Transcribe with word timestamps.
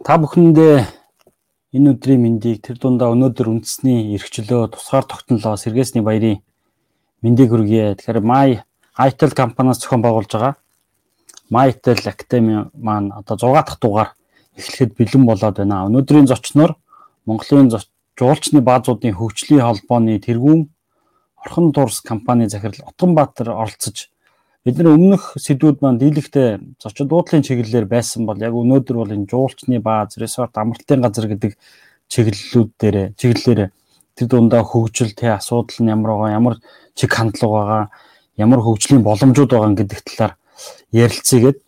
Та 0.00 0.16
бүхэндээ 0.16 0.88
энэ 1.76 1.92
өдрийн 1.92 2.24
мэндийг 2.24 2.64
тэр 2.64 2.80
дундаа 2.80 3.12
өнөөдөр 3.12 3.52
үндэсний 3.52 4.16
эрхчлөө 4.16 4.72
тусгаар 4.72 5.04
тогтнолоо 5.04 5.60
сэргээсний 5.60 6.00
баярын 6.00 6.40
мэндийг 7.20 7.52
хүргье. 7.52 8.00
Тэгэхээр 8.00 8.24
My 8.24 8.64
Itel 8.96 9.36
компаниас 9.36 9.76
зохион 9.84 10.00
байгуулж 10.00 10.32
байгаа 10.32 10.56
Mytel 11.52 12.00
Academy 12.08 12.72
маань 12.72 13.12
одоо 13.12 13.36
6 13.36 13.52
дахь 13.52 13.76
дугаар 13.76 14.10
эхлэхэд 14.56 14.96
бэлэн 14.96 15.24
болоод 15.28 15.60
байна. 15.60 15.84
Өнөөдрийн 15.84 16.32
зочноор 16.32 16.80
Монголын 17.28 17.68
жуулчны 17.68 18.64
баазуудын 18.64 19.12
хөгжлийн 19.20 19.60
холбооны 19.60 20.16
тэргүүн 20.16 20.64
Орхон 21.44 21.76
дурс 21.76 22.00
компани 22.00 22.48
захирал 22.48 22.88
Отгонбаатар 22.88 23.52
оролцож 23.52 24.08
бид 24.64 24.76
нар 24.76 24.92
өмнөх 24.92 25.40
сэдвүүд 25.40 25.80
маань 25.80 26.00
дийлэгтээ 26.00 26.48
зочин 26.76 27.08
дуудлын 27.08 27.40
чиглэлээр 27.40 27.86
байсан 27.88 28.28
бол 28.28 28.36
яг 28.36 28.52
өнөөдөр 28.52 28.96
бол 29.00 29.14
энэ 29.16 29.24
жуулчны 29.24 29.80
бааз, 29.80 30.20
resort, 30.20 30.52
амралтын 30.52 31.00
газар 31.00 31.32
гэдэг 31.32 31.56
чиглэлүүд 32.12 32.70
дээр 32.76 32.96
чиглэлээр 33.16 33.72
тэр 34.16 34.26
дундаа 34.28 34.60
хөгжил 34.60 35.16
тэ 35.16 35.32
асуудал 35.40 35.80
нь 35.80 35.88
ямар 35.88 36.12
байгаа, 36.12 36.36
ямар 36.36 36.54
чиг 36.92 37.08
хандлага 37.08 37.56
байгаа, 37.56 37.84
ямар 38.36 38.60
хөгжлийн 38.60 39.00
боломжууд 39.00 39.48
байгаа 39.48 39.80
гэдэг 39.80 40.00
талаар 40.04 40.32
ярилцъя 40.92 41.40
гэд 41.40 41.58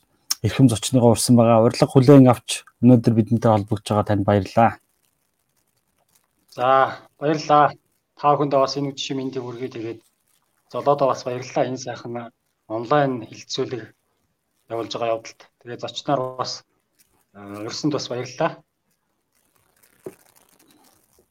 эрхэм 0.44 0.68
зочныгоо 0.68 1.16
урьсан 1.16 1.36
байгаа. 1.40 1.64
Урилга 1.64 1.86
хүлээн 1.88 2.28
авч 2.28 2.68
өнөөдөр 2.84 3.12
бидэнтэй 3.16 3.50
холбогдож 3.56 3.88
байгаа 3.88 4.08
танд 4.10 4.28
баярлалаа. 4.28 4.70
За, 6.52 7.00
баярлалаа. 7.16 7.72
Та 8.20 8.36
бүхэндээ 8.36 8.60
бас 8.60 8.76
энэ 8.76 8.92
үдшийн 8.92 9.16
мэндийг 9.16 9.44
хүргэе 9.48 9.70
тэгээд 9.72 10.00
золоодоо 10.68 11.08
бас 11.08 11.24
баярлалаа. 11.24 11.64
Энэ 11.70 11.80
сайхан 11.80 12.12
онлайн 12.72 13.28
хилцүүлэг 13.28 13.82
явуулж 14.72 14.92
байгаа 14.96 15.14
явдалд. 15.14 15.40
Тэгээ 15.60 15.82
зочноор 15.82 16.20
бас 16.40 16.64
өрсөнд 17.36 17.92
бас 17.92 18.06
баярлалаа. 18.08 18.50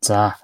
За. 0.01 0.37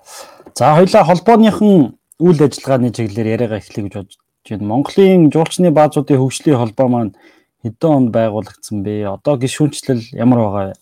За 0.58 0.76
хоёлаа 0.78 1.04
холбооныхан 1.06 1.98
үйл 2.20 2.40
ажиллагааны 2.42 2.90
чиглэлээр 2.94 3.34
яриагаа 3.36 3.62
эхлэе 3.62 3.86
гэж 3.86 3.94
бодож 3.94 4.18
байна. 4.50 4.70
Монголын 4.72 5.30
жуулчны 5.34 5.70
баазуудын 5.70 6.18
хөгжлийн 6.22 6.62
холбоо 6.62 6.88
маань 6.90 7.14
хэдэн 7.62 7.92
онд 7.98 8.10
байгуулагдсан 8.14 8.82
бэ? 8.86 9.06
Одоо 9.18 9.38
гишүүнчлэл 9.38 10.04
ямар 10.18 10.40
байгаа 10.42 10.66
вэ? 10.72 10.76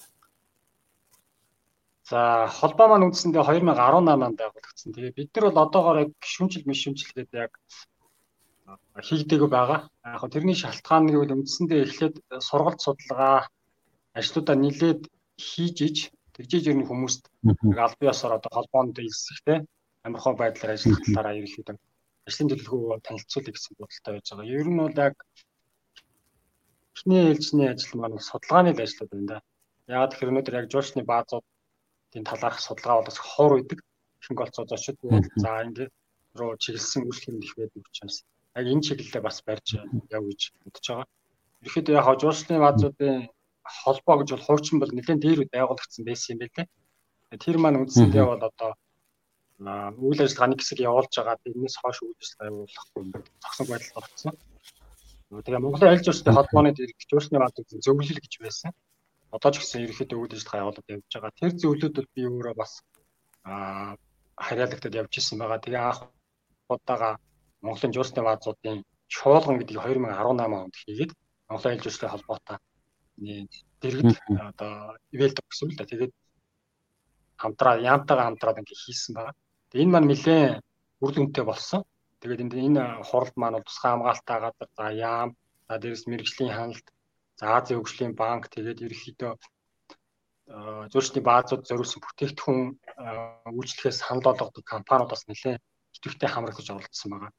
За 2.05 2.47
холбоо 2.47 2.87
маань 2.87 3.07
үндсэндээ 3.09 3.43
2018 3.43 3.73
онд 4.05 4.39
байгуулагдсан. 4.39 4.91
Тэгээ 4.93 5.17
бид 5.17 5.29
нар 5.35 5.45
бол 5.49 5.63
одоогоор 5.65 5.97
яг 6.03 6.11
гишүүнчил 6.21 6.67
мишүүнчил 6.69 7.11
гэдэг 7.15 7.39
яг 7.49 7.53
хийгдээгүй 8.95 9.49
байгаа. 9.51 9.79
Яг 10.07 10.19
хөө 10.19 10.31
тэрний 10.31 10.55
шалтгаан 10.55 11.03
нь 11.05 11.11
гэвэл 11.11 11.35
үндсэндээ 11.35 11.81
эхлээд 11.83 12.15
сургалт 12.47 12.79
судалгаа 12.79 13.51
ажлуудаа 14.15 14.55
нилээд 14.55 15.01
хийж 15.35 15.77
иж 15.87 15.97
тэгжээж 16.35 16.65
ирнэ 16.71 16.87
хүмүүст 16.87 17.23
аль 17.83 17.99
биесээр 17.99 18.37
одоо 18.39 18.51
холбоонд 18.55 18.95
илсэхтэй 19.03 19.57
амархан 20.07 20.35
байдлаар 20.39 20.75
ажиллах 20.75 21.03
талаараа 21.03 21.37
ерөнхийдөө 21.39 21.75
ажлын 22.27 22.49
төлөвлөгөө 22.49 23.03
танилцуулъя 23.07 23.53
гэсэн 23.53 23.73
бодолтой 23.79 24.11
байж 24.15 24.27
байгаа. 24.31 24.53
Ер 24.59 24.67
нь 24.71 24.79
бол 24.79 24.97
яг 25.07 25.15
эхний 26.95 27.21
ээлжний 27.31 27.69
ажил 27.69 27.99
маань 27.99 28.27
судалгааны 28.29 28.71
л 28.71 28.83
ажлууд 28.85 29.11
байна 29.11 29.27
да. 29.31 29.37
Яг 29.91 30.09
тэгэхээр 30.09 30.31
өнөөдөр 30.31 30.57
яг 30.59 30.67
жуулчны 30.71 31.01
баазуудын 31.11 32.25
талаарх 32.29 32.59
судалгаа 32.63 32.95
бол 32.97 33.09
бас 33.09 33.19
ховор 33.19 33.53
үйдэг. 33.59 33.79
Ихэнх 34.21 34.43
олцоо 34.43 34.65
зочид 34.65 34.97
за 35.43 35.51
ингээд 35.67 35.91
руу 36.39 36.55
чиглэсэн 36.63 37.05
үйлчлэг 37.05 37.43
их 37.43 37.53
байдаг 37.59 37.83
учраас 37.85 38.17
яг 38.55 38.65
энэ 38.71 38.85
чиглэлээ 38.87 39.23
бас 39.23 39.37
барьж 39.47 39.67
яв 39.75 40.23
гэж 40.29 40.41
бодож 40.63 40.85
байгаа. 40.87 41.07
Ерөнхийдөө 41.61 41.95
яг 41.99 42.07
жуулчны 42.21 42.55
баазуудын 42.63 43.15
холбоо 43.83 44.15
гэж 44.19 44.29
бол 44.31 44.45
хуучин 44.47 44.77
бол 44.79 44.91
нэлээд 44.95 45.19
дээр 45.23 45.39
байгуулагдсан 45.51 46.03
байсан 46.05 46.33
юм 46.33 46.39
байлээ. 46.41 46.67
Тэр 47.43 47.57
маань 47.59 47.79
үндсэндээ 47.83 48.25
бол 48.25 48.43
одоо 48.49 48.71
үйл 49.59 50.19
ажиллагааны 50.23 50.55
хэсэг 50.59 50.79
явуулж 50.87 51.13
байгаа 51.15 51.41
тэрнээс 51.43 51.75
хойш 51.79 51.97
үйл 52.03 52.19
ажиллагаа 52.21 52.51
явуулахгүй 52.51 53.03
зогсог 53.43 53.67
байдал 53.71 53.99
орсон. 53.99 54.33
Тэгээ 55.31 55.63
Монголын 55.63 55.91
аль 55.91 56.05
жуулчны 56.05 56.31
холбооны 56.35 56.71
жуулчны 56.75 57.37
баазуудын 57.39 57.83
зөвлөл 57.83 58.23
гэж 58.23 58.33
байсан. 58.45 58.71
Одоо 59.35 59.51
ч 59.51 59.55
гэсэн 59.59 59.83
ерөнхийдөө 59.83 60.19
үйл 60.21 60.35
ажиллагаа 60.35 60.63
явуулаад 60.63 60.91
явж 60.95 61.11
байгаа. 61.11 61.39
Тэр 61.39 61.51
зөвлөд 61.59 61.93
бол 61.95 62.09
би 62.15 62.21
өөрөө 62.29 62.55
бас 62.55 62.71
аа 63.43 63.97
харьяалагдаад 64.37 64.99
явж 65.01 65.13
исэн 65.17 65.39
байгаа. 65.39 65.63
Тэгээ 65.63 65.81
анх 65.81 65.99
удаага 66.69 67.09
Монголын 67.65 67.95
жуулчны 67.95 68.21
баазуудын 68.25 68.79
чуулган 69.15 69.57
гэдгийг 69.59 69.81
2018 69.81 70.63
онд 70.63 70.75
хийгээд 70.81 71.11
Монголын 71.49 71.73
айлж 71.73 71.85
үйлчлэгийн 71.85 72.13
холбоотой 72.13 72.57
дэргэд 73.81 74.11
одоо 74.49 74.73
ивэлд 75.15 75.37
өгсөн 75.39 75.69
л 75.71 75.77
да. 75.79 75.85
Тэгээд 75.91 76.13
хамтраа 77.41 77.75
яамтайгаа 77.91 78.27
хамтраад 78.27 78.59
ингээ 78.61 78.83
хийсэн 78.83 79.13
байгаа. 79.15 79.35
Тэгээд 79.69 79.83
энэ 79.85 79.93
маань 79.93 80.09
нэлээд 80.09 80.63
үр 81.03 81.11
дүнтэй 81.13 81.45
болсон. 81.47 81.81
Тэгээд 82.19 82.41
энэ 82.67 82.83
хуралд 83.07 83.35
маань 83.37 83.55
бол 83.55 83.67
тусгай 83.67 83.91
хамгаалалтаа 83.91 84.37
газар 84.43 84.69
за 84.77 84.85
яам 84.91 85.29
за 85.67 85.73
дээрэс 85.81 86.03
мэрэгжлийн 86.09 86.55
ханалт 86.55 86.87
за 87.39 87.45
Азийн 87.57 87.79
хөгжлийн 87.79 88.13
банк 88.21 88.43
тэгээд 88.55 88.83
ерөнхийдөө 88.85 89.31
зөрчлийн 90.93 91.25
баазууд 91.25 91.63
зориулсан 91.67 91.99
бүтээгдэхүүн 92.01 92.61
үйлчлэхээс 93.57 93.97
санал 94.01 94.25
болгодог 94.25 94.63
компаниуд 94.73 95.11
бас 95.11 95.23
нэлээд 95.25 95.61
идэвхтэй 95.97 96.29
хамрагдаж 96.31 96.67
оролцсон 96.69 97.09
байгаа. 97.11 97.31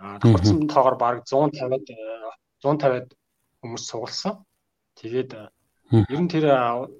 Давхарсан 0.00 0.68
тоогоор 0.68 0.96
бараг 0.96 1.24
150-ад 1.28 1.86
150-ад 2.64 3.08
хүмүүс 3.60 3.84
сугалсан. 3.84 4.40
Тэгээд 4.96 5.32
ер 5.36 6.20
нь 6.20 6.32
тэр 6.32 6.46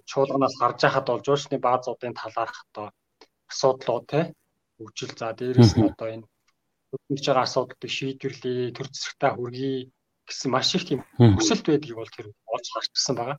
чуулганаас 0.05 0.55
гарч 0.61 0.85
байхад 0.85 1.07
бол 1.09 1.25
жуулчны 1.25 1.57
баазуудын 1.57 2.13
талаарх 2.13 2.57
одоо 2.69 2.93
асуудлууд 3.49 4.05
те 4.13 4.21
хөгжил 4.77 5.13
за 5.17 5.33
дээрээс 5.33 5.73
нь 5.81 5.89
одоо 5.89 6.09
энэ 6.13 6.27
хөдөлмөрж 6.91 7.25
байгаа 7.27 7.45
асуудлыг 7.47 7.93
шийдвэрлэе, 7.97 8.75
төр 8.77 8.89
зэсгтаа 8.93 9.31
хүргэе 9.37 9.89
гэсэн 10.29 10.51
маш 10.53 10.75
их 10.77 10.85
тийм 10.85 11.01
хүсэлт 11.17 11.65
байдгийг 11.67 11.97
бол 11.97 12.13
тэр 12.17 12.27
олж 12.55 12.67
харчихсан 12.75 13.15
байгаа. 13.17 13.39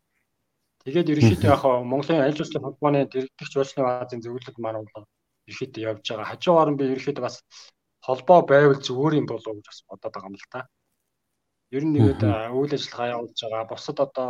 Тэгээд 0.83 1.11
ерөнхийдөө 1.13 1.51
яг 1.53 1.63
Монголын 1.91 2.25
аль 2.25 2.37
жуулчлалын 2.37 2.65
холбооны 2.65 2.99
дэргэдэгч 3.11 3.51
жуулчны 3.53 3.81
баазын 3.85 4.23
зөвлөлд 4.23 4.57
маань 4.57 4.87
бол 4.89 5.05
ерөнхийдөө 5.45 5.83
явж 5.89 6.05
байгаа. 6.09 6.31
Хажуугаар 6.31 6.69
нь 6.71 6.79
би 6.79 6.83
ерөнхийдөө 6.95 7.23
бас 7.27 7.35
холбоо 8.05 8.39
байвал 8.51 8.81
зүгээр 8.87 9.13
юм 9.21 9.27
болов 9.29 9.53
гэж 9.55 9.65
бас 9.69 9.79
бодоод 9.89 10.13
байгаа 10.13 10.29
юм 10.31 10.37
л 10.41 10.51
та. 10.53 10.59
Ер 11.75 11.83
нь 11.85 11.93
нэгэд 11.95 12.21
үйл 12.57 12.73
ажиллагаа 12.77 13.13
явуулж 13.15 13.39
байгаа 13.41 13.71
бусад 13.71 13.97
одоо 14.05 14.29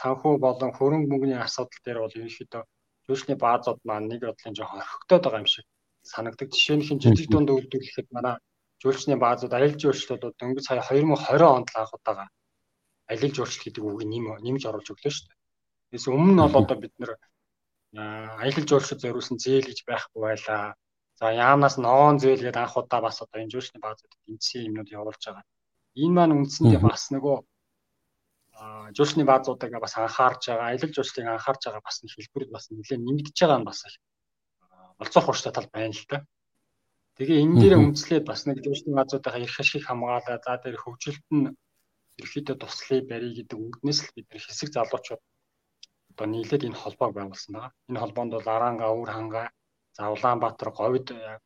санхүү 0.00 0.34
болон 0.44 0.70
хөрөнгө 0.76 1.10
мөнгөний 1.10 1.40
асуудал 1.40 1.80
дээр 1.84 1.98
бол 2.02 2.18
ерөнхийдөө 2.18 2.62
жуулчны 3.06 3.34
баазууд 3.44 3.80
маань 3.88 4.08
нэг 4.10 4.20
бодлын 4.28 4.56
жоохон 4.58 4.82
орхигдоод 4.82 5.24
байгаа 5.24 5.42
юм 5.42 5.50
шиг 5.54 5.66
санагдаг. 6.12 6.48
Жишээ 6.52 6.76
нь 6.76 6.86
хин 6.86 6.98
жижиг 7.02 7.28
дунд 7.30 7.48
үйлдвэрлэхэд 7.50 8.08
манай 8.16 8.34
жуулчны 8.82 9.16
баазууд 9.24 9.52
аялал 9.54 9.80
жуулчлалууд 9.82 10.36
дөнгөж 10.40 10.64
сая 10.66 10.82
2020 10.82 11.56
онд 11.56 11.68
л 11.72 11.80
анх 11.80 11.92
удаага 11.96 12.26
аялал 13.10 13.34
жуулчлал 13.36 13.64
гэдэг 13.64 13.84
үгийг 13.84 14.10
нэм 14.10 14.26
нэмж 14.44 14.62
оруулж 14.68 14.88
өглөө 14.92 15.12
шүү 15.12 15.26
дээ. 15.28 15.38
Тэс 15.90 16.04
өмнө 16.08 16.32
нь 16.32 16.40
бол 16.40 16.62
одоо 16.62 16.76
бид 16.78 16.94
нэр 17.00 17.12
аялал 18.42 18.66
жуулчлал 18.70 19.02
зориулсан 19.02 19.36
зээл 19.42 19.68
гэж 19.68 19.78
байхгүй 19.88 20.20
байлаа 20.22 20.62
За 21.20 21.28
яамнаас 21.36 21.76
ноон 21.76 22.16
зээл 22.16 22.40
гэдэг 22.48 22.64
анх 22.64 22.76
удаа 22.80 23.00
бас 23.04 23.20
одоо 23.20 23.44
энэ 23.44 23.52
жуулчны 23.52 23.78
баазуудад 23.80 24.20
тэмцсэн 24.24 24.66
юмнууд 24.72 24.88
явуулж 24.88 25.20
байгаа. 25.20 25.44
Энэ 26.00 26.14
маань 26.16 26.36
үндсэндээ 26.36 26.80
бас 26.80 27.12
нөгөө 27.12 27.36
жуулчны 28.96 29.24
баазуудыг 29.28 29.70
бас 29.84 29.94
анхаарж 30.00 30.42
байгаа, 30.48 30.66
аялал 30.72 30.92
жуулчлалыг 30.96 31.28
анхаарж 31.28 31.62
байгаа 31.68 31.84
бас 31.84 31.96
нэг 32.00 32.12
хэлбэр 32.16 32.44
бас 32.48 32.64
нэлээд 32.72 33.04
нэмэгдэж 33.04 33.36
байгаа 33.36 33.60
нь 33.60 33.68
бас 33.68 33.80
их 33.84 33.96
болцох 34.98 35.24
хуурштай 35.24 35.52
тал 35.52 35.68
байна 35.68 35.92
л 35.92 36.04
да. 36.08 36.18
Тэгээ 37.20 37.42
энэ 37.44 37.56
дээр 37.60 37.74
үндэслээд 37.84 38.24
бас 38.24 38.40
нэг 38.48 38.64
жуулчны 38.64 38.96
баазуудынхаа 38.96 39.44
эрх 39.44 39.60
ашиг 39.60 39.84
хамгаалаа, 39.84 40.40
за 40.40 40.56
тэр 40.56 40.76
хөгжилт 40.80 41.26
нь 41.36 41.52
ерөөхдөө 42.16 42.56
туслахыг 42.60 43.04
барья 43.08 43.32
гэдэг 43.36 43.58
үгнээс 43.60 44.00
л 44.08 44.14
бид 44.16 44.26
нар 44.32 44.40
хэсэг 44.40 44.68
залуучууд 44.72 45.22
одоо 46.16 46.26
нийлээд 46.32 46.64
энэ 46.68 46.80
холбоог 46.80 47.12
байгуулсан 47.16 47.52
байгаа. 47.52 47.72
Энэ 47.88 48.00
холбоонд 48.00 48.32
бол 48.36 48.48
Аранга, 48.48 48.92
Өвөр 48.92 49.10
хангаа 49.12 49.46
За 49.96 50.10
Улаанбаатар 50.10 50.70
говьд 50.70 51.10
э, 51.10 51.38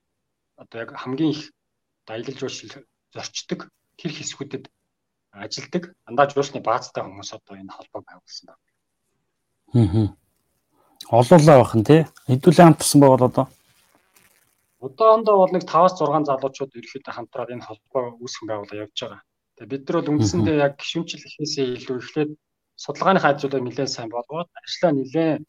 одоо 0.57 0.79
яг 0.81 0.91
хамгийн 0.97 1.31
их 1.31 1.53
аялал 2.07 2.39
жуулчлал 2.39 2.85
зорчдог 3.13 3.61
тэр 3.97 4.13
хэсгүүдэд 4.13 4.65
ажилдаг 5.33 5.95
андаа 6.09 6.27
жуулчны 6.31 6.61
баазтай 6.61 7.03
хүмүүс 7.05 7.31
одоо 7.35 7.55
энэ 7.57 7.75
холбоо 7.75 8.03
байгуулсан 8.05 8.47
байна. 8.49 8.63
Аа. 9.75 10.09
Олоолаа 11.19 11.59
бахан 11.63 11.85
тий. 11.85 12.07
Хэдүүлээ 12.29 12.67
хамтсан 12.67 13.01
байвал 13.01 13.29
одоо 13.29 13.47
Одоондоо 14.85 15.37
бол 15.41 15.53
нэг 15.57 15.65
5-6 15.65 16.29
залуучууд 16.29 16.77
ерөөхдөө 16.77 17.15
хамтраад 17.17 17.55
энэ 17.57 17.65
холбоо 17.65 18.05
үүсгэн 18.21 18.49
байгуулаа 18.49 18.83
явж 18.85 18.97
байгаа. 19.01 19.23
Тэгээ 19.57 19.73
бид 19.73 19.83
нар 19.89 19.97
бол 19.97 20.13
үндсэндээ 20.13 20.57
яг 20.67 20.73
гişүнчил 20.77 21.25
ихээсээ 21.25 21.67
илүү 21.81 21.97
эхлээд 22.05 22.31
судалгааны 22.85 23.21
хаажуудаа 23.25 23.61
нэлээд 23.65 23.91
сайн 23.95 24.11
болгоод 24.13 24.51
ажлаа 24.61 24.93
нэлээд 24.93 25.43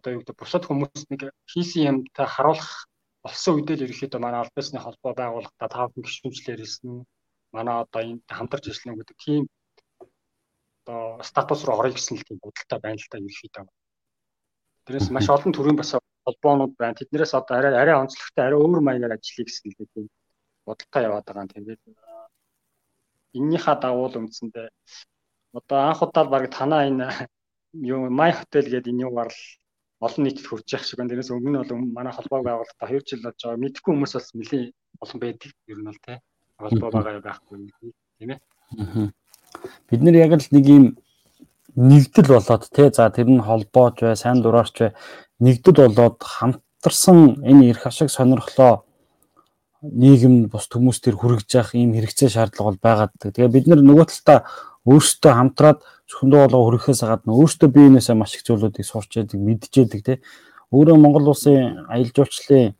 одоо 0.00 0.10
юу 0.16 0.20
гэдэг 0.24 0.36
бусад 0.40 0.64
хүмүүст 0.64 1.06
нэг 1.12 1.20
хийсэн 1.52 1.88
юмтай 1.90 2.26
харуулах 2.26 2.88
болсон 3.22 3.60
үедээ 3.60 3.76
л 3.76 3.84
ерөөхдөө 3.84 4.20
манай 4.20 4.40
аль 4.40 4.54
биесны 4.56 4.80
холбоо 4.80 5.12
байгуулалтаа 5.12 5.68
тав 5.68 5.92
гişүнчлэр 5.92 6.60
хэлсэн 6.60 7.04
манай 7.52 7.76
одоо 7.84 8.00
энэ 8.00 8.24
хамтарч 8.36 8.64
ажиллана 8.72 8.98
гэдэг 9.04 9.16
тийм 9.24 9.42
одоо 10.80 11.22
статус 11.22 11.60
руу 11.64 11.76
орё 11.80 11.92
гэсэн 11.92 12.16
л 12.16 12.26
тийм 12.26 12.38
бодолтой 12.40 12.78
байна 12.80 12.96
л 12.96 13.10
та 13.12 13.18
ерөөхдөө. 13.20 13.66
Тэрээс 14.86 15.08
маш 15.12 15.26
олон 15.28 15.52
төрлийн 15.52 15.76
бас 15.76 15.92
холбоонууд 16.24 16.74
байна. 16.80 16.98
Тэднээс 16.98 17.32
одоо 17.36 17.54
арай 17.60 17.72
арай 17.76 17.96
онцлогтой 18.00 18.44
арай 18.44 18.58
өөр 18.58 18.80
маягаар 18.80 19.14
ажиллая 19.16 19.46
гэсэн 19.46 19.68
л 19.70 19.76
тийм 19.92 20.06
бодолтой 20.66 21.02
яваад 21.04 21.24
байгаа 21.28 21.44
юм. 21.44 21.52
Тэгээд 21.52 21.82
эннийхээ 23.38 23.76
дагуу 23.82 24.08
л 24.08 24.18
үндсэндээ 24.20 24.68
одоо 25.58 25.78
анх 25.90 26.00
удаа 26.02 26.24
баг 26.24 26.44
танаа 26.56 26.88
энэ 26.88 27.06
юу 27.92 28.10
май 28.10 28.32
хотел 28.32 28.66
гэдэг 28.66 28.90
энэ 28.92 29.04
юугаар 29.06 29.30
л 29.30 29.40
олон 30.00 30.22
нийтэд 30.24 30.46
хүрч 30.48 30.68
явах 30.72 30.86
шиг 30.88 30.98
байна. 30.98 31.12
Тэрээс 31.12 31.30
өмнө 31.30 31.50
нь 31.50 31.60
бол 31.60 31.72
манай 31.92 32.12
холбоог 32.12 32.44
байгуулахдаа 32.44 32.88
2 32.88 33.04
жил 33.04 33.22
болж 33.24 33.38
байгаа. 33.44 33.60
Мэдхгүй 33.60 33.92
хүмүүс 33.92 34.12
бас 34.16 34.28
нэлийн 34.32 34.72
олон 35.04 35.18
байдаг. 35.20 35.52
Ер 35.68 35.78
нь 35.78 35.88
бол 35.88 36.00
тий. 36.00 36.18
Холбоо 36.56 36.90
байгаа 36.90 37.20
байхгүй 37.20 37.56
тийм 38.18 38.30
ээ. 38.32 38.40
Бид 39.90 40.00
нэр 40.00 40.16
яг 40.24 40.32
л 40.40 40.48
нэг 40.56 40.64
юм 40.66 40.84
нэгдэл 41.76 42.32
болоод 42.32 42.64
тий 42.72 42.88
за 42.88 43.10
тэр 43.12 43.28
нь 43.28 43.44
холбооч 43.44 44.00
бай, 44.00 44.16
сайн 44.16 44.40
дураарч 44.42 44.76
бай 44.80 44.92
нэгдэл 45.40 45.88
болоод 45.88 46.18
хамтарсан 46.20 47.40
энэ 47.44 47.70
эрх 47.72 47.86
ашиг 47.86 48.08
сонирхлоо 48.10 48.84
нийгэм 49.80 50.52
бус 50.52 50.68
хүмүүс 50.68 51.00
төр 51.00 51.16
хүрэж 51.16 51.48
явах 51.56 51.72
ийм 51.74 51.96
хэрэгцээ 51.96 52.28
шаардлага 52.28 52.68
бол 52.68 52.80
байгаад. 52.84 53.12
Тэгээ 53.16 53.48
бид 53.48 53.66
нар 53.68 53.80
нөгөө 53.80 54.06
талдаа 54.12 54.38
өөрсдөө 54.88 55.32
хамтраад 55.36 55.84
зөвхөндөө 56.08 56.40
болоо 56.48 56.62
хүрэхээс 56.64 57.02
гадна 57.04 57.36
өөрсдөө 57.36 57.68
биенээсээ 57.68 58.16
маш 58.16 58.34
их 58.36 58.44
зүйлүүдийг 58.48 58.86
сурч 58.86 59.20
яадаг, 59.20 59.36
мэдж 59.36 59.72
яадаг 59.76 60.00
тий. 60.00 60.18
Өөрөө 60.72 60.96
Монгол 60.96 61.32
улсын 61.34 61.84
аялал 61.90 62.14
жуулчлалын 62.16 62.74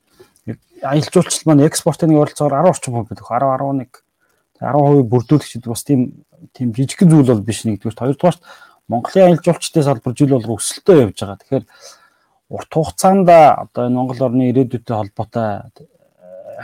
аялал 0.81 1.13
жуулчлал 1.13 1.47
маань 1.47 1.67
экспортын 1.69 2.17
оролцоогоор 2.17 2.65
10 2.65 2.71
орчим 2.73 2.95
хувь 2.95 3.09
байдаг. 3.13 3.27
10 3.29 3.85
11 3.85 4.01
10% 4.61 5.09
бүрдүүлэгч 5.13 5.53
гэдэг 5.57 5.71
бас 5.73 5.85
тийм 5.85 6.25
тийм 6.57 6.73
жижиг 6.73 7.05
зүйл 7.05 7.29
бол 7.29 7.45
биш 7.45 7.65
нэгдүгээр. 7.65 7.97
Хоёрдугаарт 7.97 8.41
Монголын 8.89 9.25
аялал 9.25 9.45
жуулчдын 9.45 9.85
салбар 9.85 10.15
жил 10.17 10.33
болго 10.35 10.57
өсөлтөө 10.57 10.97
явж 11.05 11.17
байгаа. 11.21 11.39
Тэгэхээр 11.41 11.65
урт 12.51 12.71
хугацаанд 12.75 13.29
одоо 13.29 13.83
энэ 13.87 13.97
Монгол 13.97 14.21
орны 14.27 14.51
ирээдүйтэй 14.51 14.97
холбоотой 14.97 15.49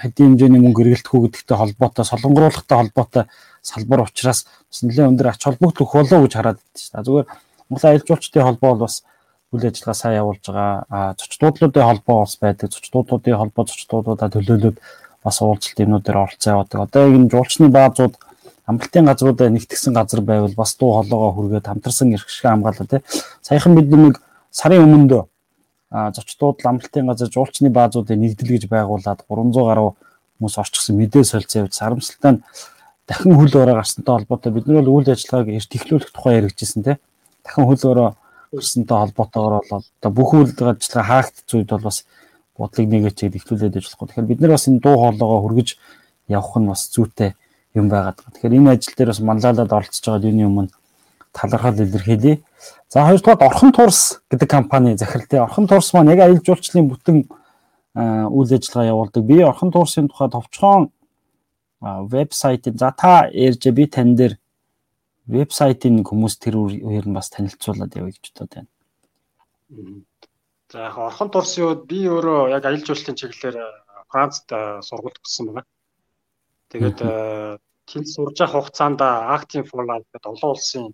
хэдийн 0.03 0.37
хэмжээний 0.37 0.61
мөнгө 0.61 0.83
эргэлтэхүү 0.85 1.21
гэдэгтэй 1.25 1.57
холбоотой 1.57 2.05
солонгоруулахтай 2.05 2.77
холбоотой 2.79 3.25
салбар 3.65 4.01
учраас 4.05 4.45
бас 4.45 4.79
нэлээд 4.85 5.11
өндөр 5.11 5.29
ач 5.33 5.43
холбогдол 5.43 5.85
өгөх 5.85 5.97
болоо 5.97 6.21
гэж 6.25 6.33
хараад 6.37 6.59
байна 6.61 6.77
шүү 6.77 6.93
дээ. 6.93 7.07
Зүгээр 7.07 7.27
Монголын 7.67 7.91
аялал 7.91 8.07
жуулчдын 8.07 8.47
холбоо 8.47 8.71
бол 8.75 8.85
бас 8.87 8.97
үйл 9.53 9.67
ажиллагаа 9.67 9.97
сайн 9.97 10.19
явуулж 10.21 10.45
байгаа. 10.47 10.85
А 10.91 10.99
зочдлуудын 11.19 11.89
холбоо 11.89 12.17
бас 12.23 12.35
байдаг. 12.37 12.71
Зочдлуудын 12.71 13.39
холбоо 13.41 13.65
зочдлуудаа 13.67 14.29
төлөөлөд 14.31 14.77
бас 15.25 15.37
уулзалт 15.43 15.81
юмнууд 15.83 16.05
дээр 16.05 16.23
оролцоо 16.23 16.53
явуулдаг. 16.53 16.81
Одоо 16.87 17.03
энэ 17.11 17.31
жуулчны 17.33 17.69
баазууд 17.73 18.15
амралтын 18.67 19.07
газруудаа 19.07 19.49
нэгтгсэн 19.51 19.95
газар 19.95 20.21
байвал 20.21 20.55
бас 20.55 20.75
дуу 20.79 20.95
хоолойгоо 20.95 21.33
хүргээд 21.35 21.67
хамтарсан 21.67 22.15
эрх 22.15 22.29
шиг 22.29 22.47
хамгаалаа 22.47 22.87
тий. 22.87 23.01
Саяхан 23.43 23.75
бид 23.75 23.91
нэг 23.91 24.15
сарын 24.51 24.87
өмнөдөө 24.87 25.23
зочдууд 25.91 26.61
амралтын 26.65 27.07
газар 27.07 27.31
жуулчны 27.31 27.71
баазуудыг 27.71 28.19
нэгдэл 28.19 28.55
гэж 28.59 28.65
байгуулад 28.67 29.23
300 29.29 29.55
гаруй 29.55 29.91
хүмүүс 30.39 30.59
орчихсон 30.59 30.99
мэдээ 30.99 31.25
солилцоо 31.25 31.63
явж 31.63 31.75
сарамсалтай 31.79 32.33
нь 32.37 32.43
дахин 33.07 33.39
хөл 33.39 33.55
өрөө 33.55 33.79
гарсантай 33.79 34.15
холбоотой 34.19 34.53
бид 34.53 34.67
нар 34.67 34.83
бол 34.83 34.99
үйл 34.99 35.15
ажиллагааг 35.15 35.49
эрт 35.55 35.71
эхлүүлэх 35.79 36.11
тухай 36.11 36.43
яригдчихсэн 36.43 36.83
тий. 36.83 36.97
Дахин 37.47 37.65
хөл 37.71 37.87
өрөө 37.87 38.09
гарсантай 38.51 38.97
холбоотойгоор 38.99 39.55
бол 39.71 39.85
одоо 39.87 40.11
бүх 40.11 40.31
үйл 40.35 40.51
ажиллагаа 40.51 41.07
хаагдц 41.07 41.51
үед 41.55 41.71
бол 41.71 41.87
бас 41.87 42.03
бодлыг 42.59 42.89
нэгээч 42.91 43.19
эхлүүлээд 43.31 43.79
ажиллахгүй. 43.79 44.07
Тэгэхээр 44.11 44.31
бид 44.31 44.41
нар 44.43 44.53
бас 44.59 44.67
энэ 44.67 44.83
дуу 44.83 44.97
хоолойгоо 44.99 45.41
хүргэж 45.47 45.69
явах 46.27 46.57
нь 46.59 46.67
бас 46.67 46.83
зүйтэй 46.91 47.31
юм 47.79 47.87
байгаад. 47.87 48.19
Тэгэхээр 48.27 48.59
энэ 48.59 48.71
ажил 48.75 48.95
дээр 48.99 49.11
бас 49.15 49.21
манлайлаад 49.23 49.71
оролцож 49.71 50.03
байгаа 50.03 50.27
юуны 50.27 50.45
өмнө 50.51 50.71
талархал 51.37 51.77
илэрхийлье. 51.77 52.41
За 52.89 53.05
хоёрдугаар 53.05 53.45
Орхон 53.45 53.73
Турс 53.73 54.23
гэдэг 54.31 54.49
компани 54.49 54.97
захиралтай. 54.97 55.41
Орхон 55.41 55.69
Турс 55.69 55.93
маань 55.93 56.11
яг 56.11 56.21
аялал 56.25 56.41
жуулчлалын 56.41 56.89
бүтэн 56.89 57.29
үйл 58.33 58.51
ажиллагаа 58.57 58.89
явуулдаг. 58.89 59.23
Би 59.25 59.43
Орхон 59.45 59.71
Турсын 59.73 60.09
тухай 60.09 60.31
товчхон 60.31 60.91
вебсайтын 61.81 62.79
за 62.79 62.93
та 62.97 63.29
ярьж 63.29 63.69
би 63.69 63.87
тань 63.87 64.17
дээр 64.17 64.39
вебсайтын 65.29 66.05
хүмүүс 66.05 66.39
тэр 66.41 66.57
үеэр 66.57 67.07
нь 67.09 67.17
бас 67.17 67.29
танилцуулаад 67.31 67.93
явъя 67.97 68.17
гэж 68.17 68.33
бодоод 68.33 68.53
байна. 68.57 68.71
За 70.73 70.79
яг 70.89 70.97
Орхон 70.99 71.31
Турс 71.31 71.59
юу 71.59 71.75
би 71.77 72.09
өөрөө 72.09 72.49
яг 72.57 72.65
аялал 72.65 72.87
жуулчлалын 72.87 73.21
чиглэлээр 73.21 73.59
Францад 74.09 74.49
сургууль 74.89 75.17
төгссөн 75.21 75.53
байна. 75.53 75.69
Тэгээд 76.73 76.99
тэнд 77.87 78.07
сурж 78.09 78.41
явах 78.41 78.67
хугацаанд 78.67 79.01
Acting 79.05 79.69
for 79.69 79.85
Life 79.85 80.07
гэдэг 80.11 80.33
олон 80.33 80.51
улсын 80.57 80.93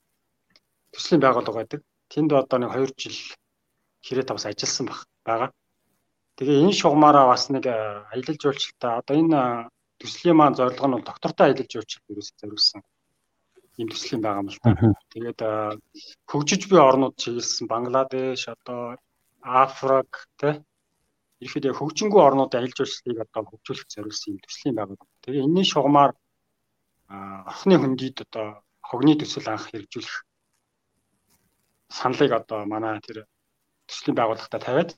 төслийн 0.93 1.23
байгууллага 1.23 1.59
байдаг. 1.61 1.81
Тэнд 2.13 2.31
одоо 2.33 2.59
нэг 2.61 2.71
2 2.77 2.95
жил 3.01 3.19
хэрэг 4.05 4.27
тавс 4.29 4.45
ажилласан 4.47 4.87
байгаа. 5.25 5.51
Тэгээ 6.37 6.63
энэ 6.65 6.79
шугамаараа 6.81 7.27
бас 7.33 7.49
нэг 7.49 7.65
аялал 7.67 8.39
жуулчлалтаа 8.43 8.93
одоо 9.01 9.15
энэ 9.17 9.41
төслийн 10.01 10.37
маань 10.37 10.59
зорилго 10.59 10.87
нь 10.87 10.95
бол 10.97 11.09
доктортой 11.09 11.47
аялал 11.47 11.69
жуулчлалт 11.73 12.11
ерөөсөө 12.13 12.37
зориулсан 12.41 12.81
ийм 13.79 13.89
төслийн 13.89 14.21
байгаа 14.23 14.43
юм 14.43 14.51
л 14.53 14.61
та. 14.61 14.71
Тэгээд 15.13 15.41
хөгжиж 16.31 16.63
буй 16.69 16.81
орнууд 16.81 17.15
чиглэсэн 17.17 17.67
Бангладеш 17.73 18.43
одоо 18.55 18.97
Африк 19.41 20.13
тэ 20.41 20.61
ихэд 21.41 21.65
хөгжингүү 21.79 22.21
орнуудын 22.21 22.59
аялал 22.61 22.77
жуулчлалыг 22.79 23.19
одоо 23.25 23.43
хөгжүүлэх 23.49 23.89
зориулсан 23.89 24.29
ийм 24.33 24.41
төслийн 24.45 24.77
байгууллага. 24.77 25.13
Тэгээ 25.25 25.45
энэний 25.47 25.67
шугамаар 25.67 26.13
орхны 27.51 27.75
хөндийд 27.81 28.17
одоо 28.27 28.47
хогны 28.85 29.15
төсөл 29.17 29.49
анх 29.49 29.67
хэрэгжүүлэх 29.73 30.17
саналыг 31.99 32.33
одоо 32.41 32.61
манай 32.73 33.01
тэр 33.07 33.19
төслийн 33.89 34.17
байгууллагатай 34.17 34.61
тавиад 34.65 34.91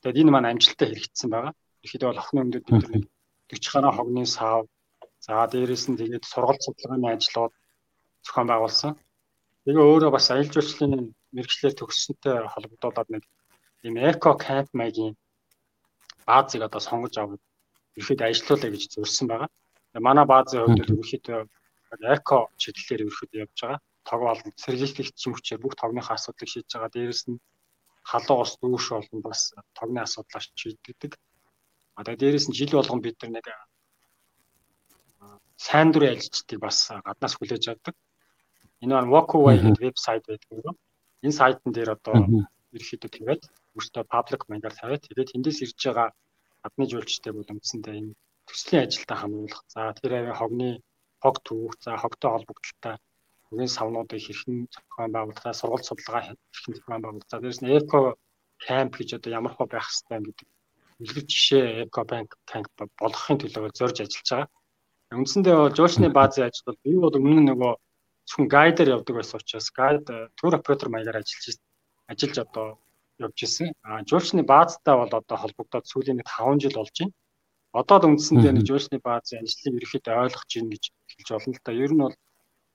тэгээд 0.00 0.20
энэ 0.20 0.32
маань 0.32 0.50
амжилттай 0.50 0.88
хэрэгжсэн 0.88 1.30
байгаа. 1.30 1.54
Ихэд 1.84 2.02
бол 2.06 2.22
охны 2.22 2.38
өмдөд 2.44 2.64
бид 2.66 2.86
нэг 2.90 3.04
40 3.50 3.72
гаруй 3.72 3.92
хогны 3.94 4.22
сав 4.26 4.66
за 5.24 5.46
дээрэс 5.52 5.84
нь 5.88 5.98
тэгээд 6.00 6.24
сургалт 6.32 6.62
судалгааны 6.64 7.08
ажлууд 7.14 7.52
зохион 8.24 8.48
байгуулсан. 8.50 8.92
Тэгээ 9.64 9.84
өөрөө 9.90 10.10
бас 10.14 10.26
аялал 10.30 10.54
жуулчлалын 10.54 11.14
мэрэгчлэр 11.34 11.74
төгссөнтэй 11.78 12.36
холбогдуулаад 12.52 13.08
нэг 13.14 13.22
ийм 13.86 13.96
эко 14.10 14.30
камп 14.44 14.68
маягийн 14.78 15.14
баазыг 16.26 16.62
одоо 16.66 16.80
сонгож 16.88 17.14
аваад 17.18 17.42
ихэд 18.00 18.20
ажиллаулаа 18.26 18.70
гэж 18.72 18.82
зорьсон 18.94 19.26
байгаа. 19.30 19.50
Манай 20.06 20.26
баазын 20.32 20.62
хувьд 20.62 20.82
ерөөхдөө 20.82 21.40
эко 22.14 22.38
чиглэлээр 22.60 23.04
ерөөхдөө 23.04 23.42
явж 23.44 23.58
байгаа 23.62 23.80
тог 24.08 24.20
болон 24.22 24.52
сэргийлэгч 24.64 25.18
хүчээр 25.26 25.60
бүх 25.62 25.74
тогныхоо 25.74 26.14
асуудлыг 26.14 26.48
шийдэж 26.50 26.70
байгаа. 26.72 26.94
Дээрэс 26.94 27.22
нь 27.28 27.42
халуун 28.10 28.42
ус 28.42 28.52
дүүш 28.62 28.86
болон 28.94 29.20
бас 29.26 29.40
тогны 29.74 30.00
асуудлаа 30.02 30.42
шийддэг. 30.42 31.12
Одоо 31.98 32.14
дээрэс 32.14 32.46
нь 32.48 32.56
жил 32.58 32.72
болгон 32.78 33.00
бид 33.02 33.18
нар 33.20 33.32
нэг 33.34 33.46
сайн 35.66 35.90
дурын 35.90 36.14
ажилчдыг 36.14 36.58
бас 36.62 36.78
гаднаас 37.06 37.34
хүлээж 37.36 37.64
авдаг. 37.68 37.94
Энэ 38.82 38.94
маань 38.94 39.12
Walkaway 39.14 39.56
гэдэг 39.58 39.82
вебсайт 39.82 40.24
байдаг 40.28 40.50
юм. 40.70 40.76
Энэ 41.24 41.38
сайтн 41.40 41.70
дээр 41.72 41.90
одоо 41.96 42.14
ерөөхдөө 42.76 43.10
тавиад 43.10 43.42
өөртөө 43.74 44.04
паблик 44.12 44.42
маягаар 44.46 44.76
тавиад 44.76 45.02
тэгээд 45.02 45.32
тэндээс 45.32 45.58
ирж 45.64 45.80
байгаа 45.82 46.08
гадны 46.62 46.84
жуулчтай 46.90 47.32
бол 47.34 47.52
үндсэндээ 47.52 47.94
энэ 48.00 48.12
төслийн 48.46 48.84
ажилдаа 48.84 49.16
хамруулах. 49.18 49.62
За 49.72 49.80
тэр 49.98 50.12
авийн 50.14 50.38
хогны 50.38 50.68
хог 51.24 51.36
түүх, 51.46 51.72
за 51.80 51.96
хогтой 51.96 52.30
холбогдолтой 52.30 52.94
үгийн 53.52 53.72
савнуудыг 53.76 54.20
хэрхэн 54.22 54.56
зохион 54.74 55.10
байгуулахаа 55.14 55.54
сургалт 55.60 55.86
судалгаа 55.86 56.22
хэрхэн 56.24 56.72
зохион 56.76 57.02
байгуулах. 57.02 57.30
За 57.30 57.38
дээрэс 57.40 57.60
нь 57.62 57.72
эко 57.78 57.98
камп 58.66 58.92
гэж 58.98 59.08
одоо 59.16 59.30
ямар 59.38 59.52
хөө 59.54 59.66
байх 59.70 59.86
хэвээр 59.86 60.22
гэдэг 60.26 60.48
илэрч 61.04 61.28
жишээ 61.32 61.64
эко 61.84 62.00
банк 62.10 62.30
камп 62.50 62.72
болгохын 63.00 63.38
төлөө 63.40 63.70
зорж 63.78 63.96
ажиллаж 64.00 64.28
байгаа. 64.30 64.48
Үндсэндээ 65.20 65.56
жуулчны 65.76 66.08
баазын 66.18 66.46
ажил 66.48 66.66
бол 66.66 66.80
би 66.84 66.92
бол 67.04 67.18
өмнө 67.18 67.40
нь 67.40 67.48
нөгөө 67.50 67.72
зөвхөн 68.26 68.48
гайдер 68.56 68.88
явдаг 68.96 69.14
байсан 69.16 69.38
учраас 69.38 69.68
гайд 69.78 70.04
тур 70.38 70.52
оператор 70.58 70.88
маягаар 70.90 71.20
ажиллаж 71.22 71.60
ажиллаж 72.10 72.38
одоо 72.46 72.66
явж 73.24 73.38
исэн. 73.46 73.68
А 73.86 74.02
жуулчны 74.08 74.42
баазтай 74.42 74.94
бол 74.98 75.12
одоо 75.20 75.36
холбогдоод 75.38 75.86
сүүлийн 75.86 76.20
5 76.26 76.62
жил 76.62 76.76
болж 76.80 76.96
байна. 76.98 77.14
Одоо 77.80 77.96
л 78.00 78.08
үндсэндээ 78.10 78.52
нэг 78.56 78.64
жуулчны 78.68 78.98
баазын 79.08 79.44
ажлыг 79.44 79.74
ерөөхдөө 79.78 80.22
ойлгож 80.24 80.50
гин 80.52 80.68
гэж 80.72 80.84
хэлж 81.12 81.28
болно 81.32 81.54
л 81.54 81.64
да. 81.64 81.72
Ер 81.84 81.92
нь 81.92 82.02
бол 82.02 82.16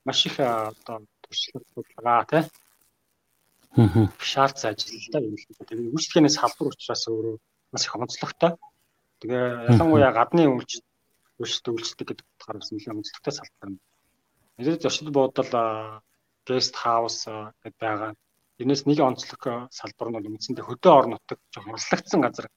маш 0.05 0.25
их 0.25 0.39
одоо 0.39 1.05
туршлага 1.22 1.65
судалгаа 1.74 2.25
тий. 2.29 2.43
Аа. 3.77 4.08
Шаарц 4.20 4.65
ажилтаа 4.65 5.22
юм 5.22 5.36
дээ. 5.36 5.67
Тэгээ 5.70 5.93
үйлчлэгээс 5.96 6.36
салбар 6.38 6.74
учраас 6.74 7.03
өөрөө 7.08 7.36
маш 7.72 7.84
их 7.86 7.96
онцлогтой. 7.96 8.51
Тэгээ 9.22 9.43
ялангуяа 9.72 10.12
гадны 10.12 10.50
үйлчлэл 10.50 10.91
үйлчлэлт 11.39 11.67
үйлчлдэг 11.72 12.08
гэдэг 12.10 12.25
утгаар 12.25 12.58
бас 12.60 12.70
нэлээд 12.72 12.98
онцлогтой 12.98 13.34
салбар 13.34 13.70
юм. 13.70 13.79
Нэлээд 14.58 14.84
зочид 14.84 15.10
буудал 15.10 15.51
гест 16.46 16.75
хаус 16.75 17.17
гэдээ 17.25 17.81
байгаа. 17.81 18.12
Тэрнээс 18.58 18.86
нэг 18.86 19.00
онцлог 19.01 19.72
салбар 19.74 20.08
нь 20.10 20.15
бол 20.17 20.29
үндсэндээ 20.29 20.65
хөдөө 20.67 20.91
орон 20.93 21.12
нутаг 21.17 21.39
жоох 21.53 21.65
хурцлагдсан 21.65 22.22
газар 22.22 22.48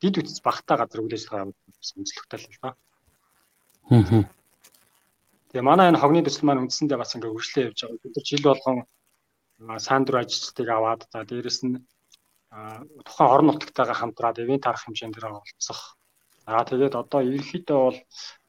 дид 0.00 0.18
үтс 0.20 0.44
багтаа 0.44 0.76
газар 0.84 1.00
үйл 1.00 1.16
ажиллагаа 1.16 1.52
онцлогтой 1.96 2.38
л 2.40 2.60
байна. 2.60 2.76
Аа. 3.88 4.24
Тэгээ 5.56 5.72
манай 5.72 5.88
энэ 5.88 5.96
хогны 6.04 6.20
төсөл 6.20 6.44
маань 6.44 6.68
үндсэндээ 6.68 7.00
бас 7.00 7.16
ингээ 7.16 7.32
хөгжлөө 7.32 7.64
явж 7.72 7.80
байгаа. 7.80 8.02
Бид 8.04 8.12
нар 8.12 8.26
жил 8.28 8.44
болгон 8.44 8.78
сайн 9.80 10.04
дур 10.04 10.16
ажилчдыг 10.20 10.68
аваад 10.68 11.08
за 11.08 11.24
дээрэс 11.24 11.60
нь 11.64 11.80
тухайн 13.08 13.32
орон 13.32 13.46
нутгатайгаа 13.48 13.96
хамтраад 13.96 14.36
ивент 14.44 14.68
арга 14.68 14.84
хэмжээндээ 14.84 15.24
оролцох. 15.24 15.80
Аа 16.44 16.60
тэгээд 16.68 17.00
одоо 17.00 17.20
ерөнхийдөө 17.24 17.78
бол 17.88 17.98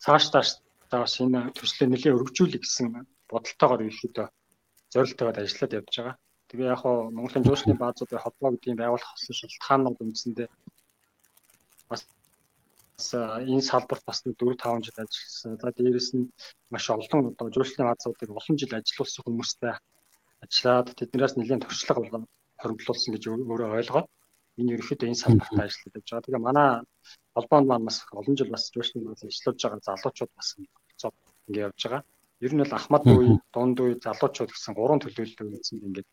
цааш 0.04 0.24
цааш 0.36 0.50
бас 0.92 1.16
энэ 1.24 1.56
төслөө 1.56 1.88
нэлээд 1.96 2.18
өргөжүүлэх 2.20 2.60
гэсэн 2.68 2.88
бодолтойгоор 3.32 3.88
ерөнхийдөө 3.88 4.28
зорилттойгоор 4.92 5.40
ажиллаад 5.40 5.78
явж 5.80 5.94
байгаа. 5.96 6.16
Тэгээ 6.52 6.72
яг 6.76 6.80
хоо 6.84 7.08
Монголын 7.16 7.48
жуулчны 7.48 7.74
баазуудын 7.80 8.20
холбоо 8.20 8.52
гэдгийг 8.52 8.84
байгуулах 8.84 9.12
болсон 9.16 9.36
шалтгаанууд 9.40 10.04
үндсэндээ 10.04 10.48
бас 11.88 12.02
энэ 12.98 13.62
салбарт 13.62 14.04
бас 14.06 14.24
4 14.26 14.34
5 14.34 14.86
жил 14.86 14.98
ажилласан. 14.98 15.58
За 15.62 15.70
дээрэс 15.72 16.10
нь 16.18 16.32
маш 16.74 16.90
олон 16.90 17.22
одоо 17.30 17.48
жуулчны 17.54 17.86
баазуудыг 17.86 18.30
олон 18.34 18.56
жил 18.58 18.74
ажиллуулсан 18.74 19.24
хүмүүстэй 19.24 19.74
ажиллаад 20.42 20.88
тэднээс 20.98 21.34
нэлээд 21.38 21.62
туршлага 21.62 22.26
хоригдлуулсан 22.62 23.14
гэж 23.14 23.24
өөрөө 23.30 23.70
ойлгоод 23.78 24.08
энэ 24.58 24.74
ерөөхдөө 24.74 25.10
энэ 25.10 25.22
салбарт 25.22 25.54
ажиллаад 25.62 25.94
байж 25.94 26.08
байгаа. 26.10 26.26
Тэгээ 26.26 26.46
манай 26.48 26.70
холбоонд 27.38 27.68
маань 27.70 27.88
бас 27.90 27.98
олон 28.20 28.36
жил 28.38 28.50
бас 28.50 28.64
жуулчны 28.74 29.06
бааз 29.06 29.22
ажиллаж 29.30 29.58
байгаа 29.62 29.86
залуучууд 29.86 30.32
бас 30.38 30.48
ингэ 30.58 31.60
явж 31.70 31.82
байгаа. 31.86 32.02
Ер 32.46 32.54
нь 32.54 32.62
бол 32.62 32.78
Ахмад 32.78 33.04
үе, 33.06 33.38
Дунд 33.54 33.78
үе, 33.82 33.94
залуучууд 34.06 34.52
гэсэн 34.54 34.74
гурван 34.74 35.02
төлөөлөлтөд 35.02 35.54
үндсэнд 35.54 35.86
ингээд 35.86 36.10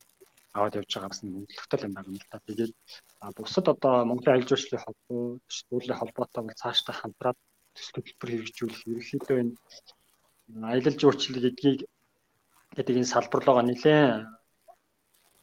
аваад 0.54 0.78
явж 0.78 0.90
байгаа 0.94 1.10
бас 1.10 1.22
нөлөөтэй 1.22 1.84
юм 1.86 1.94
байна 1.98 2.10
л 2.14 2.26
да. 2.30 2.38
Тэгээд 2.46 2.72
бусад 3.38 3.66
одоо 3.74 3.94
Монголын 4.06 4.34
аялал 4.34 4.50
жуулчлалын 4.50 4.84
холбоо, 4.86 5.22
сэтгүүлийн 5.50 6.00
холбоотой 6.00 6.42
бол 6.46 6.60
цаашдаа 6.62 6.94
хамтраад 6.94 7.38
төсөл 7.74 7.94
хөтөлбөр 7.98 8.30
хэрэгжүүлэх 8.30 8.82
ерөнхийдөө 8.86 9.38
энэ 9.42 9.54
аялал 10.70 11.00
жуулчлал 11.00 11.42
гэдгийг 11.42 11.80
гэдэг 12.76 12.94
энэ 13.02 13.12
салбарлогоо 13.14 13.64
нэлээд 13.66 14.30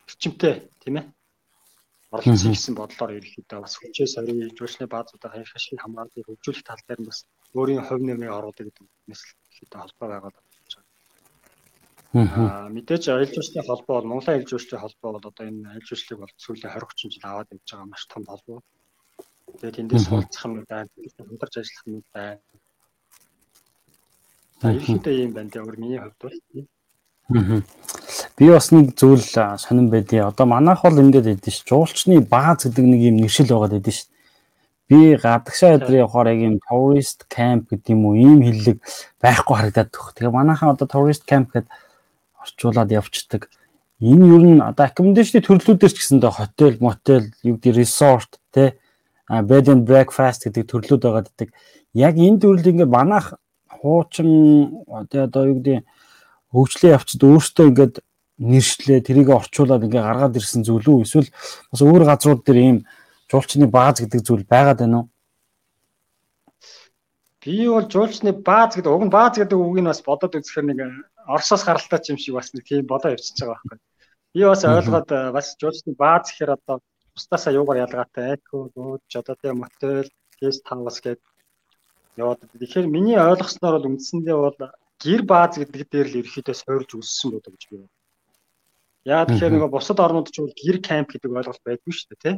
эрчимтэй 0.08 0.56
тийм 0.80 0.96
ээ? 1.00 1.06
Оролцсон 2.16 2.52
гэсэн 2.56 2.76
бодлоор 2.80 3.12
ерөнхийдөө 3.20 3.60
бас 3.64 3.76
хүчээ 3.80 4.08
сорийн 4.08 4.56
жуулчны 4.56 4.88
баазуудаа 4.88 5.32
хаяг 5.32 5.52
ашиг 5.56 5.80
хамгаалалтыг 5.80 6.28
хөгжүүлэх 6.28 6.64
тал 6.68 6.84
дээр 6.88 7.00
нь 7.04 7.10
бас 7.10 7.20
өөрийн 7.56 7.84
хувь 7.88 8.04
нэмийг 8.04 8.32
оруулах 8.36 8.60
гэдэг 8.60 8.84
ерөнхийдөө 8.84 9.80
холбоо 9.80 10.08
байгаад 10.12 10.36
Аа 10.40 10.51
Мэдээж 12.12 13.08
аялал 13.08 13.32
жуулчлалын 13.32 13.68
холбоо 13.68 13.96
бол 14.02 14.10
Монголын 14.12 14.36
аялал 14.36 14.52
жуулчлалын 14.52 14.84
холбоо 14.84 15.12
бол 15.16 15.28
одоо 15.32 15.46
энэ 15.48 15.64
аялал 15.64 15.88
жуулчлалыг 15.88 16.20
бол 16.20 16.34
сүүлийн 16.44 16.72
20 16.76 16.92
30 16.92 17.14
жил 17.16 17.24
аваад 17.24 17.48
явж 17.56 17.68
байгаа 17.72 17.88
маш 17.88 18.04
том 18.12 18.24
холбоо. 18.28 18.60
Тэгээд 19.56 19.80
эндээс 19.80 20.06
суралцах 20.12 20.44
юм 20.44 20.54
байна, 20.68 20.90
хамтарч 20.92 21.56
ажиллах 21.56 21.88
юм 21.88 22.04
байна. 22.12 22.40
За 24.60 24.68
ихэнтэй 24.76 25.24
юм 25.24 25.32
байна 25.32 25.50
тийм 25.56 25.64
өөр 25.64 25.78
миний 25.80 26.00
хувьд 26.04 26.20
бол. 26.20 26.36
Би 28.36 28.46
бас 28.52 28.68
нэг 28.76 28.92
зүйл 29.00 29.24
сонирн 29.24 29.88
байдгийг 29.88 30.28
одоо 30.28 30.46
манайх 30.52 30.84
бол 30.84 31.00
ингээд 31.00 31.32
ядэн 31.32 31.54
ш. 31.56 31.64
Жуулчны 31.64 32.20
бааз 32.28 32.68
гэдэг 32.68 32.86
нэг 32.92 33.02
юм 33.08 33.24
нэршил 33.24 33.48
байгаад 33.48 33.80
ядэн 33.80 33.96
ш. 33.96 34.12
Би 34.92 35.16
гадагшаа 35.16 35.80
өдрөө 35.80 36.04
явахаар 36.04 36.36
яг 36.36 36.42
юм 36.44 36.56
tourist 36.68 37.24
camp 37.32 37.72
гэдэг 37.72 37.96
юм 37.96 38.04
уу 38.04 38.20
ийм 38.20 38.44
хэллэг 38.44 38.84
байхгүй 39.24 39.56
харагдаад 39.56 39.90
төх. 39.96 40.12
Тэгээ 40.12 40.36
манайхан 40.36 40.76
одоо 40.76 40.88
tourist 40.92 41.24
camp 41.24 41.56
гэдэг 41.56 41.72
орчуулад 42.42 42.92
явцдаг. 42.92 43.50
Энэ 44.02 44.26
юу 44.34 44.42
н 44.42 44.66
одоо 44.66 44.90
accommodation 44.90 45.46
төрлүүдээр 45.46 45.94
ч 45.94 45.98
гэсэндээ 46.02 46.34
хотел, 46.34 46.76
мотел, 46.82 47.26
юу 47.46 47.62
гэдэг 47.62 47.78
resort 47.78 48.42
те 48.50 48.82
bed 49.30 49.70
and 49.70 49.86
breakfast 49.86 50.50
гэдэг 50.50 50.66
төрлүүд 50.66 51.02
байгаа 51.06 51.24
гэдэг. 51.30 51.50
Яг 51.94 52.18
энэ 52.18 52.42
төрлийг 52.42 52.82
ингээд 52.82 52.90
манайх 52.90 53.38
хуучин 53.70 54.84
одоо 54.90 55.44
юу 55.54 55.62
гэдэг 55.62 55.86
хөгжлөө 56.50 56.92
явцад 56.98 57.22
өөртөө 57.22 57.66
ингээд 57.70 57.96
нэршлээ 58.42 59.00
тэрийг 59.06 59.30
орчуулад 59.30 59.86
ингээ 59.86 60.02
гаргаад 60.02 60.34
ирсэн 60.42 60.66
зүйл 60.66 60.82
үү 60.82 61.06
эсвэл 61.06 61.30
бас 61.70 61.82
өөр 61.86 62.04
газрууд 62.10 62.42
дээр 62.42 62.58
ийм 62.58 62.78
жуулчны 63.30 63.70
бааз 63.70 64.02
гэдэг 64.02 64.26
зүйл 64.26 64.44
байгаад 64.50 64.82
байна 64.82 65.06
уу? 65.06 65.11
Би 67.42 67.68
бол 67.68 67.88
жуулчны 67.90 68.32
бааз 68.46 68.78
гэдэг 68.78 68.92
уг 68.94 69.04
нь 69.06 69.14
бааз 69.14 69.42
гэдэг 69.42 69.58
үгийг 69.58 69.90
бас 69.90 70.02
бодоод 70.06 70.38
үзэхээр 70.38 70.66
нэг 70.70 70.80
Оросоос 71.26 71.66
гаралтай 71.66 72.14
юм 72.14 72.20
шиг 72.22 72.38
бас 72.38 72.54
нэг 72.54 72.66
тийм 72.70 72.86
бодоо 72.86 73.18
явчихж 73.18 73.42
байгаа 73.42 73.58
байхгүй. 73.66 73.80
Би 74.34 74.42
бас 74.46 74.62
ойлгоод 74.62 75.10
бас 75.34 75.48
жуулчны 75.58 75.92
бааз 75.98 76.30
гэхээр 76.30 76.54
одоо 76.54 76.78
бусдаасаа 77.18 77.58
юугаар 77.58 77.84
ялгаатай 77.86 78.38
эко 78.38 78.70
дууд 78.76 79.02
одоо 79.10 79.36
тийм 79.42 79.58
мотел 79.66 80.06
гест 80.38 80.64
хаус 80.70 81.02
гэдэг 81.02 81.26
яваад. 82.22 82.46
Тэгэхээр 82.62 82.88
миний 82.88 83.18
ойлгосноор 83.18 83.76
бол 83.82 83.90
үндсэндээ 83.90 84.38
бол 84.38 84.58
гэр 85.02 85.22
бааз 85.26 85.58
гэдэг 85.58 85.90
дээр 85.90 86.08
л 86.14 86.20
ерөөхдөө 86.22 86.56
сойрж 86.62 86.90
үссэн 86.94 87.30
байдаг 87.34 87.54
гэж 87.58 87.64
би 87.70 87.76
байна. 87.82 87.94
Яа 89.02 89.26
тэгэхээр 89.26 89.54
нөгөө 89.58 89.72
бусад 89.74 89.98
орнууд 89.98 90.30
ч 90.30 90.38
бол 90.46 90.54
гэр 90.54 90.78
камп 90.78 91.08
гэдэг 91.10 91.32
ойлголт 91.34 91.64
байдгүй 91.66 91.94
шүү 91.94 92.08
дээ 92.10 92.22
тий. 92.22 92.36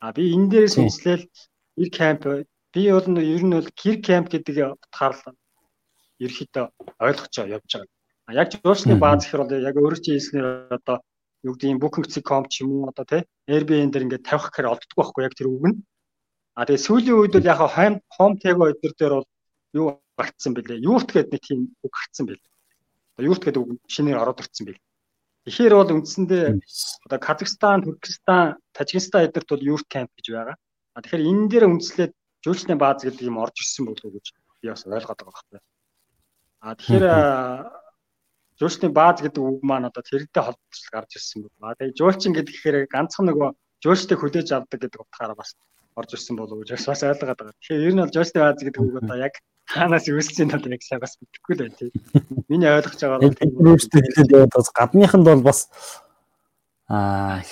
А 0.00 0.12
би 0.16 0.22
энэ 0.32 0.48
дээрээс 0.48 0.76
үнслээл 0.80 1.24
гэр 1.76 1.90
камп 1.92 2.22
би 2.74 2.82
бол 2.92 3.06
ер 3.34 3.42
нь 3.44 3.54
бол 3.56 3.70
гэр 3.80 3.96
камп 4.06 4.26
гэдэг 4.32 4.56
утгаар 4.74 5.14
л 5.16 5.36
ерөөхдөө 6.24 6.64
ойлгож 7.06 7.34
явж 7.38 7.70
байгаа. 7.72 7.90
А 8.28 8.30
яг 8.36 8.48
жуулчны 8.52 8.94
бааз 8.98 9.24
гэхэр 9.24 9.42
бол 9.42 9.68
яг 9.68 9.76
өөрөө 9.78 10.00
чи 10.04 10.10
хэлснээр 10.18 10.46
одоо 10.76 10.96
юу 11.46 11.54
гэдэг 11.54 11.72
юм 11.72 11.80
booking.com 11.80 12.42
ч 12.50 12.54
юм 12.62 12.70
уу 12.74 12.90
одоо 12.90 13.04
тий 13.06 13.22
Airbnb 13.48 13.92
дээр 13.92 14.04
ингээд 14.04 14.28
тавих 14.28 14.50
гэхээр 14.50 14.70
олддоггүй 14.72 14.98
байхгүй 14.98 15.24
яг 15.24 15.34
тэр 15.38 15.48
үг 15.48 15.64
нь. 15.70 15.78
А 16.58 16.66
тэгээ 16.66 16.86
сүүлийн 16.86 17.18
үед 17.18 17.32
бол 17.38 17.50
яг 17.52 17.60
home 17.62 17.96
home 18.18 18.36
tego 18.42 18.68
өдөр 18.68 18.92
дээр 18.98 19.14
бол 19.16 19.28
юу 19.78 19.86
гарцсан 20.18 20.52
бэлээ. 20.52 20.82
Юурт 20.82 21.08
гэдэг 21.14 21.32
нэг 21.32 21.42
тийм 21.46 21.60
үг 21.86 21.92
гарцсан 21.94 22.26
бэлээ. 22.26 22.52
Юурт 23.22 23.42
гэдэг 23.46 23.62
үг 23.62 23.70
шинээр 23.86 24.18
ороод 24.18 24.42
ирсэн 24.42 24.66
бэлээ. 24.66 24.86
Тэгэхээр 25.46 25.74
бол 25.78 25.94
үндсэндээ 25.96 26.44
одоо 27.08 27.18
Казахстан, 27.22 27.80
Туркестан, 27.80 28.60
Тажикстан 28.76 29.24
эдэрт 29.24 29.48
бол 29.48 29.64
юурт 29.64 29.86
камп 29.88 30.12
гэж 30.18 30.26
байгаа. 30.34 30.56
А 30.92 31.00
тэгэхээр 31.00 31.24
энэ 31.30 31.48
дээр 31.48 31.64
үндэслээд 31.72 32.12
жуулчны 32.44 32.74
бааз 32.78 33.02
гэдэг 33.04 33.26
юм 33.26 33.38
орж 33.42 33.56
ирсэн 33.62 33.86
болов 33.86 34.04
уу 34.04 34.14
гэж 34.16 34.26
би 34.62 34.68
бас 34.70 34.86
ойлгоод 34.86 35.18
байгаа 35.18 35.32
байхгүй. 35.32 35.60
А 36.62 36.74
тэгэхээр 36.74 37.04
жуулчны 38.58 38.88
бааз 38.90 39.22
гэдэг 39.22 39.42
үг 39.42 39.62
маань 39.62 39.86
одоо 39.86 40.02
тэрнтэй 40.02 40.42
холбоотой 40.42 40.90
гарч 40.90 41.10
ирсэн 41.18 41.46
байна. 41.58 41.78
Тэгээ 41.78 41.98
жуулчин 41.98 42.32
гэдгээр 42.34 42.76
ганцхан 42.90 43.26
нөгөө 43.30 43.48
жуулчдыг 43.82 44.18
хүлээж 44.18 44.48
авдаг 44.54 44.78
гэдэг 44.82 45.00
утгаараа 45.02 45.38
бас 45.38 45.54
орж 45.94 46.10
ирсэн 46.14 46.34
болов 46.34 46.58
уу 46.58 46.62
гэж 46.66 46.82
бас 46.82 47.02
ойлгоод 47.06 47.38
байгаа. 47.38 47.54
Тэгэхээр 47.62 47.86
ер 47.86 47.94
нь 47.94 48.02
бол 48.02 48.14
жуулчны 48.14 48.38
бааз 48.42 48.58
гэдэг 48.62 48.82
үг 48.82 48.98
одоо 49.02 49.18
яг 49.18 49.34
хаанаас 49.68 50.06
үүссэн 50.08 50.48
нь 50.50 50.74
яг 50.74 50.82
сайн 50.82 51.00
бас 51.02 51.14
мэдэхгүй 51.20 51.54
л 51.54 51.62
байна 51.62 51.78
тий. 51.78 51.90
Миний 52.50 52.70
ойлгож 52.70 52.98
байгаа 52.98 53.20
бол 53.22 53.38
тийм 53.38 53.52
өөртөө 53.62 54.00
хэлээд 54.02 54.34
яваад 54.34 54.54
бас 54.56 54.68
гадныханд 54.74 55.26
бол 55.28 55.44
бас 55.44 55.60
аа 56.88 57.44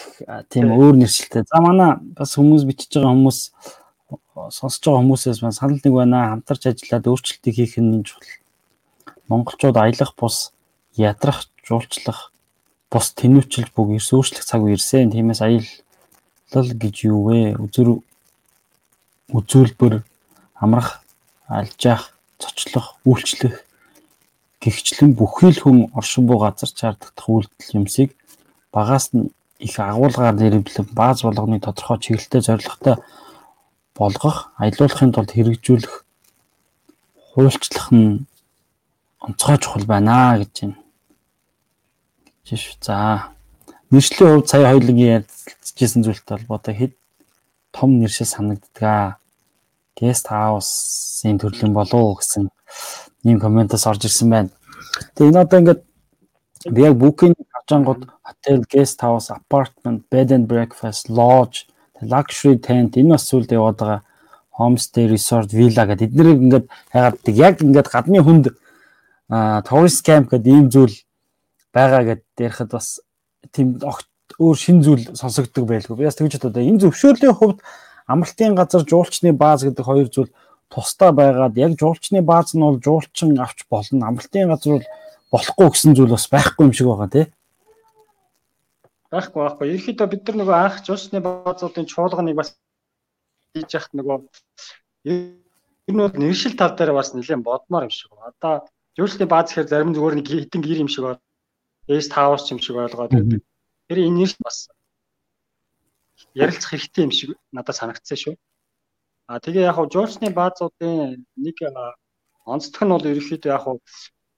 тийм 0.49 0.73
өөр 0.73 0.97
нэршилтэй. 0.97 1.45
За 1.45 1.61
манай 1.61 2.01
бас 2.17 2.35
хүмүүс 2.35 2.65
бичиж 2.65 2.97
байгаа 2.97 3.13
хүмүүс 3.13 3.39
сонсож 4.51 4.83
байгаа 4.85 5.03
хүмүүсээс 5.03 5.41
маань 5.43 5.59
санал 5.59 5.81
нэг 5.83 5.95
байна. 5.95 6.31
Хамтарч 6.31 6.63
ажиллаад 6.67 7.07
өөрчлөлтийг 7.11 7.55
хийх 7.57 7.77
нь 7.79 8.05
чухал. 8.07 8.31
Монголчууд 9.29 9.77
аялах 9.77 10.15
бус 10.15 10.53
ядрах, 10.95 11.51
жуулчлах, 11.67 12.33
бус 12.91 13.07
тэнүүчилж 13.19 13.75
бүг 13.75 13.99
эрс 13.99 14.13
өөрчлөх 14.15 14.45
цаг 14.47 14.63
ирсэн. 14.71 15.11
Тиймээс 15.11 15.43
аялал 15.43 16.71
гэж 16.79 16.97
юу 17.11 17.31
вэ? 17.31 17.59
Үзүр 17.59 18.03
үзүүлбэр 19.35 20.07
амрах, 20.55 21.03
алжаах, 21.51 22.15
цочлох, 22.39 22.95
үйлчлэх 23.03 23.67
гихчлэн 24.61 25.15
бүхий 25.15 25.53
л 25.55 25.63
хүн 25.63 25.79
оршин 25.95 26.27
буу 26.27 26.43
газар 26.43 26.71
чардах 26.71 27.13
үйлдэл 27.15 27.77
юмсыг 27.83 28.11
багаас 28.73 29.13
нь 29.15 29.31
их 29.59 29.79
агуулгаар 29.79 30.35
нэрвэлэн 30.35 30.89
бааз 30.93 31.23
болгоны 31.23 31.61
тодорхой 31.61 31.99
чиглэлтэй 32.03 32.43
зорилготой 32.43 32.97
болгох, 33.97 34.53
аялуулахын 34.61 35.13
тулд 35.13 35.33
хэрэгжүүлэх, 35.33 36.05
хуульчлах 37.33 37.89
нь 37.93 38.29
онцгой 39.21 39.59
чухал 39.59 39.85
байна 39.85 40.39
гэж 40.39 40.53
байна. 40.61 40.77
Жиш. 42.47 42.79
За. 42.81 43.33
Нэршлийн 43.91 44.39
хувьд 44.39 44.49
сая 44.49 44.71
хоёулангийн 44.71 45.27
ярьжсэн 45.27 46.05
зүйлтэй 46.05 46.39
холбоотой 46.39 46.75
хэд 46.75 46.93
том 47.73 47.99
нэршил 47.99 48.27
санагддаг. 48.27 49.19
Guest 49.97 50.29
house-ийн 50.29 51.39
төрлийн 51.41 51.73
болов 51.73 52.21
гэсэн 52.21 52.51
ийм 53.25 53.41
комментос 53.41 53.87
орж 53.87 54.05
ирсэн 54.05 54.31
байна. 54.31 54.51
Тэгээ 55.17 55.31
энэ 55.33 55.43
одоо 55.43 55.59
ингээд 55.61 55.83
би 56.71 56.81
яг 56.83 56.95
booking 57.01 57.35
авчангууд 57.59 58.07
hotel, 58.23 58.63
guest 58.71 59.01
house, 59.03 59.31
apartment, 59.31 60.07
bed 60.11 60.31
and 60.31 60.47
breakfast, 60.47 61.09
lodge, 61.09 61.67
luxury 62.03 62.59
tent 62.59 62.97
энэ 62.97 63.15
бас 63.17 63.29
зүйлд 63.31 63.53
яваад 63.53 63.79
байгаа 63.81 64.01
homestay, 64.57 65.07
resort, 65.07 65.53
villa 65.53 65.85
гэдэг 65.87 66.09
эднэрийг 66.11 66.41
ингээд 66.41 66.67
хайгааддаг. 66.93 67.35
Яг 67.37 67.61
ингээд 67.61 67.89
гадны 67.93 68.21
хүнд 68.25 68.47
tourist 69.69 70.01
camp 70.05 70.33
гэдэг 70.33 70.53
ийм 70.53 70.67
зүйл 70.73 70.97
байгаа 71.73 72.17
гэдээ 72.17 72.47
ярихад 72.49 72.73
бас 72.73 73.01
тийм 73.53 73.77
өөр 74.41 74.57
шин 74.57 74.81
зүйл 74.81 75.13
сонсогддог 75.13 75.69
байлгүй. 75.69 75.97
Би 75.97 76.09
бас 76.09 76.17
тэгж 76.17 76.41
бодоо. 76.41 76.65
Энэ 76.65 76.89
зөвшөөрлийн 76.89 77.37
хувьд 77.37 77.61
амралтын 78.09 78.57
газар 78.57 78.85
жуулчны 78.89 79.33
бааз 79.37 79.69
гэдэг 79.69 79.85
хоёр 79.85 80.09
зүйл 80.09 80.33
тусдаа 80.73 81.13
байгаад 81.13 81.57
яг 81.57 81.77
жуулчны 81.77 82.23
бааз 82.25 82.57
нь 82.57 82.65
бол 82.65 82.81
жуулчин 82.81 83.37
авч 83.41 83.69
болно. 83.69 84.09
Амралтын 84.09 84.49
газар 84.49 84.81
бол 84.81 84.87
болохгүй 85.33 85.69
гэсэн 85.69 85.97
зүйл 85.97 86.17
бас 86.17 86.29
байхгүй 86.33 86.65
юм 86.65 86.73
шиг 86.73 86.89
байгаа 86.89 87.09
тий. 87.13 87.27
Байхгүй 89.17 89.41
байхгүй. 89.43 89.67
Ерөнхийдөө 89.73 90.09
бид 90.13 90.23
нар 90.29 90.37
нөгөө 90.41 90.57
анх 90.57 90.77
жуулчны 90.87 91.21
баазуудын 91.25 91.89
чуулганыг 91.89 92.37
бас 92.37 92.53
хийж 93.57 93.71
яхад 93.73 93.93
нөгөө 93.97 94.17
ер 95.09 95.93
нь 95.95 96.03
бол 96.05 96.17
нэршил 96.21 96.55
тал 96.61 96.77
дээр 96.77 96.93
бас 96.93 97.17
нэлээд 97.17 97.47
бодмоор 97.49 97.89
юм 97.89 97.95
шиг 97.95 98.13
байна. 98.13 98.31
Одоо 98.37 98.55
жуулчны 98.97 99.27
бааз 99.27 99.51
гэхээр 99.51 99.71
зарим 99.73 99.95
зүгээр 99.97 100.17
нэг 100.21 100.27
хитэн 100.29 100.61
гэр 100.61 100.83
юм 100.85 100.91
шиг 100.93 101.05
байна. 101.09 101.23
S 101.89 102.09
Towers 102.13 102.51
юм 102.53 102.61
шиг 102.61 102.77
ойлгоод 102.77 103.13
байдаг. 103.17 103.41
Тэр 103.89 103.99
энэ 104.05 104.19
нэрш 104.21 104.35
бас 104.45 104.69
ярилцах 106.35 106.71
хэрэгтэй 106.77 107.03
юм 107.09 107.13
шиг 107.17 107.31
надад 107.57 107.77
санагдсан 107.77 108.19
шүү. 108.21 108.35
А 109.31 109.41
тэгээ 109.41 109.69
яг 109.71 109.77
хуу 109.81 109.89
жуулчны 109.89 110.29
баазуудын 110.31 111.25
нэг 111.41 111.57
онцлог 112.47 112.83
нь 112.85 112.93
бол 112.95 113.11
ерөнхийдөө 113.11 113.51
яг 113.55 113.63
хуу 113.65 113.81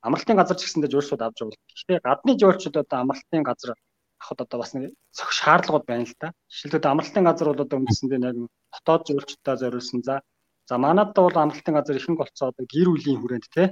амралтын 0.06 0.38
газар 0.38 0.56
ч 0.56 0.64
гэсэндээ 0.64 0.92
жуулчдууд 0.92 1.22
авч 1.24 1.38
явуулдаг. 1.42 1.64
Гэхдээ 1.68 2.00
гадны 2.06 2.32
жуулчдод 2.40 2.76
одоо 2.86 2.98
амралтын 3.02 3.42
газар 3.44 3.76
авахд 4.20 4.40
одоо 4.44 4.58
бас 4.60 4.74
нэг 4.74 4.92
шаардлагууд 5.14 5.86
байна 5.86 6.04
л 6.04 6.14
да. 6.20 6.32
Жишээлбэл 6.50 6.90
амралтын 6.90 7.24
газар 7.24 7.48
бол 7.48 7.64
одоо 7.64 7.78
үндсэндээ 7.78 8.20
яг 8.30 8.36
дотоод 8.74 9.02
жуулчдаа 9.06 9.56
зориулсан 9.56 10.02
за 10.02 10.22
за 10.68 10.74
манайд 10.78 11.14
бол 11.14 11.36
амралтын 11.38 11.74
газар 11.74 11.96
ихэнх 11.96 12.18
болцоо 12.18 12.48
одоо 12.50 12.66
гэр 12.66 12.88
бүлийн 12.90 13.20
хүрээнд 13.20 13.46
те 13.54 13.64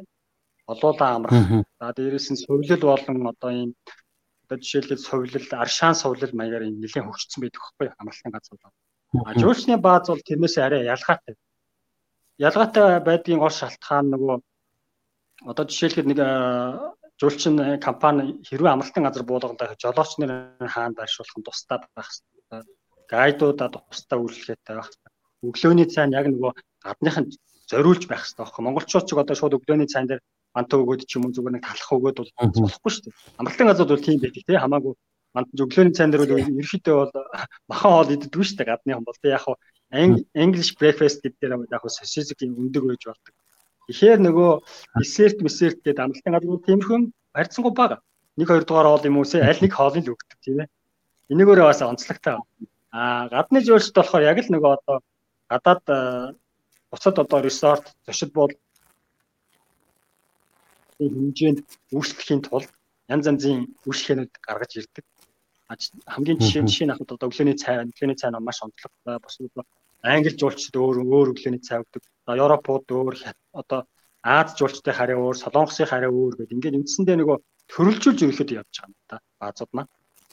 олуулаа 0.67 1.11
амрах. 1.17 1.67
За 1.81 1.93
дээрээс 1.97 2.29
нь 2.33 2.43
сувлил 2.43 2.83
болон 2.83 3.27
одоо 3.33 3.51
ийм 3.51 3.71
одоо 4.45 4.57
жишээлбэл 4.63 5.07
сувлил, 5.09 5.47
аршаан 5.53 5.95
сувлил 5.95 6.33
маягаар 6.35 6.67
ийм 6.67 6.81
нэлээд 6.81 7.07
хөгжсөн 7.07 7.41
байдаг 7.43 7.61
байхгүй 7.63 7.89
амралтын 8.01 8.33
газар 8.35 8.57
бол. 8.63 8.75
А 9.27 9.35
жуулчны 9.41 9.77
бааз 9.77 10.09
бол 10.09 10.27
тэрнээс 10.29 10.57
арай 10.59 10.83
ялгаатай. 10.95 11.35
Ялгаатай 12.39 13.01
байдгийн 13.09 13.43
гол 13.43 13.55
шалтгаан 13.55 14.07
нөгөө 14.11 14.37
одоо 15.51 15.65
жишээлбэл 15.69 16.11
нэг 16.11 16.21
жуулчин 17.21 17.81
компани 17.81 18.37
хэрвээ 18.45 18.73
амралтын 18.73 19.07
газар 19.07 19.25
буулгандаа 19.25 19.77
жолооч 19.81 20.13
нар 20.21 20.33
хаан 20.69 20.93
байршуулах 20.95 21.37
нь 21.39 21.47
тусдаа 21.47 21.79
байх 21.97 22.09
хэрэгтэй. 22.13 22.63
Гайдуудаа 23.09 23.69
тусдаа 23.73 24.19
үйлчлэгээтэй 24.21 24.77
байх. 24.77 24.91
Өглөөний 25.47 25.89
цайн 25.89 26.13
яг 26.13 26.27
нөгөө 26.29 26.53
гадных 26.85 27.17
нь 27.21 27.29
зориулж 27.71 28.05
байх 28.07 28.23
хэрэгтэй 28.25 28.45
байхгүй. 28.45 28.63
Монголчууд 28.65 29.07
ч 29.09 29.11
одоо 29.17 29.37
шууд 29.37 29.57
өглөөний 29.57 29.89
цайн 29.89 30.07
дээр 30.07 30.21
мантаа 30.53 30.81
өгөөд 30.81 31.09
ч 31.09 31.17
юм 31.17 31.29
уу 31.29 31.33
зүгээр 31.33 31.55
нэг 31.57 31.65
талах 31.65 31.91
өгөөд 31.97 32.17
бол 32.21 32.33
болохгүй 32.37 32.91
шүү 32.93 33.05
дээ. 33.09 33.15
Амралтын 33.41 33.69
газар 33.69 33.87
бол 33.89 34.07
тийм 34.07 34.21
байдаг 34.21 34.45
тий 34.45 34.57
хамаагүй 34.61 34.95
мант 35.37 35.49
өглөөний 35.53 35.95
цайн 35.97 36.11
дээр 36.13 36.23
бол 36.25 36.37
ерөөхдөө 36.37 36.97
бол 37.01 37.13
махан 37.71 37.91
хоол 37.93 38.13
иддэг 38.13 38.33
шүү 38.41 38.57
дээ 38.57 38.71
гадны 38.73 38.93
тий 39.21 39.33
яг 39.37 39.45
хаа 39.45 39.57
English 40.45 40.71
breakfast 40.81 41.21
гэдэг 41.21 41.41
дээр 41.41 41.53
яг 41.69 41.81
хаа 41.81 41.93
сосисгийн 41.93 42.57
өндөг 42.57 42.83
байж 42.89 43.03
болдог. 43.05 43.35
Тэгэхээр 43.87 44.21
нөгөө 44.27 44.51
десерт 44.99 45.39
месерт 45.47 45.79
гэдэг 45.87 46.03
амралтын 46.03 46.35
газар 46.35 46.59
тиймэрхүү 46.67 46.99
барьцсангүй 47.35 47.73
бага. 47.75 48.03
Нэг 48.37 48.49
хоёр 48.51 48.65
дугаар 48.67 48.89
хоол 48.91 49.07
юм 49.07 49.19
уусаа 49.23 49.47
аль 49.47 49.63
нэг 49.63 49.73
хоолыг 49.73 50.03
л 50.03 50.13
өгдөг 50.15 50.39
тийм 50.43 50.67
ээ. 50.67 50.69
Энэгээрээ 51.31 51.67
бас 51.71 51.83
онцлогтой. 51.87 52.43
Аа 52.91 53.31
гадны 53.31 53.63
жуулчд 53.63 53.95
болохоор 53.95 54.27
яг 54.27 54.39
л 54.43 54.51
нөгөө 54.51 54.73
одоо 54.75 54.97
гадаад 55.47 55.85
буцад 56.91 57.17
одоо 57.23 57.39
resort 57.47 57.85
зочид 58.07 58.31
бол 58.35 58.53
хэмжээнд 60.99 61.61
үйлчлэхийн 61.95 62.43
тулд 62.43 62.71
янз 63.13 63.27
янзын 63.31 63.71
үйлчлэгээнүүд 63.87 64.33
гаргаж 64.47 64.73
ирдэг. 64.83 65.05
Хамгийн 66.11 66.39
жишээ 66.43 66.67
жишээ 66.67 66.87
нь 66.87 66.95
ахад 66.95 67.15
одоо 67.15 67.29
өглөөний 67.31 67.57
цай, 67.59 67.87
өглөөний 67.87 68.19
цай 68.19 68.31
нь 68.31 68.39
маш 68.43 68.59
онцлогтой. 68.67 69.19
Бус 69.23 69.37
англи 70.03 70.35
жуулчд 70.37 70.75
өөр 70.77 70.97
өөр 71.05 71.33
өглөөний 71.33 71.63
цай 71.63 71.81
өгдөг. 71.83 72.03
Европууд 72.27 72.87
өөр 72.91 73.15
одоо 73.57 73.87
Аз 74.27 74.57
жуулчдын 74.59 74.95
хараа 74.99 75.23
өөр, 75.23 75.39
Солонгосын 75.39 75.87
хараа 75.87 76.11
өөр 76.11 76.35
гэдэг 76.35 76.55
ингээд 76.59 76.79
үндсэндээ 76.83 77.17
нөгөө 77.23 77.37
төрөлжүүлж 77.71 78.21
ерөөхдөө 78.27 78.59
явж 78.59 78.75
байгаа 78.75 78.91
юм 78.91 78.95
да. 79.07 79.17
Баазууд 79.39 79.71
маань. 79.71 79.91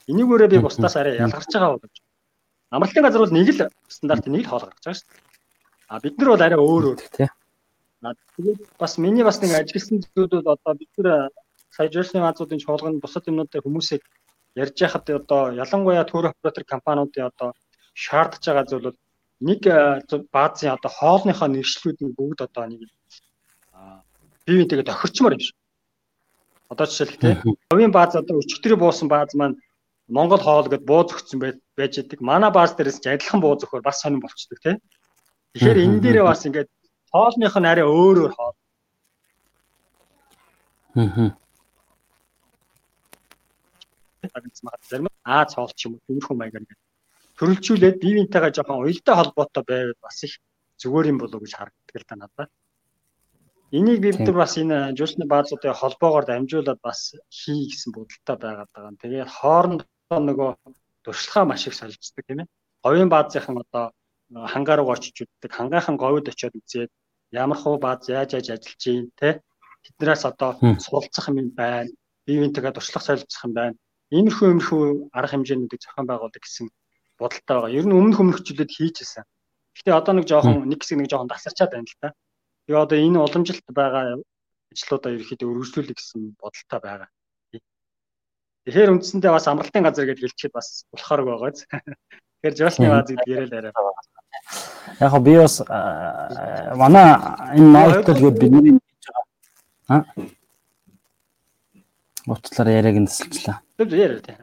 Энийгээрээ 0.10 0.50
би 0.50 0.58
бусдаас 0.66 0.98
арай 0.98 1.22
ялгарч 1.22 1.52
байгаа 1.54 1.78
боловч. 1.78 1.96
Амралтын 2.74 3.06
газар 3.06 3.22
бол 3.22 3.36
нэг 3.38 3.50
л 3.54 3.70
стандарт 3.94 4.26
нэг 4.34 4.42
л 4.42 4.50
хоол 4.50 4.66
гаргаж 4.66 4.82
байгаа 4.82 4.98
шүү 4.98 5.10
дээ. 5.14 5.22
А 5.94 6.00
бид 6.02 6.18
нар 6.18 6.30
бол 6.34 6.42
арай 6.42 6.58
өөр 6.58 6.84
өөр 6.90 7.00
тий. 7.06 7.30
Тэгээд 8.34 8.62
бас 8.82 8.94
миний 8.98 9.24
бас 9.30 9.38
нэг 9.46 9.52
ажилласан 9.62 10.02
зүйлүүд 10.02 10.48
одоо 10.50 10.74
бид 10.74 10.92
нар 10.98 11.30
сая 11.70 11.88
жуулчны 11.94 12.26
баазуудын 12.26 12.64
чуулганд 12.66 12.98
бусад 12.98 13.30
юмнуудыг 13.30 13.62
хүмүүсийг 13.62 14.02
ярьж 14.58 14.78
яхад 14.82 15.06
одоо 15.22 15.54
ялангуяа 15.54 16.02
төр 16.10 16.34
оператор 16.34 16.66
компаниудын 16.66 17.30
одоо 17.30 17.54
шаардж 17.94 18.42
байгаа 18.42 18.66
зүйл 18.66 18.90
бол 18.90 18.98
нэг 19.44 19.62
баазын 20.32 20.76
одоо 20.76 20.92
хоолныхоо 20.92 21.50
нэршлүүдийг 21.52 22.16
бүгд 22.16 22.40
одоо 22.48 22.66
нэг 22.72 22.82
бие 24.46 24.58
биентэйгээ 24.58 24.88
тохирчмоор 24.88 25.36
юм 25.36 25.44
шиг. 25.44 25.56
Одоо 26.70 26.86
жишээлх 26.88 27.20
тий. 27.20 27.36
Говийн 27.72 27.92
бааз 27.92 28.16
одоо 28.16 28.40
өчигдрээ 28.40 28.80
буусан 28.80 29.08
бааз 29.12 29.36
маань 29.36 29.60
Монгол 30.08 30.40
хоол 30.44 30.68
гэд 30.68 30.84
бууз 30.84 31.12
өгсөн 31.16 31.40
байж 31.78 31.94
идэг. 32.00 32.20
Манай 32.20 32.52
бааз 32.52 32.76
дээрээс 32.76 33.00
ч 33.00 33.08
адилхан 33.08 33.40
бууз 33.44 33.64
өгөхөөр 33.64 33.84
бас 33.84 34.00
сонирн 34.02 34.24
болчдөг 34.24 34.60
тий. 34.64 34.76
Тэгэхээр 35.54 35.84
энэ 35.84 36.02
дээрээ 36.04 36.26
бас 36.28 36.44
ингээд 36.48 36.70
хоолных 37.12 37.56
нь 37.60 37.70
арай 37.72 37.86
өөр 37.88 38.18
өөр 38.28 38.34
хоол. 38.36 38.58
Аа. 40.96 41.36
Зарим 44.90 45.08
Аа 45.24 45.46
цоол 45.48 45.72
ч 45.72 45.88
юм 45.88 45.96
уу 45.96 46.04
тиймэрхүү 46.08 46.36
маягаар 46.36 46.64
ингээд 46.64 46.82
төрөлжүүлээд 47.38 47.98
бие 48.02 48.14
биентэйгээ 48.18 48.54
жоохон 48.56 48.82
уялдаа 48.84 49.16
холбоотой 49.18 49.64
байвал 49.68 50.00
бас 50.06 50.18
их 50.28 50.34
зүгээр 50.82 51.10
юм 51.12 51.18
болов 51.22 51.40
гэж 51.42 51.54
харагддаг 51.56 51.98
л 51.98 52.10
та 52.10 52.16
надад. 52.16 52.50
Энийг 53.74 54.00
бид 54.06 54.20
нар 54.22 54.38
бас 54.38 54.54
энэ 54.62 54.94
жуулчны 54.98 55.26
баазуудын 55.26 55.74
холбоогоор 55.74 56.26
дамжуулаад 56.30 56.80
бас 56.82 57.18
хий 57.34 57.66
гэсэн 57.70 57.90
бодолтой 57.90 58.38
байгаад 58.38 58.70
байгаа. 58.70 59.02
Тэгээд 59.02 59.34
хоорондоо 59.38 60.20
нөгөө 60.22 60.52
туршлагаа 61.02 61.46
маш 61.50 61.66
их 61.66 61.74
солилцдог 61.74 62.24
тийм 62.26 62.46
ээ. 62.46 62.52
Говийн 62.86 63.10
баазынхан 63.10 63.58
одоо 63.66 63.86
хангаа 64.54 64.78
руу 64.78 64.94
очиж 64.94 65.26
үздэг, 65.26 65.52
хангайхан 65.58 65.98
говьд 65.98 66.30
очиод 66.30 66.54
үзээд 66.54 66.92
ямар 67.34 67.58
хуу 67.58 67.82
бааз 67.82 68.10
яаж 68.10 68.38
яаж 68.38 68.48
ажиллаж 68.54 68.82
байна 68.86 69.10
те 69.18 69.30
тэднээс 69.84 70.24
одоо 70.30 70.50
суралцах 70.86 71.28
юм 71.30 71.50
байна. 71.58 71.90
Бие 72.26 72.40
биентэйгээ 72.40 72.78
туршлага 72.78 73.06
солилцох 73.06 73.44
юм 73.46 73.54
байна. 73.58 73.76
Иймэрхүү 74.14 74.48
иймэрхүү 74.50 74.84
арга 75.18 75.32
хэмжээнүүдийг 75.34 75.82
зохион 75.82 76.08
байгуулдаг 76.08 76.42
гэсэн 76.46 76.70
бодолтой 77.24 77.56
байгаа. 77.56 77.72
Ер 77.72 77.86
нь 77.88 77.96
өмнөх 77.96 78.20
өмнөхчлөд 78.20 78.70
хийжсэн. 78.70 79.24
Гэхдээ 79.74 79.96
одоо 79.96 80.14
нэг 80.20 80.28
жоохон 80.28 80.68
нэг 80.68 80.80
хэсэг 80.84 81.00
нэг 81.00 81.10
жоохон 81.10 81.32
тасарчаад 81.32 81.72
байна 81.72 81.88
л 81.88 81.98
та. 82.04 82.14
Тэгээ 82.68 82.84
одоо 82.84 82.98
энэ 83.00 83.24
уламжилт 83.24 83.66
байгаа 83.72 84.22
ажлуудаа 84.72 85.12
ерөөхдөө 85.16 85.48
өргөжлүүлэх 85.50 85.98
гэсэн 85.98 86.36
бодолтой 86.38 86.80
байгаа. 86.84 87.10
Тэгэхээр 88.64 88.94
үндсэндээ 88.96 89.32
бас 89.36 89.48
амралтын 89.52 89.84
газар 89.84 90.08
гэж 90.08 90.20
хэлчихэд 90.24 90.56
бас 90.56 90.88
болохоор 90.92 91.22
байгааз. 91.28 91.68
Тэгэхээр 92.44 92.56
жолны 92.60 92.88
бааз 92.88 93.08
гэдэг 93.12 93.28
яриад 93.28 93.54
арай. 93.60 93.74
Яг 95.04 95.14
би 95.20 95.34
бас 95.36 95.56
манай 96.80 97.08
энэ 97.60 97.72
нойтл 97.76 98.16
гэдэг 98.16 98.40
бидний 98.40 98.80
хийж 98.80 99.04
байгаа. 99.12 99.26
Аа. 99.92 100.04
Уцлаар 102.24 102.70
яриаг 102.72 102.98
нь 103.04 103.08
тасалчлаа. 103.12 103.60
Тэг 103.76 103.92
яриа 103.92 104.24
тий. 104.24 104.36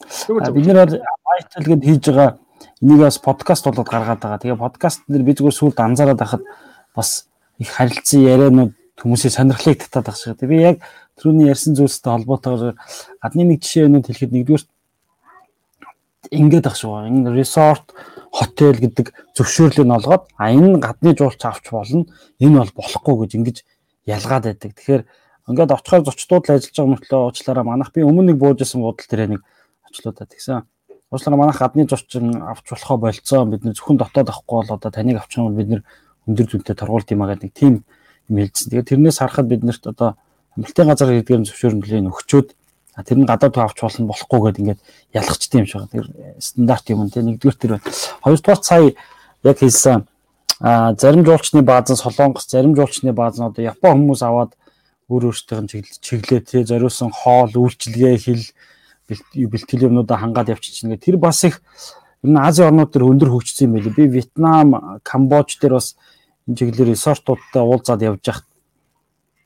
Бид 0.00 0.66
нэр 0.66 0.78
бол 0.80 0.96
нойтл 0.96 1.66
гэдээ 1.68 1.88
хийж 1.92 2.04
байгаа 2.08 2.38
энийг 2.80 3.00
бас 3.04 3.18
подкаст 3.20 3.64
болоод 3.68 3.88
гаргаад 3.88 4.20
байгаа. 4.20 4.40
Тэгээ 4.40 4.56
подкаст 4.56 5.04
дээр 5.08 5.24
би 5.24 5.36
зүгээр 5.36 5.56
сүлд 5.56 5.76
анзаараад 5.76 6.20
байхад 6.20 6.42
бас 6.96 7.28
их 7.60 7.68
харилцан 7.68 8.24
ярианууд 8.24 8.72
хүмүүсийн 8.96 9.36
сонирхлыг 9.36 9.84
татаад 9.84 10.08
байгаа 10.08 10.20
шиг. 10.20 10.40
Би 10.48 10.56
яг 10.64 10.80
түрүүний 11.20 11.52
ярьсан 11.52 11.76
зүйлстэй 11.76 12.12
холбоотойгоор 12.16 12.76
гадны 13.20 13.44
нэг 13.44 13.60
жишээнүүд 13.60 14.08
хэлэхэд 14.08 14.32
нэгдүгээр 14.32 14.64
ингээд 16.32 16.66
ах 16.68 16.76
шүү. 16.80 17.08
Энэ 17.08 17.36
resort 17.36 17.92
хотел 18.32 18.76
гэдэг 18.80 19.12
зөвшөөрлийг 19.36 19.84
нь 19.84 19.96
олгоод 20.00 20.24
а 20.40 20.48
энэ 20.48 20.80
гадны 20.80 21.12
жуулч 21.12 21.44
авч 21.44 21.68
болно. 21.68 22.08
Энэ 22.40 22.56
бол 22.64 22.72
болохгүй 22.72 23.14
гэж 23.28 23.30
ингэж 23.36 23.56
ялгаад 24.08 24.44
байдаг. 24.48 24.72
Тэгэхээр 24.72 25.04
ингээд 25.48 25.74
очихоор 25.76 26.04
зочдууд 26.08 26.44
л 26.48 26.54
ажиллаж 26.56 26.76
байгаа 26.76 26.92
мөртлөө 26.96 27.20
уучлаараа 27.28 27.64
манах 27.68 27.92
би 27.92 28.00
өмнө 28.00 28.32
нэг 28.32 28.38
бууж 28.40 28.64
исэн 28.64 28.80
буудал 28.80 29.08
дээр 29.08 29.36
нэг 29.36 29.42
очлуудаа 29.90 30.26
тэгсэн. 30.26 30.64
Уучлаараа 31.10 31.40
манах 31.40 31.58
гадны 31.58 31.86
зочин 31.90 32.42
авч 32.42 32.70
болохоо 32.70 32.96
болцоо 32.96 33.44
бид 33.44 33.64
нэр 33.64 33.74
зөвхөн 33.74 33.98
дотоод 33.98 34.30
авахгүй 34.30 34.56
бол 34.62 34.74
одоо 34.78 34.90
таныг 34.90 35.18
авчих 35.18 35.42
юм 35.42 35.50
бол 35.50 35.58
бид 35.58 35.68
нэр 35.68 35.82
өндөр 36.30 36.46
зүнтэй 36.46 36.74
торгуулт 36.78 37.10
юм 37.10 37.22
аа 37.22 37.34
гэдэг 37.34 37.44
нэг 37.50 37.54
тийм 37.54 37.74
юм 38.30 38.36
хэлсэн. 38.38 38.70
Тэгээд 38.70 38.88
тэрнээс 38.94 39.18
харахад 39.18 39.50
бид 39.50 39.62
нарт 39.66 39.84
одоо 39.90 40.14
амралтын 40.54 40.86
газар 40.86 41.10
гэдгээр 41.10 41.46
зөвшөөрлөлийн 41.50 42.10
өгчөөд 42.14 42.48
тэр 43.02 43.18
нь 43.18 43.26
гадаад 43.26 43.58
авч 43.58 43.78
болно 43.82 44.06
болохгүй 44.06 44.40
гэдэг 44.40 44.62
ингээд 44.62 44.80
ялгчт 45.18 45.52
юм 45.58 45.66
шиг. 45.66 45.90
Тэр 45.90 46.06
стандарт 46.38 46.86
юм 46.94 47.10
те 47.10 47.26
нэгдүгээр 47.26 47.58
тэр 47.58 47.70
байна. 47.74 47.90
Хоёрдугаар 48.22 48.62
сая 48.62 48.94
яг 49.42 49.58
хэлсэн 49.58 50.06
а 50.60 50.94
зарим 50.94 51.24
жуулчны 51.24 51.62
бааз 51.62 51.90
нь 51.90 51.96
Солонгос, 51.96 52.46
зарим 52.46 52.76
жуулчны 52.76 53.12
бааз 53.12 53.40
нь 53.40 53.46
одоо 53.48 53.64
Япон 53.64 53.96
хүмүүс 53.96 54.20
аваад 54.20 54.52
өөр 55.08 55.32
өөртөөх 55.32 55.60
нь 55.64 55.70
чиглэлээ 56.04 56.40
те 56.44 56.58
зориулсан 56.68 57.08
хоол, 57.08 57.48
үйлчилгээ, 57.56 58.16
хил 58.20 58.44
бэлтгэл 59.10 59.86
юмнуудаа 59.90 60.18
хангаад 60.18 60.54
явчихна. 60.54 60.98
Тэр 60.98 61.16
бас 61.18 61.42
их 61.44 61.62
энэ 62.22 62.40
Азийн 62.40 62.70
орнууд 62.70 62.90
төр 62.92 63.10
өндөр 63.10 63.30
хөгжсөн 63.34 63.66
юм 63.68 63.72
байли. 63.78 63.90
Би 63.90 64.06
Вьетнам, 64.06 65.00
Камбож 65.02 65.58
дээр 65.58 65.78
бас 65.78 65.96
энэ 66.46 66.56
чиглэлээр 66.56 66.94
ресортуудтай 66.94 67.62
уулзаад 67.62 68.02
явж 68.02 68.22
байхад 68.24 68.46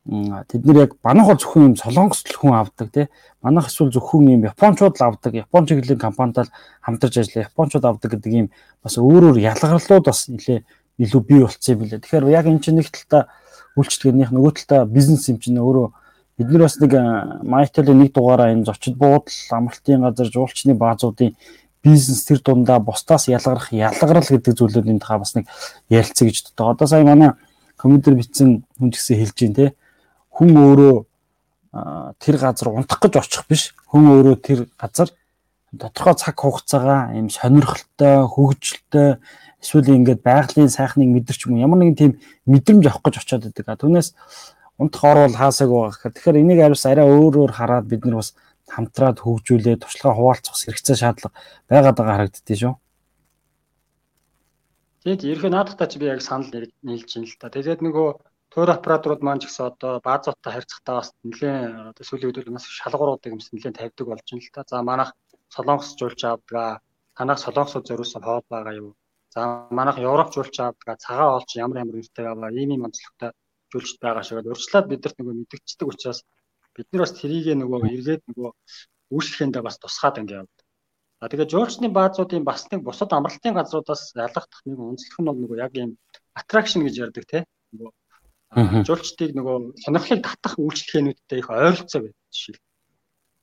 тэд 0.05 0.66
нэр 0.68 0.77
яг 0.85 0.92
манайх 1.00 1.33
бол 1.33 1.40
зөвхөн 1.40 1.72
юм 1.72 1.77
солонгос 1.81 2.29
хүн 2.29 2.53
авдаг 2.53 2.92
тий. 2.92 3.09
Манайх 3.40 3.72
эсвэл 3.72 3.88
зөвхөн 3.88 4.37
юм 4.37 4.44
японочууд 4.44 5.00
л 5.00 5.05
авдаг. 5.09 5.33
Япон 5.33 5.64
чиглэлийн 5.64 5.98
компанитай 5.98 6.44
хамтарч 6.85 7.24
ажиллаа. 7.24 7.48
Японочууд 7.48 7.85
авдаг 7.88 8.11
гэдэг 8.12 8.33
юм 8.33 8.48
бас 8.85 9.00
өөр 9.00 9.33
өөр 9.33 9.38
ялгарлууд 9.40 10.05
бас 10.05 10.29
нэлээ 10.29 10.61
илүү 11.00 11.22
бий 11.24 11.40
болцсон 11.40 11.72
юм 11.72 11.81
билээ. 11.81 12.05
Тэгэхээр 12.05 12.29
яг 12.37 12.44
энэ 12.44 12.61
чинь 12.61 12.77
нэг 12.77 12.92
талдаа 12.92 13.33
үйлчлэгнийх 13.81 14.29
нөгөө 14.29 14.53
талдаа 14.61 14.85
бизнес 14.85 15.24
юм 15.33 15.40
чинь 15.40 15.57
өөрөө 15.57 15.88
бид 16.38 16.49
нар 16.51 16.66
бас 16.66 16.77
нэг 16.81 16.92
Майтлийн 17.42 17.99
нэг 17.99 18.12
дугаараа 18.12 18.53
энэ 18.53 18.64
зочид 18.64 18.97
буудал 18.97 19.35
амралтын 19.51 20.03
газар 20.03 20.29
жуулчны 20.33 20.75
баазуудын 20.75 21.37
бизнес 21.85 22.25
тэр 22.25 22.40
дундаа 22.40 22.81
бусдаас 22.81 23.29
ялгарах 23.29 23.73
ялгарл 23.73 24.25
гэдэг 24.25 24.57
зүйлүүдийн 24.57 24.99
тухай 24.99 25.18
бас 25.18 25.35
нэг 25.35 25.47
ярилцъя 25.88 26.29
гэж 26.29 26.42
боддог. 26.49 26.66
Одоо 26.75 26.87
сая 26.88 27.05
манай 27.05 27.33
комментэр 27.77 28.16
бичсэн 28.16 28.64
хүн 28.79 28.90
ч 28.90 28.97
гэсэн 28.97 29.20
хэлж 29.20 29.38
те 29.55 29.75
хүн 30.33 30.57
өөрөө 30.57 30.97
тэр 32.18 32.37
газар 32.40 32.73
унтах 32.73 32.99
гэж 33.05 33.20
очих 33.20 33.44
биш. 33.47 33.75
Хүн 33.92 34.09
өөрөө 34.11 34.37
тэр 34.40 34.66
газар 34.81 35.12
тодорхой 35.79 36.14
цаг 36.14 36.40
хугацаагаа 36.40 37.14
ийм 37.14 37.29
сонирхолтой, 37.31 38.25
хөгжилтэй 38.27 39.18
эсвэл 39.61 39.92
ингээд 39.92 40.23
байгалийн 40.23 40.70
сайхныг 40.70 41.09
мэдэрч 41.11 41.47
юм 41.47 41.59
ямар 41.59 41.79
нэгэн 41.83 41.99
тийм 41.99 42.12
мэдрэмж 42.47 42.85
авах 42.87 43.03
гэж 43.05 43.20
очиод 43.20 43.44
байдаг. 43.51 43.81
Түүнээс 43.81 44.14
унтах 44.78 45.04
орвол 45.04 45.37
хаасаг 45.37 45.68
байгаа 45.70 45.92
гэхээр 45.92 46.14
тэгэхээр 46.14 46.40
энийг 46.42 46.60
ариус 46.62 46.84
арай 46.87 47.06
өөрөөр 47.06 47.52
хараад 47.54 47.87
бид 47.90 48.02
нар 48.04 48.18
бас 48.20 48.30
хамтраад 48.74 49.18
хөгжүүлээ 49.20 49.76
туршлага 49.80 50.18
хуваалцах 50.18 50.56
хэрэгцээ 50.56 50.96
шаардлага 51.02 51.37
байгаад 51.70 51.96
байгаа 51.98 52.16
харагддгийг 52.16 52.58
шүү. 52.60 52.74
Тэгээд 55.04 55.22
ерхий 55.32 55.50
наадахтаа 55.52 55.87
чи 55.87 55.98
би 56.00 56.06
яг 56.08 56.22
санал 56.24 56.48
нийлж 56.82 57.10
байна 57.12 57.28
л 57.28 57.38
та. 57.38 57.52
Тэгээд 57.52 57.80
нөгөө 57.84 58.08
Төр 58.54 58.70
операторууд 58.70 59.22
маань 59.26 59.42
ч 59.42 59.50
гэсэн 59.50 59.66
одоо 59.66 59.92
баазуудтай 60.06 60.52
харьцахтаа 60.54 60.94
бас 61.02 61.10
нэлээд 61.26 61.90
одоо 61.90 62.04
сүүлийн 62.06 62.30
үед 62.30 62.54
бас 62.54 62.66
шалгууруудыг 62.78 63.34
юмс 63.34 63.50
нэлээд 63.50 63.78
тавьдаг 63.82 64.06
болж 64.06 64.26
байна 64.30 64.46
л 64.46 64.54
та. 64.54 64.62
За 64.70 64.78
манайх 64.90 65.10
солонгос 65.50 65.90
жуулч 65.98 66.22
авдаг, 66.22 66.78
танах 67.18 67.42
солонгосууд 67.42 67.88
зориулсан 67.88 68.22
хоол 68.22 68.46
байгаа 68.46 68.74
юу? 68.78 68.90
За 69.34 69.66
манайх 69.74 69.98
Европ 69.98 70.30
жуулч 70.30 70.54
авдаг, 70.62 71.02
цагаан 71.02 71.34
олч 71.34 71.50
ямар 71.58 71.82
ямар 71.82 71.98
нэртэй 71.98 72.24
байгаа, 72.30 72.54
ийм 72.54 72.70
ийм 72.78 72.87
онцлогтой 72.87 73.30
жуулчд 73.74 73.98
байгаа 73.98 74.22
шиг 74.22 74.46
урьдчилаад 74.46 74.87
бидэрт 74.87 75.18
нөгөө 75.18 75.34
мэдгчдэг 75.42 75.88
учраас 75.90 76.22
бид 76.74 76.87
нар 76.94 77.02
бас 77.02 77.14
тэрийг 77.18 77.58
нөгөө 77.58 77.80
эргээд 77.90 78.22
нөгөө 78.30 78.52
үйлчлэхэндээ 79.14 79.62
бас 79.66 79.76
тусгаад 79.82 80.22
ингэ 80.22 80.38
явдаг. 80.38 80.64
А 81.22 81.28
тэгээд 81.30 81.52
жуулчны 81.54 81.88
баазуудын 81.90 82.44
бас 82.44 82.66
нэг 82.70 82.82
бусад 82.87 83.10
амралтын 83.14 83.54
газруудаас 83.54 84.12
ялгах 84.14 84.46
нэг 84.66 84.78
онцлог 84.78 85.18
нь 85.18 85.28
бол 85.28 85.40
нөгөө 85.42 85.58
яг 85.58 85.72
ийм 85.74 85.90
attraction 86.38 86.87
гэж 86.87 86.94
ярьдаг 87.04 87.24
те. 87.26 87.38
Нөгөө 87.74 87.90
жуулчдыг 88.87 89.30
нөгөө 89.34 89.56
сонирхлыг 89.82 90.20
татах 90.22 90.54
үйлчлэгээнүүдтэй 90.58 91.38
их 91.42 91.48
ойролцоо 91.50 92.00
байдаг 92.06 92.28
жишээ. 92.30 92.58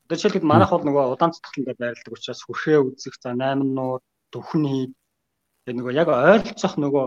Одоо 0.07 0.15
жишээлбэл 0.15 0.51
манайх 0.51 0.71
бол 0.71 0.85
нөгөө 0.87 1.03
удаан 1.15 1.35
цэцгэлэндээ 1.35 1.75
байрладаг 1.79 2.13
учраас 2.15 2.41
хүрхээ 2.43 2.79
үзэх 2.79 3.15
за 3.19 3.31
8 3.35 3.63
нуур 3.63 3.99
дөхөн 4.31 4.63
хий 4.67 4.85
тэгээ 5.65 5.77
нөгөө 5.79 5.93
яг 5.95 6.07
ойролцоох 6.11 6.75
нөгөө 6.79 7.05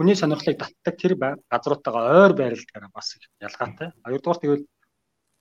хүний 0.00 0.16
сонирхлыг 0.16 0.56
татдаг 0.56 0.94
тэр 0.96 1.12
газруудтайгаа 1.52 2.04
ойр 2.24 2.32
байрладаг 2.32 2.88
бас 2.96 3.20
ялгаатай. 3.36 3.92
Хоёрдугаар 4.00 4.40
тэгвэл 4.40 4.64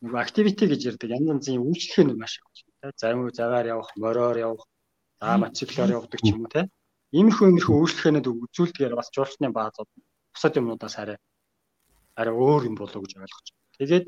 нөгөө 0.03 0.19
activity 0.19 0.67
гэж 0.67 0.81
ярьдаг 0.91 1.09
янз 1.15 1.31
янзын 1.31 1.63
үйлчлэгээнүүд 1.63 2.19
маш 2.19 2.33
их 2.35 2.43
байна. 2.43 2.91
Зарим 2.99 3.23
үе 3.23 3.31
заваар 3.31 3.71
явах, 3.71 3.95
мориор 3.95 4.35
явах, 4.35 4.67
за 5.23 5.37
мотоциклоор 5.39 5.91
явдаг 5.95 6.19
ч 6.19 6.35
юм 6.35 6.43
уу 6.43 6.51
те. 6.51 6.67
Иймэрхүү 7.15 7.47
иймэрхүү 7.55 7.75
өөрчлөлтөөнөд 7.79 8.27
үзүүлдгээр 8.27 8.93
бас 8.99 9.07
жуулчны 9.15 9.47
баазууд 9.47 9.89
бусад 10.35 10.59
юмнуудаас 10.59 10.95
арай 10.99 11.17
арай 12.19 12.35
өөр 12.35 12.67
юм 12.67 12.75
болов 12.75 12.99
уу 12.99 13.07
гэж 13.07 13.15
ойлгож 13.15 13.47
байна. 13.47 13.75
Тэгээд 13.79 14.07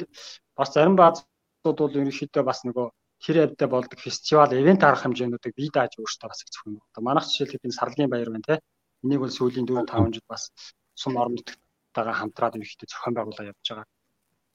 бас 0.59 0.69
зарим 0.75 0.99
баазууд 0.99 1.77
бол 1.79 1.95
ерөнхийдөө 1.95 2.43
бас 2.43 2.59
нөгөө 2.67 2.87
тэр 3.23 3.35
явдаа 3.47 3.67
болдог 3.71 3.99
фестивал, 4.03 4.51
ивент 4.51 4.83
арга 4.83 5.07
хэмжээнүүдийг 5.07 5.55
бие 5.55 5.71
дааж 5.71 5.95
өөртөө 5.95 6.27
бас 6.27 6.43
их 6.43 6.49
зөвхөн. 6.51 6.81
Одоо 6.91 7.01
манайх 7.07 7.25
жишээлбэл 7.29 7.67
энэ 7.69 7.79
сарлын 7.79 8.11
баяр 8.11 8.29
байна 8.33 8.47
те. 8.49 8.55
Энийг 9.03 9.19
бол 9.21 9.33
сүүлийн 9.33 9.65
4 9.65 9.85
5 9.89 10.13
жил 10.15 10.27
бас 10.29 10.43
сум 11.01 11.17
нутгатайгаа 11.17 12.15
хамтраад 12.19 12.55
ерөнхийдөө 12.57 12.89
зохион 12.91 13.15
байгуулалт 13.15 13.49
явж 13.51 13.67
байгаа. 13.69 13.87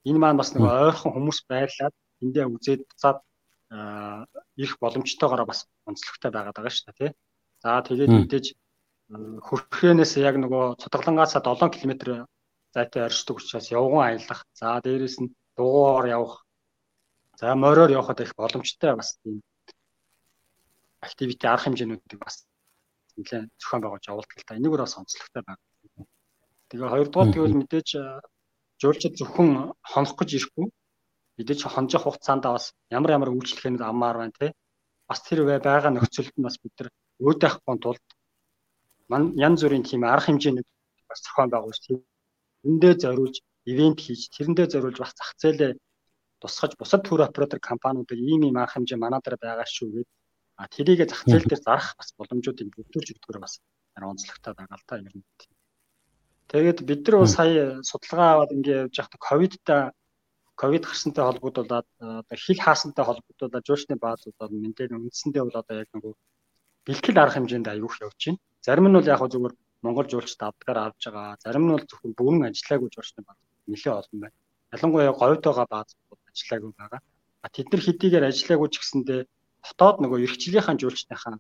Энэ 0.09 0.23
маань 0.23 0.41
бас 0.41 0.51
нөгөө 0.55 0.73
ойрхон 0.87 1.13
хүмүүс 1.15 1.39
байрлаад 1.51 1.95
эндээ 2.23 2.47
үзээд 2.55 2.83
буцаад 2.87 3.19
их 4.65 4.73
боломжтойгоор 4.83 5.43
бас 5.51 5.67
онцлогтой 5.89 6.31
байгаад 6.31 6.57
байгаа 6.57 6.73
шүү 6.73 6.87
дээ 6.87 6.99
тий. 6.99 7.11
За 7.63 7.83
тэгээд 7.83 8.13
мэдээж 8.15 8.47
хөрхөөнөөс 9.47 10.13
яг 10.23 10.35
нөгөө 10.39 10.65
цутгалангаасаа 10.83 11.43
7 11.43 11.75
км 11.75 11.93
зайтай 12.75 13.03
оршдог 13.09 13.37
учраас 13.43 13.71
явган 13.75 14.03
аялах. 14.07 14.41
За 14.55 14.79
дээрэс 14.85 15.17
нь 15.23 15.35
дугуур 15.57 16.07
явах. 16.07 16.47
За 17.41 17.55
мориор 17.55 17.91
явхад 17.91 18.21
их 18.21 18.33
боломжтой 18.39 18.95
бас 18.95 19.19
тийм 19.23 19.43
активити 21.01 21.47
арга 21.47 21.65
хэмжээнүүдийг 21.67 22.21
бас 22.23 22.47
нэлээд 23.17 23.51
зохион 23.61 23.83
байгуулж 23.83 24.05
явуулдаг 24.09 24.37
л 24.39 24.47
та. 24.47 24.57
Энийг 24.57 24.73
бас 24.77 24.97
онцлогтой 25.01 25.43
байна. 25.43 25.63
Тэгээ 26.71 26.93
хоёрдугаар 26.93 27.33
тэгвэл 27.33 27.59
мэдээж 27.61 27.89
жуулчид 28.81 29.15
зөвхөн 29.17 29.73
хонох 29.81 30.15
гэж 30.19 30.31
ирэхгүй. 30.37 30.67
Мэдээж 31.39 31.61
хонжих 31.69 32.03
хугацаанд 32.05 32.45
бас 32.45 32.73
ямар 32.91 33.17
ямар 33.17 33.31
үйлчлэгээнүүд 33.33 33.85
аммаар 33.85 34.17
байна 34.21 34.37
те. 34.39 34.47
Бас 35.09 35.21
тэр 35.25 35.47
байгаа 35.47 35.93
нөхцөлд 35.93 36.35
нь 36.37 36.47
бас 36.47 36.57
бид 36.61 36.75
нар 36.79 36.89
өөдөөхгүй 37.23 37.77
тулд 37.81 38.07
янз 39.47 39.61
бүрийн 39.63 39.85
тийм 39.87 40.03
арга 40.05 40.27
хэмжээнүүд 40.27 40.69
бас 41.09 41.21
зохион 41.25 41.51
байгуулж 41.55 41.83
тэрэндээ 41.87 42.95
зориулж 43.03 43.37
ивент 43.71 43.99
хийж 44.03 44.23
тэрэндээ 44.35 44.67
зориулж 44.73 44.99
бас 45.01 45.13
зах 45.15 45.33
зээлээ 45.41 45.73
тусгаж 46.43 46.73
бусад 46.81 47.03
тур 47.07 47.21
оператор 47.23 47.61
компаниудыг 47.61 48.19
ийм 48.19 48.43
ийм 48.49 48.57
арга 48.59 48.75
хэмжээ 48.75 48.99
манай 48.99 49.21
дээр 49.23 49.37
байгаа 49.39 49.69
шүү 49.77 49.89
гэд 49.95 50.09
а 50.61 50.69
тэрийг 50.75 51.01
зах 51.11 51.23
зээл 51.29 51.49
дээр 51.49 51.63
зарах 51.63 51.91
бас 51.99 52.09
боломжуудыг 52.19 52.69
бүрдүүлж 52.75 53.09
өгдөгөр 53.13 53.39
бас 53.45 53.61
онцлогтой 53.97 54.53
байгаа 54.57 54.77
л 54.81 54.89
та 54.89 54.97
ер 55.01 55.15
нь. 55.17 55.25
Тэгээд 56.51 56.79
бид 56.89 57.01
нар 57.07 57.17
бол 57.21 57.37
сая 57.39 57.83
судалгаа 57.91 58.29
аваад 58.35 58.55
ингээ 58.57 58.77
явж 58.87 58.95
байхдаа 58.97 59.21
ковидтай 59.29 59.83
ковид 60.57 60.85
гарсантай 60.89 61.25
холбогдуулаад 61.25 61.87
одоо 62.01 62.37
хил 62.45 62.61
хаасантай 62.65 63.05
холбогдуулаад 63.05 63.67
жуушны 63.69 63.95
баазууд 64.01 64.37
бол 64.41 64.53
мэдээ 64.65 64.97
үндсэндээ 64.97 65.43
бол 65.45 65.61
одоо 65.61 65.77
яг 65.83 65.89
нөгөө 65.93 66.15
бэлтгэл 66.87 67.21
арга 67.21 67.37
хэмжээнд 67.37 67.69
аяух 67.69 67.97
явж 68.01 68.21
байна. 68.25 68.41
Зарим 68.65 68.87
нь 68.89 68.97
бол 68.97 69.13
яг 69.13 69.21
зүгээр 69.21 69.55
Монгол 69.85 70.09
жуулчд 70.09 70.41
авдгаар 70.41 70.79
авж 70.87 71.03
байгаа. 71.05 71.37
Зарим 71.45 71.65
нь 71.67 71.75
бол 71.75 71.85
зөвхөн 71.91 72.13
бүрэн 72.17 72.49
ажиллаагүй 72.49 72.89
жуулчны 72.95 73.23
бааз 73.27 73.39
нэлээ 73.69 73.95
олон 74.01 74.19
байна. 74.23 74.37
Ялангуяа 74.73 75.13
говьд 75.21 75.43
байгаа 75.45 75.67
баазууд 75.75 76.21
ажиллаагүй 76.33 76.73
байгаа. 76.81 77.01
А 77.45 77.47
тэд 77.53 77.67
нар 77.71 77.83
хэдийгээр 77.85 78.29
ажиллаагүй 78.31 78.69
ч 78.73 78.77
гэсэндээ 78.81 79.21
дотоод 79.67 79.97
нөгөө 80.03 80.19
эрхчлийнхаа 80.27 80.75
жуулчныхаа 80.81 81.37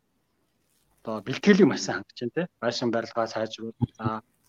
одоо 1.07 1.23
бэлтгэлийг 1.23 1.69
маш 1.71 1.83
сайн 1.87 2.03
хангаж 2.03 2.19
байна 2.19 2.35
те. 2.35 2.43
Байшин 2.63 2.91
барилгаа 2.91 3.27
сайжруулах, 3.31 3.91
за 3.99 4.07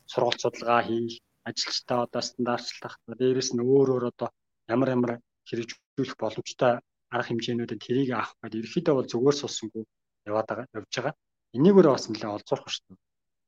сургалт 0.09 0.41
судалгаа 0.41 0.81
хийх, 0.89 1.21
ажилчдаа 1.49 1.99
одоо 2.09 2.21
стандартчлах, 2.21 2.97
дээрэс 3.05 3.53
нь 3.53 3.61
өөр 3.61 3.87
өөр 3.93 4.05
одоо 4.11 4.29
ямар 4.73 4.89
ямар 4.97 5.11
хэрэгжүүлэх 5.47 6.17
боломжтой 6.17 6.81
арга 7.13 7.27
хэмжээнүүдэд 7.29 7.83
тэрийг 7.85 8.09
авах 8.11 8.33
гэдэг 8.41 8.59
ерөөхдөө 8.61 8.93
бол 8.97 9.11
зүгээр 9.11 9.37
суусангүй 9.37 9.83
яваад 10.29 10.47
байгаа 10.49 10.67
явж 10.77 10.91
байгаа. 10.97 11.13
Энийгээрээ 11.57 11.93
бас 11.95 12.05
нэлээд 12.09 12.35
олзуурах 12.35 12.69
шүү. 12.73 12.95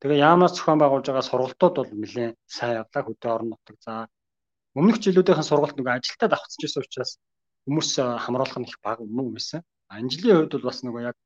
Тэгээ 0.00 0.24
яамаас 0.28 0.52
зохион 0.56 0.80
байгуулж 0.80 1.06
байгаа 1.06 1.28
сургалтууд 1.28 1.74
бол 1.76 1.90
нэлээд 1.92 2.36
сайн 2.56 2.78
явлаа 2.80 3.02
хөдөө 3.04 3.30
орон 3.34 3.48
нутаг. 3.52 3.76
За 3.84 3.92
өмнөх 4.78 4.96
жилүүдийнхэн 5.04 5.48
сургалт 5.50 5.76
нөгөө 5.76 5.94
ажилтаад 5.98 6.32
авчихсан 6.32 6.62
гэсэн 6.62 6.82
учраас 6.86 7.12
хүмүүс 7.66 7.90
хамруулах 8.24 8.58
нь 8.62 8.68
их 8.70 8.78
бага 8.80 9.02
мөн 9.04 9.36
юмсэн. 9.36 9.60
Энэ 9.98 10.10
жилийн 10.12 10.36
хувьд 10.38 10.54
бол 10.54 10.68
бас 10.70 10.80
нөгөө 10.86 11.02
яг 11.10 11.16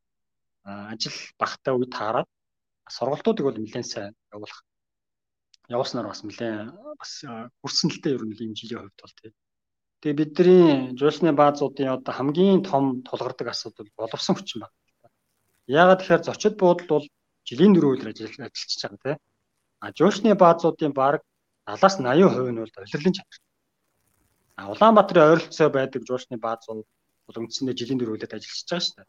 ажил 0.65 1.17
багтаа 1.41 1.75
үед 1.77 1.93
таараад 1.93 2.29
сургалтуудыг 2.89 3.45
бол 3.45 3.59
нэлээд 3.61 3.87
сайн 3.87 4.13
явуулах 4.33 4.65
явуулснаар 5.69 6.09
бас 6.09 6.21
нэлээд 6.25 6.73
бас 7.01 7.13
хүрсэнэлтэй 7.61 8.13
ер 8.17 8.23
нь 8.25 8.33
энэ 8.33 8.59
жилийн 8.59 8.81
хувьд 8.89 9.01
бол 9.01 9.15
тийм. 9.21 9.33
Тэгээ 10.01 10.21
бидний 10.21 10.69
жуулчны 11.01 11.33
баазуудын 11.33 11.97
одоо 11.97 12.13
хамгийн 12.13 12.61
том 12.65 12.85
тулгардаг 13.09 13.49
асуудал 13.49 13.89
боловсон 13.97 14.37
хүчин 14.37 14.61
байна. 14.61 14.77
Яагаад 15.67 16.01
тэгэхээр 16.01 16.27
зочид 16.29 16.55
буудалд 16.61 16.91
бол 16.93 17.07
жилийн 17.49 17.73
дөрөв 17.73 17.91
үеэр 17.97 18.13
ажиллаж 18.13 18.37
байгаа 18.37 19.01
тийм. 19.05 19.19
А 19.81 19.87
жуулчны 19.97 20.37
баазуудын 20.37 20.93
баг 20.93 21.25
70-аас 21.65 21.97
80% 22.05 22.53
нь 22.53 22.61
бол 22.61 22.77
улирлын 22.85 23.17
чадвар. 23.17 23.41
А 24.61 24.63
Улаанбаатарын 24.73 25.29
ойролцоо 25.33 25.69
байдаг 25.73 26.01
жуулчны 26.09 26.37
баазууд 26.37 26.85
бол 27.27 27.41
үндсэндээ 27.43 27.79
жилийн 27.79 27.99
дөрөв 28.01 28.15
үеэд 28.17 28.37
ажиллаж 28.37 28.69
байгаа 28.69 28.85
шүү 28.85 28.97
дээ. 28.99 29.09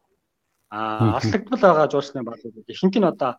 А 0.70 0.78
алдагдмал 1.18 1.62
байгаа 1.62 1.86
жуулчны 1.92 2.26
баазууд 2.26 2.66
ихэнх 2.72 2.96
нь 2.98 3.10
одоо 3.12 3.32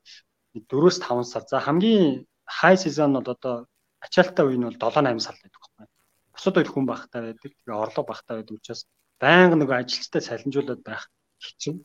4-5 0.56 1.24
сар. 1.28 1.44
За 1.50 1.60
хамгийн 1.60 2.26
хай 2.46 2.78
сезон 2.78 3.14
бол 3.14 3.30
одоо 3.36 3.56
ачаалттай 4.00 4.46
үе 4.46 4.58
нь 4.58 4.68
бол 4.68 4.78
7-8 4.78 5.20
сар 5.20 5.36
байдаг 5.42 5.60
байхгүй. 5.62 5.86
Бусад 6.34 6.58
үед 6.58 6.70
хүн 6.72 6.86
багтаа 6.88 7.22
байдаг. 7.28 7.52
Тэгээ 7.52 7.82
орлого 7.84 8.08
багтаа 8.08 8.36
байдаг 8.38 8.56
учраас 8.58 8.82
байнга 9.20 9.56
нөгөө 9.58 9.78
ажилчтай 9.82 10.22
салинжуулаад 10.22 10.82
байх 10.86 11.04
хэцүү. 11.42 11.76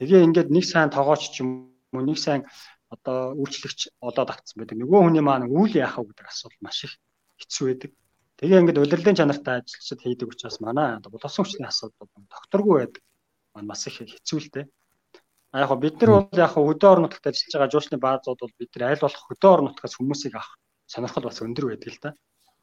Тэгээ 0.00 0.26
ингээд 0.26 0.48
нэг 0.50 0.64
сайн 0.66 0.90
тоогооч 0.90 1.30
ч 1.30 1.44
юм 1.44 1.76
уу 1.92 2.02
нэг 2.02 2.18
сайн 2.18 2.42
одоо 2.88 3.36
үйлчлэгч 3.38 3.80
олоод 4.00 4.28
авцсан 4.32 4.56
байдаг. 4.60 4.76
Нөгөө 4.80 5.00
хүний 5.04 5.24
маань 5.24 5.48
үйл 5.48 5.74
яах 5.76 5.96
вэ 6.00 6.10
гэдэг 6.10 6.26
асуудал 6.28 6.64
маш 6.64 6.78
их 6.84 6.92
хэцүү 7.40 7.64
байдаг. 7.68 7.90
Тэгээ 8.42 8.58
ингээд 8.58 8.82
удирдлагын 8.82 9.18
чанартай 9.22 9.62
ажилчид 9.62 10.02
хийдэг 10.02 10.34
учраас 10.34 10.58
манай 10.58 10.98
боловсон 10.98 11.46
хүчний 11.46 11.70
асуудал 11.70 12.10
докторгүй 12.26 12.74
байдаг. 12.90 13.02
Маань 13.54 13.70
бас 13.70 13.86
их 13.86 14.02
хэцүү 14.02 14.38
л 14.42 14.50
дээ. 14.50 14.66
А 15.54 15.62
яг 15.62 15.70
бид 15.78 16.02
нар 16.02 16.26
бол 16.26 16.26
яг 16.34 16.50
хөдөө 16.58 16.90
орон 16.90 17.06
нутагт 17.06 17.30
ажиллаж 17.30 17.54
байгаа 17.54 17.70
жуучны 17.70 18.02
баазууд 18.02 18.42
бол 18.42 18.54
бид 18.58 18.74
нар 18.74 18.98
аль 18.98 19.04
болох 19.06 19.22
хөдөө 19.30 19.50
орон 19.54 19.66
нутгаас 19.70 19.94
хүмүүсийг 19.94 20.34
авах 20.34 20.58
сонирхол 20.90 21.26
бас 21.30 21.38
өндөр 21.38 21.66
байдаг 21.70 21.90
л 21.94 22.02
да. 22.02 22.10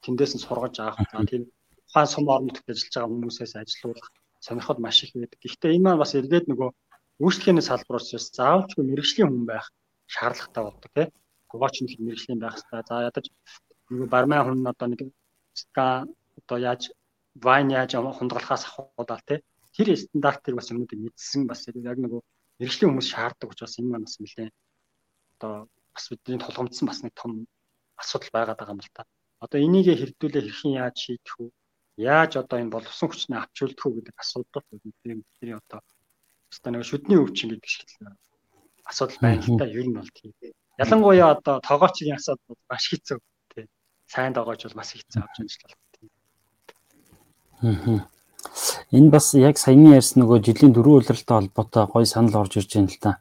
Тэндээс 0.04 0.32
нь 0.36 0.44
сургаж 0.44 0.76
авах. 0.84 1.00
За 1.00 1.24
тийм 1.24 1.48
ухаан 1.88 2.08
сум 2.12 2.28
орон 2.28 2.52
нутагт 2.52 2.68
ажиллаж 2.68 2.92
байгаа 2.92 3.12
хүмүүсээс 3.16 3.52
ажилуулах 3.56 4.08
сонирхол 4.44 4.84
маш 4.84 5.00
их 5.00 5.16
байдаг. 5.16 5.40
Гэхдээ 5.40 5.80
энэ 5.80 5.84
маань 5.88 6.02
бас 6.04 6.12
эргээд 6.12 6.44
нөгөө 6.52 6.70
үйлчлэгээний 7.24 7.64
салбараас 7.64 8.12
заавалчгүй 8.36 8.84
мэрэгжлийн 8.84 9.32
хүн 9.32 9.46
байх 9.48 9.72
шаардлагатай 10.12 10.62
болдог 10.68 10.92
тийм. 10.92 11.08
Гооч 11.48 11.76
нь 11.80 11.88
мэрэгжлийн 12.04 12.36
байх 12.36 12.60
хэрэгтэй. 12.60 12.84
За 12.84 13.08
ядаж 13.08 13.26
нөгөө 13.88 14.08
бармай 14.12 14.44
хүн 14.44 14.60
одоо 14.68 14.88
нэг 14.92 15.00
ска 15.60 15.86
одоо 16.38 16.58
яаж 16.70 16.82
вайн 17.44 17.68
яаж 17.80 17.90
хундаглахаас 17.96 18.64
ахуулаад 18.66 19.22
тийм. 19.28 19.40
Тэр 19.76 19.88
стандартыг 19.96 20.54
бас 20.56 20.68
өмнөд 20.72 20.92
мэдсэн 21.04 21.42
бас 21.50 21.60
яг 21.68 21.98
нөгөө 22.00 22.20
мэрэгжлийн 22.58 22.90
хүмүүс 22.90 23.08
шаарддаг 23.12 23.48
учраас 23.52 23.78
энэ 23.78 23.90
маань 23.90 24.06
бас 24.06 24.16
нэлээд 24.18 24.54
одоо 25.38 25.54
бас 25.94 26.04
бидний 26.10 26.40
толгомдсон 26.42 26.86
бас 26.90 27.00
нэг 27.02 27.14
том 27.14 27.46
асуудал 28.02 28.30
байгаад 28.34 28.58
байгаа 28.58 28.74
юм 28.74 28.82
л 28.82 28.92
та. 28.96 29.02
Одоо 29.44 29.58
энийг 29.62 29.88
хэрдүүлээ 29.94 30.42
хэрхэн 30.44 30.72
яаж 30.82 30.96
шийдэх 30.98 31.34
вэ? 31.38 31.48
Яаж 31.96 32.32
одоо 32.42 32.58
энэ 32.60 32.74
боловсон 32.74 33.08
хүчнээ 33.08 33.40
авч 33.40 33.56
үлдэх 33.62 33.84
вэ 33.86 33.94
гэдэг 33.96 34.16
асуудал 34.18 34.64
бидний 34.72 35.54
одоо 35.60 35.80
Хэвээ 36.50 36.72
нэг 36.74 36.82
шүдний 36.82 37.18
өвчин 37.22 37.48
гэдэг 37.54 37.70
шиг 37.70 37.86
асуудал 38.90 39.18
байна 39.22 39.42
л 39.46 39.58
да. 39.58 39.66
Ер 39.70 39.86
нь 39.86 39.94
бол 39.94 40.10
тийм. 40.10 40.34
Ялангуяа 40.82 41.30
одоо 41.38 41.56
тоогоочгийн 41.62 42.18
асуудал 42.18 42.58
маш 42.66 42.84
хэцүү 42.90 43.18
тий. 43.22 43.29
Сайн 44.10 44.34
тоогооч 44.34 44.64
бол 44.66 44.78
маш 44.80 44.90
хэцүү 44.90 45.22
авч 45.22 45.36
ажиллах 45.38 45.78
тийм. 45.94 46.10
Аа. 47.62 48.02
Энэ 48.90 49.10
бас 49.14 49.30
яг 49.38 49.54
саяны 49.62 49.94
ярьсан 49.94 50.24
нөгөө 50.24 50.42
жилийн 50.42 50.74
дөрөв 50.74 50.98
улиралтай 50.98 51.36
холбоотой 51.38 51.86
гой 51.86 52.06
санал 52.10 52.42
орж 52.42 52.58
ирж 52.58 52.74
байна 52.74 52.90
л 52.90 52.98
да. 52.98 53.12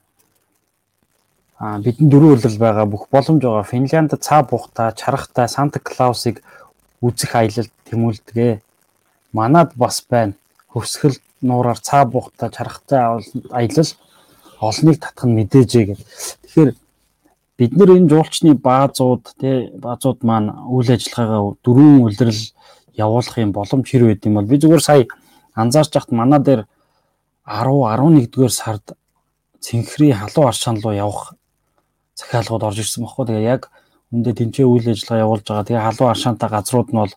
Аа 1.62 1.78
бидний 1.78 2.10
дөрөв 2.10 2.32
улирал 2.34 2.58
байгаа 2.58 2.86
бүх 2.90 3.06
боломж 3.14 3.44
байгаа. 3.44 3.70
Финлянд 3.70 4.18
цаа 4.18 4.42
буухта, 4.42 4.90
чарахта, 4.98 5.46
Санта 5.48 5.78
Клаусыг 5.78 6.42
үзэх 7.06 7.36
аялал 7.38 7.70
тэмүүлдэгэ. 7.86 8.62
Манад 9.38 9.78
бас 9.78 10.02
байна. 10.10 10.34
Хөвсгөл 10.74 11.22
нуураар 11.46 11.78
цаа 11.78 12.06
буухтай 12.10 12.50
чарахтай 12.50 13.22
аялал 13.54 13.92
олныг 14.58 14.98
татах 14.98 15.26
нь 15.30 15.38
мэдээжээ 15.38 15.86
гэх. 15.86 16.02
Тэгэхээр 16.50 16.70
бид 17.60 17.76
нэр 17.76 18.00
энэ 18.00 18.08
жуулчны 18.08 18.56
баазууд 18.56 19.36
тий 19.36 19.68
баазууд 19.84 20.24
маань 20.24 20.56
үйл 20.72 20.96
ажиллагаагаа 20.96 21.60
дөрвөн 21.60 22.08
үлрэл 22.08 22.44
явуулах 22.96 23.36
юм 23.36 23.52
боломж 23.52 23.84
хэр 23.84 24.08
байд 24.08 24.24
юм 24.24 24.40
бол 24.40 24.48
би 24.48 24.56
зүгээр 24.64 24.84
сая 24.88 25.04
анзаарч 25.60 25.92
байхад 25.92 26.16
манай 26.16 26.40
дээр 26.40 26.62
10 27.44 27.68
11-р 28.00 28.52
сард 28.52 28.96
цэнхрийн 29.60 30.16
халуун 30.16 30.48
аршаан 30.48 30.80
руу 30.80 30.94
явах 30.94 31.36
захиалгууд 32.16 32.64
орж 32.64 32.80
ирсэн 32.80 33.04
баггүй. 33.04 33.26
Тэгээ 33.28 33.52
яг 33.56 33.72
үндэ 34.14 34.32
тэнцээ 34.40 34.66
үйл 34.66 34.88
ажиллагаа 34.94 35.24
явуулж 35.26 35.46
байгаа. 35.48 35.68
Тэгээ 35.68 35.86
халуун 35.88 36.12
аршаантай 36.14 36.50
газрууд 36.50 36.90
нь 36.94 37.00
бол 37.04 37.14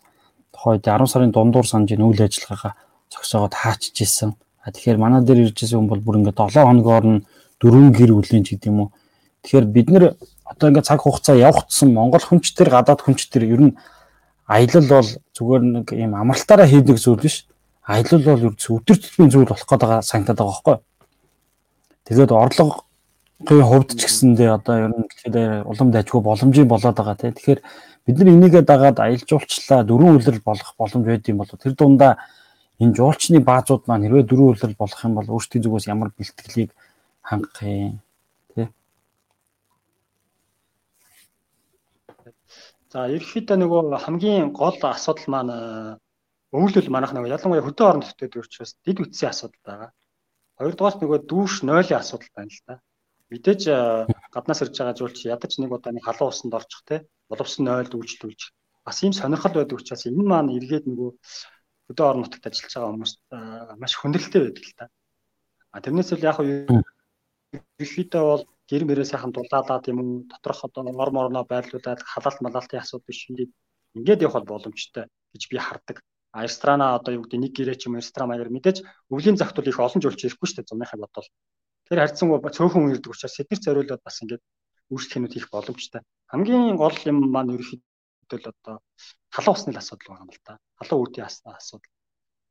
тухайд 0.51 0.83
10 0.83 1.07
сарын 1.07 1.31
дундуур 1.31 1.67
санжийн 1.67 2.03
үйл 2.03 2.19
ажиллагаагаа 2.19 2.73
зогсоогоод 3.11 3.53
хаачиж 3.53 3.95
исэн. 4.01 4.35
А 4.63 4.71
тэгэхээр 4.71 4.97
манай 4.97 5.21
дээр 5.23 5.51
ирж 5.51 5.63
исэн 5.63 5.79
хүн 5.79 5.91
бол 5.91 6.03
бүр 6.03 6.19
ингээд 6.19 6.39
7 6.39 6.67
хоногоор 6.67 7.05
нь 7.07 7.23
дөрвөн 7.61 7.91
гэр 7.95 8.11
бүлийн 8.11 8.43
ч 8.43 8.55
гэдэг 8.57 8.69
юм 8.71 8.79
уу. 8.87 8.89
Тэгэхээр 9.43 9.67
бид 9.71 9.87
нэр 9.91 10.03
одоо 10.45 10.69
ингээд 10.69 10.87
цаг 10.87 11.01
хугацаа 11.01 11.35
явах 11.35 11.67
тусам 11.67 11.93
Монгол 11.93 12.23
хүнч 12.23 12.53
төр 12.53 12.69
гадаад 12.69 13.01
хүнч 13.01 13.31
төр 13.31 13.43
ер 13.47 13.61
нь 13.71 13.77
аялал 14.47 14.87
бол 14.87 15.09
зүгээр 15.35 15.63
нэг 15.63 15.87
юм 15.95 16.13
амралтаараа 16.15 16.67
хийдэг 16.67 16.97
зүйл 16.99 17.21
биш. 17.21 17.47
Аялал 17.87 18.23
бол 18.23 18.45
ер 18.47 18.53
нь 18.53 18.59
өдөр 18.59 18.97
тутмын 18.99 19.31
зүйл 19.31 19.47
болох 19.47 19.67
гээд 19.67 19.81
байгаа 19.81 20.01
санагдаад 20.03 20.39
байгаа 20.39 20.51
байхгүй. 20.51 20.77
Тэгээд 22.07 22.31
орлогын 22.31 23.63
хувьд 23.63 23.89
ч 23.95 24.01
гэсэндээ 24.03 24.49
одоо 24.51 24.75
ер 24.83 24.91
нь 24.91 25.07
тэгэхээр 25.07 25.63
улам 25.63 25.89
дайггүй 25.91 26.21
боломжийн 26.21 26.67
болоод 26.67 26.95
байгаа 26.95 27.15
тийм. 27.15 27.33
Тэгэхээр 27.33 27.61
бид 28.05 28.15
нар 28.19 28.29
энийгээ 28.35 28.63
дагаад 28.67 28.97
аялал 28.99 29.23
жуулчлаа 29.23 29.87
дөрвөн 29.87 30.19
үлрэл 30.19 30.43
болох 30.43 30.75
боломж 30.75 31.05
байд 31.07 31.27
юм 31.31 31.39
бол 31.39 31.47
тэр 31.47 31.73
дундаа 31.75 32.19
энэ 32.83 32.95
жуулчны 32.99 33.39
баазууд 33.39 33.87
маань 33.87 34.03
хэрвээ 34.03 34.27
дөрвөн 34.27 34.51
үйлрэл 34.51 34.75
болох 34.75 34.99
юм 35.07 35.15
бол 35.15 35.27
өөрсдийн 35.39 35.63
зүгээс 35.63 35.87
ямар 35.87 36.11
бэлтгэлийг 36.11 36.71
хангах 37.23 37.63
юм 37.63 38.03
За 42.93 43.07
ерөнхийдөө 43.09 43.57
нөгөө 43.57 43.81
хамгийн 44.05 44.53
гол 44.53 44.77
асуудал 44.85 45.27
маань 45.33 45.53
өвлөл 46.53 46.89
манах 46.93 47.17
нөгөө 47.17 47.33
ялангуяа 47.33 47.65
хөдөө 47.65 47.85
орон 47.89 48.05
нутгад 48.05 48.37
өрчөөс 48.37 48.71
дид 48.85 49.01
үтсийн 49.01 49.33
асуудал 49.33 49.65
байгаа. 49.65 49.89
Хоёрдугаар 50.61 51.01
нөгөө 51.01 51.19
дүүш 51.25 51.53
нойлын 51.65 51.97
асуудал 51.97 52.29
байна 52.37 52.53
л 52.53 52.61
да. 52.69 52.75
Мэдээж 53.33 53.61
гаднаас 54.29 54.61
ирж 54.61 54.77
байгаа 54.77 54.93
жуулч 54.93 55.25
ядаж 55.25 55.57
нэг 55.57 55.73
удаа 55.73 55.89
нэг 55.89 56.05
халуун 56.05 56.29
усанд 56.29 56.53
орчих 56.53 56.85
те 56.85 56.95
боловсон 57.33 57.65
нойлд 57.65 57.97
үйлчлүүлж 57.97 58.41
бас 58.85 58.97
ийм 59.01 59.13
сонирхол 59.17 59.57
байдаг 59.57 59.81
учраас 59.81 60.05
энэ 60.05 60.21
маань 60.29 60.53
эргээд 60.53 60.85
нөгөө 60.85 61.09
хөдөө 61.89 62.05
орон 62.05 62.21
нутагт 62.29 62.45
ажиллаж 62.45 62.73
байгаа 62.77 62.91
хүмүүс 62.93 63.13
маш 63.81 63.93
хүндрэлтэй 63.97 64.41
байдаг 64.45 64.65
л 64.69 64.77
та. 64.77 64.85
А 65.73 65.81
тэрнээс 65.81 66.13
л 66.13 66.27
яг 66.29 66.37
ерөөхдөө 66.45 68.21
бол 68.21 68.45
гэр 68.69 68.83
мөрөө 68.87 69.07
сайхан 69.07 69.31
дулаалаад 69.35 69.83
юм 69.91 69.99
уу 69.99 70.11
доторх 70.31 70.59
одоо 70.65 70.83
ор 71.03 71.11
морноо 71.11 71.43
байрлуулад 71.43 71.99
халаалт 72.11 72.39
малаалтын 72.41 72.79
асуудал 72.79 73.07
биш 73.07 73.27
ингээд 73.29 73.51
ингээд 73.97 74.23
явах 74.27 74.45
боломжтой 74.47 75.05
гэж 75.33 75.43
би 75.51 75.57
хардаг. 75.57 75.97
А 76.33 76.43
ресторана 76.43 76.95
одоо 76.95 77.13
юу 77.13 77.23
гэдэг 77.23 77.39
нэг 77.39 77.53
гэрээ 77.53 77.77
ч 77.77 77.85
юм 77.87 77.99
ресторан 77.99 78.29
маягаар 78.31 78.49
мэдээж 78.49 78.77
өвлийн 79.13 79.37
загтуул 79.37 79.69
их 79.69 79.79
олон 79.79 80.01
жуулч 80.01 80.21
ирэхгүй 80.25 80.47
шүү 80.47 80.57
дээ 80.63 80.69
зуныхаа 80.71 80.99
бодвол. 81.03 81.29
Тэр 81.85 81.99
харьцангуй 82.01 82.39
цөөхөн 82.41 82.89
ирдэг 82.95 83.11
учраас 83.13 83.35
сэдвэр 83.37 83.59
зориулаад 83.61 84.01
бас 84.01 84.17
ингээд 84.23 84.43
үйлчлэхэнүүд 84.89 85.37
их 85.37 85.47
боломжтой. 85.53 86.01
Хамгийн 86.31 86.79
гол 86.81 86.97
юм 87.05 87.17
маань 87.29 87.53
ерөөхдөө 87.53 88.39
л 88.39 88.49
одоо 88.49 88.75
халуун 89.29 89.55
усны 89.57 89.77
асуудал 89.77 90.09
байгаа 90.09 90.25
юм 90.25 90.31
л 90.33 90.41
та. 90.41 90.57
Халуун 90.79 91.01
үүдийн 91.05 91.27
асуудал. 91.27 91.93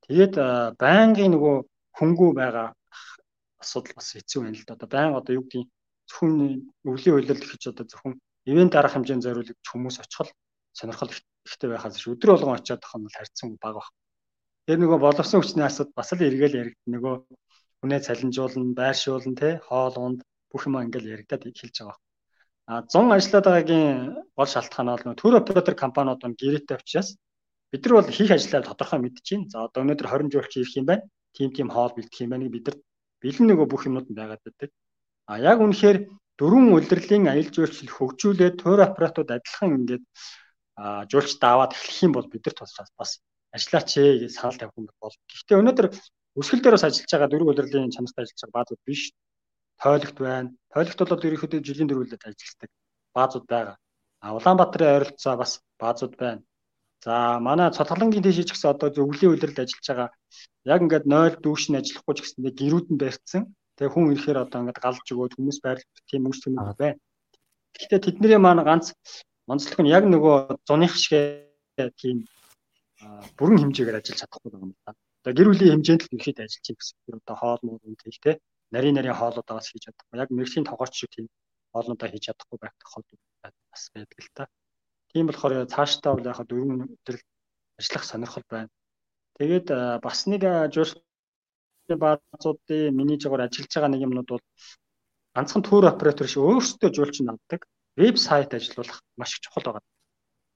Тэгээд 0.06 0.34
байнгын 0.78 1.32
нөгөө 1.34 1.56
хөнгүү 1.98 2.30
байгаа 2.38 2.68
асуудал 3.58 3.94
бас 3.98 4.08
хэцүү 4.14 4.40
байна 4.46 4.58
л 4.58 4.66
да. 4.66 4.74
Одоо 4.78 4.88
байнга 4.94 5.18
одоо 5.18 5.32
юу 5.34 5.44
гэдгийг 5.46 5.68
зөвхөн 6.12 6.68
өвлийн 6.84 7.16
уйлал 7.16 7.40
гэж 7.40 7.62
одоо 7.72 7.86
зөвхөн 7.88 8.14
ивент 8.44 8.72
дарах 8.76 8.92
хэмжээнд 8.92 9.24
зориулж 9.24 9.56
хүмүүс 9.72 9.96
очихол 10.04 10.30
сонирхол 10.76 11.12
ихтэй 11.48 11.68
байхаас 11.72 11.96
ш 11.96 12.12
өдөр 12.12 12.30
болгон 12.36 12.56
очиад 12.60 12.80
тах 12.84 12.94
нь 13.00 13.08
харьцан 13.16 13.56
бага 13.56 13.80
баг. 13.80 13.88
Тэр 14.66 14.78
нөгөө 14.78 14.98
боловсон 15.00 15.40
хүчний 15.40 15.66
асуудал 15.66 15.96
бас 15.96 16.12
л 16.12 16.26
эргээл 16.28 16.60
яригд 16.62 16.82
нөгөө 16.86 17.14
хүнээ 17.80 18.00
цалинжуулна, 18.06 18.76
байршуулна, 18.78 19.34
тэ 19.40 19.48
хоол 19.66 19.96
унд 19.98 20.20
бүх 20.50 20.62
юм 20.68 20.78
ингээл 20.78 21.12
яригдаад 21.14 21.48
эхэлж 21.50 21.76
байгаа. 21.82 21.98
А 22.70 22.72
100 22.86 23.10
ажиллаад 23.16 23.46
байгаагийн 23.46 23.90
гол 24.38 24.50
шалтгаан 24.54 24.88
бол 24.92 25.18
төр 25.18 25.34
оператор 25.42 25.74
компаниуд 25.74 26.22
нь 26.22 26.38
гэрээтэй 26.38 26.78
учраас 26.78 27.08
бид 27.72 27.82
нар 27.84 27.94
бол 27.98 28.14
хийх 28.16 28.30
ажлаа 28.30 28.62
тодорхой 28.62 29.00
мэдчихээн. 29.02 29.50
За 29.50 29.66
одоо 29.66 29.82
өнөөдөр 29.82 30.06
20 30.06 30.30
жуулч 30.32 30.52
ирэх 30.56 30.76
юм 30.78 30.86
байна. 30.86 31.04
Тим 31.34 31.50
тим 31.56 31.68
хоол 31.74 31.92
бэлдэх 31.96 32.22
юм 32.22 32.30
байна. 32.30 32.46
Бид 32.54 32.64
нар 32.70 32.76
бэлэн 33.22 33.46
нөгөө 33.50 33.66
бүх 33.66 33.82
юмнууд 33.88 34.08
нь 34.08 34.18
байгаад 34.20 34.42
байдаг. 34.46 34.70
А 35.32 35.40
яг 35.40 35.64
үнэхээр 35.64 35.98
дөрвөн 36.36 36.76
улирлын 36.76 37.24
аялал 37.32 37.54
жуулчлал 37.56 37.92
хөгжүүлээд 37.96 38.60
төр 38.60 38.84
операторууд 38.84 39.32
адилхан 39.32 39.70
ингээд 39.80 40.04
жуулч 41.08 41.30
даваад 41.40 41.72
эхлэх 41.72 41.98
юм 42.04 42.12
бол 42.12 42.28
бид 42.28 42.44
нар 42.44 42.56
тусаас 42.56 42.92
бас 43.00 43.10
ажиллаач 43.56 43.90
ээ 43.96 44.20
гэж 44.28 44.32
санал 44.36 44.60
тавих 44.60 44.76
юм 44.76 44.86
бол. 45.00 45.16
Гэхдээ 45.32 45.60
өнөөдөр 45.60 45.88
өсгөл 46.36 46.60
дээр 46.60 46.76
бас 46.76 46.84
ажиллаж 46.84 47.10
байгаа 47.12 47.32
дөрвөн 47.32 47.52
улирлын 47.52 47.94
чанартай 47.96 48.22
ажиллаж 48.28 48.40
байгаа 48.44 48.56
баазууд 48.60 48.82
биш 48.84 49.02
тойлогт 49.80 50.18
байна. 50.20 50.48
Тойлогт 50.72 51.00
бол 51.00 51.26
ерөнхийдөө 51.28 51.60
жилийн 51.68 51.88
дөрвөлөд 51.88 52.22
ажилладаг 52.28 52.70
баазууд 53.16 53.46
байгаа. 53.48 53.76
А 54.20 54.26
Улаанбаатарын 54.36 54.94
ойролцоо 54.96 55.34
бас 55.40 55.52
баазууд 55.80 56.14
байна. 56.20 56.42
За 57.04 57.40
манай 57.40 57.72
цолголонгийн 57.72 58.24
тийш 58.24 58.44
ч 58.44 58.52
гэсэн 58.52 58.72
одоо 58.72 58.88
өвлийн 59.04 59.32
үйлрэлд 59.32 59.64
ажиллаж 59.64 59.86
байгаа 59.88 60.08
яг 60.72 60.80
ингээд 60.84 61.06
0 61.08 61.40
дүүш 61.44 61.62
нь 61.68 61.78
ажиллахгүй 61.80 62.14
ч 62.16 62.20
гэсэндээ 62.22 62.54
гэрүүд 62.60 62.86
нь 62.92 63.00
барьцсан. 63.02 63.42
Тэгээ 63.76 63.92
хүн 63.92 64.12
ирэхээр 64.12 64.38
одоо 64.44 64.58
ингээд 64.60 64.82
галж 64.84 65.06
өгөөд 65.12 65.32
хүмүүс 65.36 65.58
байрлах 65.64 66.02
тийм 66.10 66.28
үйлчлэгүүд 66.28 66.78
байна. 66.80 67.00
Гэхдээ 67.72 68.00
тэдний 68.04 68.40
маань 68.40 68.62
ганц 68.68 68.86
онцлог 69.48 69.78
нь 69.80 69.92
яг 69.96 70.04
нөгөө 70.06 70.36
зуных 70.68 70.92
шиг 70.96 71.48
тийм 72.00 72.28
бүрэн 73.38 73.60
хэмжээгээр 73.62 73.98
ажиллаж 73.98 74.18
чадахгүй 74.20 74.50
байгаа 74.52 74.66
юм 74.68 74.74
да. 74.86 74.92
Одоо 75.22 75.32
гэр 75.36 75.48
бүлийн 75.50 75.72
хэмжээнд 75.80 76.02
л 76.04 76.16
ихэд 76.18 76.38
ажиллаж 76.44 76.66
байгаа 76.68 76.78
гэсэн. 76.78 77.18
Одоо 77.22 77.36
хоол 77.40 77.60
муу 77.64 77.78
юм 77.86 77.96
тийм 77.96 78.14
те 78.22 78.32
нарийн 78.74 78.96
нарийн 78.96 79.18
хоолуудаас 79.18 79.66
хийж 79.70 79.82
чадахгүй. 79.86 80.20
Яг 80.22 80.30
мэрэгжлийн 80.30 80.68
тогооч 80.68 80.92
шиг 80.94 81.10
тийм 81.14 81.26
хоолнуудаа 81.72 82.08
хийж 82.10 82.24
чадахгүй 82.28 82.58
байх 82.60 82.74
тохиолдол 82.82 83.20
бас 83.72 83.82
байдаг 83.94 84.18
л 84.20 84.30
та. 84.36 84.44
Тийм 85.12 85.26
болохоор 85.26 85.54
цаашдаа 85.74 86.12
бол 86.14 86.28
яг 86.30 86.38
дөрвөн 86.48 86.80
өдөр 86.94 87.16
ажиллах 87.80 88.04
сонирхол 88.04 88.46
байна. 88.48 88.70
Тэгээд 89.38 89.68
бас 90.04 90.18
нэг 90.30 90.42
жуулчдын 90.74 91.04
баазуудын 91.96 92.94
менежер 92.96 93.32
ажиллаж 93.32 93.72
байгаа 93.74 93.90
нэг 93.92 94.02
юмнууд 94.06 94.28
бол 94.28 94.44
ганцхан 95.34 95.62
тур 95.62 95.84
оператор 95.86 96.26
шиг 96.28 96.42
өөрсдөө 96.42 96.90
жуулчин 96.96 97.32
авдаг 97.32 97.60
вебсайт 97.96 98.54
ажиллуулах 98.54 99.00
маш 99.16 99.34
их 99.34 99.40
чухал 99.44 99.64
байгаа. 99.64 99.84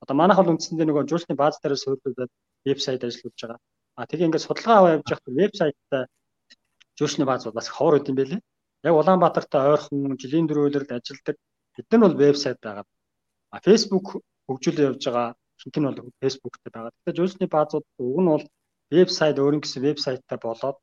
Одоо 0.03 0.17
манайх 0.17 0.39
бол 0.39 0.53
үндсэндээ 0.53 0.87
нөгөө 0.87 1.09
жуулчны 1.11 1.35
бааз 1.37 1.57
дээр 1.61 1.77
суурьлуулад 1.77 2.33
вебсайт 2.65 3.03
ажиллуулж 3.05 3.41
байгаа. 3.41 3.59
А 3.97 4.07
тэгээ 4.07 4.27
ингээд 4.29 4.47
судалгаа 4.47 4.77
аваа 4.79 4.95
явж 4.97 5.09
байхад 5.09 5.37
вебсайттай 5.41 6.03
жуулчны 6.99 7.25
бааз 7.25 7.45
бол 7.45 7.59
бас 7.59 7.69
ховор 7.69 7.97
үт 7.97 8.09
юм 8.11 8.17
байлээ. 8.17 8.41
Яг 8.85 8.95
Улаанбаатартай 9.01 9.61
ойрхон 9.73 10.17
жилийн 10.21 10.47
дөрөвлөрд 10.49 10.91
ажилладаг 10.93 11.37
бид 11.77 11.87
нар 11.91 12.01
бол 12.05 12.21
вебсайт 12.21 12.61
байгаа. 12.61 12.85
А 13.55 13.57
Facebook 13.67 14.21
хөгжүүлээ 14.47 14.89
явж 14.91 15.03
байгаа 15.09 15.29
хинт 15.61 15.77
нь 15.77 15.87
бол 15.89 15.99
Facebook-тэй 16.21 16.71
байгаа. 16.73 16.93
Тэгэхээр 16.93 17.19
жуулчны 17.19 17.47
баазууд 17.49 17.87
уг 17.99 18.21
нь 18.21 18.31
бол 18.33 18.45
вебсайт 18.93 19.37
өөрийн 19.41 19.63
гэсэн 19.65 19.83
вебсайттай 19.83 20.39
болоод 20.39 20.77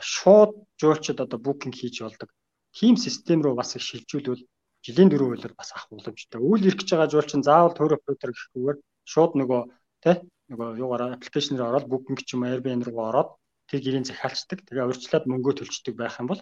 шууд 0.00 0.52
жуулчид 0.80 1.20
одоо 1.20 1.38
букинг 1.38 1.74
хийж 1.74 2.02
болдог. 2.02 2.28
Тим 2.76 2.96
систем 2.96 3.42
рүү 3.42 3.54
бас 3.56 3.76
шилжүүлвэл 3.76 4.44
жилийн 4.84 5.10
дөрөв 5.10 5.32
үйлэр 5.34 5.54
бас 5.56 5.72
авах 5.72 5.88
боломжтой. 5.90 6.40
Үйл 6.40 6.66
ирэх 6.68 6.80
гэж 6.84 6.92
байгаа 6.92 7.10
жуулчин 7.10 7.42
заавал 7.42 7.74
төр 7.74 7.96
оператор 7.96 8.30
гэхгүйгээр 8.30 8.78
шууд 9.08 9.32
нөгөө 9.40 9.60
тэ 10.04 10.22
нөгөө 10.52 10.68
юугаараа 10.78 11.16
аппликейшн 11.16 11.56
дээр 11.56 11.70
ороод 11.72 11.86
букинг 11.90 12.20
ч 12.22 12.36
юм 12.36 12.46
Airbnb 12.46 12.86
руу 12.86 13.08
ороод 13.10 13.30
тэр 13.66 13.80
гэрийн 13.82 14.06
захиалцдаг. 14.06 14.62
Тэгээ 14.62 14.86
урьдчилаад 14.86 15.24
мөнгөө 15.26 15.54
төлждөг 15.58 15.94
байх 15.98 16.20
юм 16.20 16.30
бол 16.30 16.40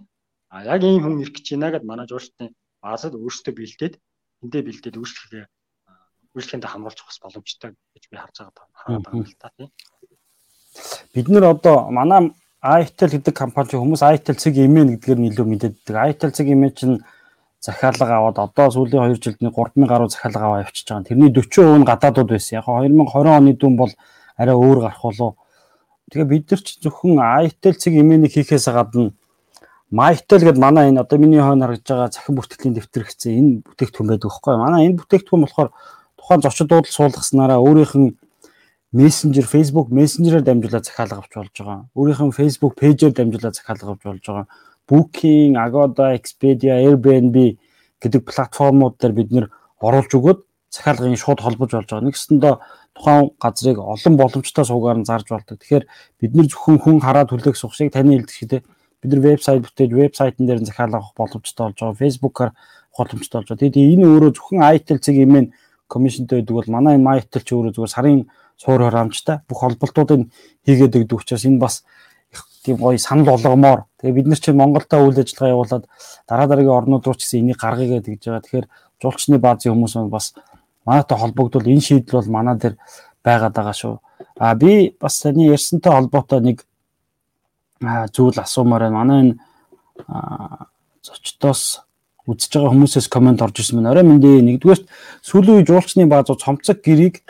а 0.53 0.65
яг 0.65 0.83
ийм 0.85 1.03
хүн 1.03 1.23
ирэх 1.23 1.35
гэж 1.39 1.47
байна 1.57 1.73
гэд 1.73 1.89
манай 1.89 2.07
жуулчны 2.11 2.53
баасад 2.85 3.17
өөрсдөө 3.17 3.55
бэлдээд 3.57 3.95
эндээ 4.45 4.63
бэлдээд 4.69 5.01
үйлчлэгээ 5.01 5.45
үйлчлэгэндээ 6.37 6.71
хамруулчих 6.71 7.07
бас 7.09 7.19
боломжтой 7.25 7.71
гэж 7.97 8.05
би 8.11 8.17
харж 8.21 8.37
байгаа 8.45 8.67
хараад 8.77 9.05
байгаа 9.09 9.25
л 9.25 9.41
та 9.41 9.49
тийм. 9.57 9.71
Бид 11.15 11.27
нэр 11.33 11.45
одоо 11.55 11.89
манай 11.89 12.35
iTel 12.65 13.13
гэдэг 13.13 13.35
компани 13.37 13.77
хүмүүс 13.77 14.01
iTel 14.01 14.41
цэг 14.41 14.57
имэн 14.57 14.97
гэдгээр 14.97 15.21
нь 15.21 15.29
илүү 15.29 15.45
мэддэг. 15.45 15.93
iTel 15.93 16.33
цэг 16.33 16.49
имэн 16.49 16.73
чинь 16.73 17.05
захиалга 17.61 18.09
аваад 18.09 18.41
одоо 18.41 18.73
сүүлийн 18.73 19.13
2 19.13 19.21
жилд 19.21 19.39
3000 19.45 19.85
гаруй 19.85 20.09
захиалга 20.09 20.45
аваа 20.49 20.65
явчихж 20.65 20.89
байгаа. 20.89 21.05
Тэрний 21.05 21.29
40% 21.29 21.77
нь 21.77 21.85
гадаадууд 21.85 22.29
байсан. 22.33 22.65
Яг 22.65 22.65
2020 22.65 23.37
оны 23.37 23.53
дүн 23.53 23.77
бол 23.77 23.93
арай 24.41 24.57
өөр 24.57 24.81
гарах 24.81 25.03
болов. 25.05 25.37
Тэгээ 26.09 26.29
бид 26.33 26.45
нар 26.49 26.61
ч 26.65 26.81
зөвхөн 26.81 27.21
iTel 27.45 27.77
цэг 27.77 27.93
имэнийг 28.01 28.33
хийхээс 28.33 28.73
гадна 28.73 29.13
MyTel 29.93 30.41
гэдэг 30.41 30.59
манай 30.59 30.89
энэ 30.89 31.05
одоо 31.05 31.19
миний 31.21 31.45
хойно 31.45 31.69
харагдж 31.69 31.85
байгаа 31.85 32.11
захин 32.11 32.35
бүртгэлийн 32.35 32.75
дэвтэр 32.75 33.05
гэсэн 33.05 33.33
энэ 33.39 33.53
бүтээгдэхүүн 33.69 34.09
байдаг 34.09 34.27
байхгүй. 34.33 34.57
Манай 34.57 34.81
энэ 34.89 34.99
бүтээгдэхүүн 34.99 35.45
болохоор 35.45 35.71
тухайн 36.17 36.41
дуудлага 36.41 36.97
суулгаснараа 36.97 37.61
өөрийнх 37.61 37.95
нь 37.95 38.17
Messenger, 38.95 39.43
Facebook 39.43 39.91
Messenger-аар 39.91 40.45
дамжуулаад 40.47 40.87
захиалга 40.87 41.19
авч 41.19 41.33
болж 41.35 41.55
байгаа. 41.59 41.79
Өөрийнх 41.99 42.23
нь 42.31 42.39
Facebook 42.39 42.79
page-ээр 42.79 43.11
дамжуулаад 43.11 43.59
захиалга 43.59 43.91
авч 43.91 44.03
болж 44.07 44.23
байгаа. 44.23 44.47
Booking, 44.87 45.59
Agoda, 45.59 46.15
Expedia, 46.15 46.79
Airbnb 46.79 47.59
гэдэг 47.99 48.23
платформуд 48.23 48.95
дээр 49.03 49.15
бид 49.19 49.31
нэр 49.35 49.47
оруулж 49.83 50.13
өгөөд 50.15 50.41
захиалгын 50.71 51.19
шууд 51.19 51.43
холбож 51.43 51.71
болж 51.75 51.89
байгаа. 51.91 52.07
Нэгсэндээ 52.07 52.55
тухайн 52.95 53.35
газрыг 53.43 53.79
олон 53.83 54.15
боломжтой 54.15 54.65
суугаар 54.65 54.99
нь 55.03 55.09
зарж 55.11 55.27
болдог. 55.27 55.59
Тэгэхээр 55.59 55.85
бид 56.23 56.33
нар 56.39 56.47
зөвхөн 56.47 56.79
хүн 56.79 56.99
хараад 57.03 57.35
хүлээх 57.35 57.59
сухсыг 57.59 57.91
таны 57.91 58.23
хэлдэг 58.23 58.63
бид 59.03 59.11
нар 59.11 59.21
вебсайт 59.21 59.61
бүтээж 59.67 59.91
вебсайтн 59.91 60.47
дээр 60.47 60.63
нь 60.63 60.71
захиалга 60.71 61.03
авах 61.03 61.19
боломжтой 61.19 61.67
болж 61.67 61.79
байгаа. 61.83 61.99
Facebook-аар 61.99 62.51
боломжтой 62.97 63.39
болж 63.43 63.49
байгаа. 63.51 63.63
Тэгээд 63.67 63.91
энэ 63.91 64.07
өөрөө 64.07 64.31
зөвхөн 64.39 64.63
ITL 64.71 65.03
цэг 65.03 65.17
имэн 65.19 65.47
комиссонтой 65.89 66.41
байдаг 66.41 66.55
бол 66.57 66.71
манай 66.73 66.95
энэ 66.97 67.05
MyTel 67.05 67.43
ч 67.45 67.51
өөрөө 67.53 67.73
зүгээр 67.77 67.93
сарын 67.93 68.21
суур 68.57 68.81
харамжтай 68.83 69.41
бүх 69.49 69.59
холболтуудыг 69.61 70.31
хийгээд 70.67 70.97
өгдөг 71.05 71.21
учраас 71.21 71.45
энэ 71.45 71.59
бас 71.59 71.85
тийм 72.65 72.77
гоё 72.77 72.99
санал 72.99 73.37
болгомоор. 73.37 73.85
Тэгээ 74.01 74.15
бид 74.15 74.27
нар 74.27 74.41
чинь 74.41 74.57
Монголдо 74.57 74.97
үйл 75.05 75.21
ажиллагаа 75.21 75.53
явуулаад 75.53 75.85
дараа 76.29 76.47
дараагийн 76.49 76.79
орнууд 76.79 77.05
руу 77.05 77.15
ч 77.15 77.25
гэсэн 77.29 77.41
энийг 77.41 77.59
гаргая 77.61 78.01
гэж 78.01 78.25
байгаа. 78.25 78.41
Тэгэхээр 78.41 78.67
жуулчны 79.03 79.39
баазын 79.39 79.73
хүмүүс 79.77 79.95
бас 80.09 80.33
манайтай 80.87 81.19
холбогдвол 81.19 81.69
энэ 81.69 81.85
шийдэл 81.85 82.19
бол 82.21 82.31
манай 82.33 82.57
дээр 82.57 82.77
байгаад 83.25 83.55
байгаа 83.55 83.77
шүү. 83.77 83.95
А 84.41 84.55
би 84.55 84.97
бас 85.01 85.21
таны 85.21 85.45
ярьсантай 85.53 85.93
холбоотой 85.93 86.41
нэг 86.41 86.65
зүйл 88.17 88.39
асуумаар 88.41 88.89
байна. 88.89 88.97
Манай 88.97 89.19
энэ 89.21 89.35
зочдоос 91.05 91.85
үзэж 92.25 92.57
байгаа 92.57 92.73
хүмүүсээс 92.73 93.09
комент 93.13 93.43
орж 93.45 93.61
ирсэн 93.61 93.79
байна. 93.81 93.93
Орой 93.93 94.09
мэндэ 94.09 94.41
нэгдүгээр 94.41 94.81
сүүлийн 95.21 95.69
жуулчны 95.69 96.09
баазууд 96.09 96.41
цомцог 96.41 96.81
гэрийг 96.81 97.21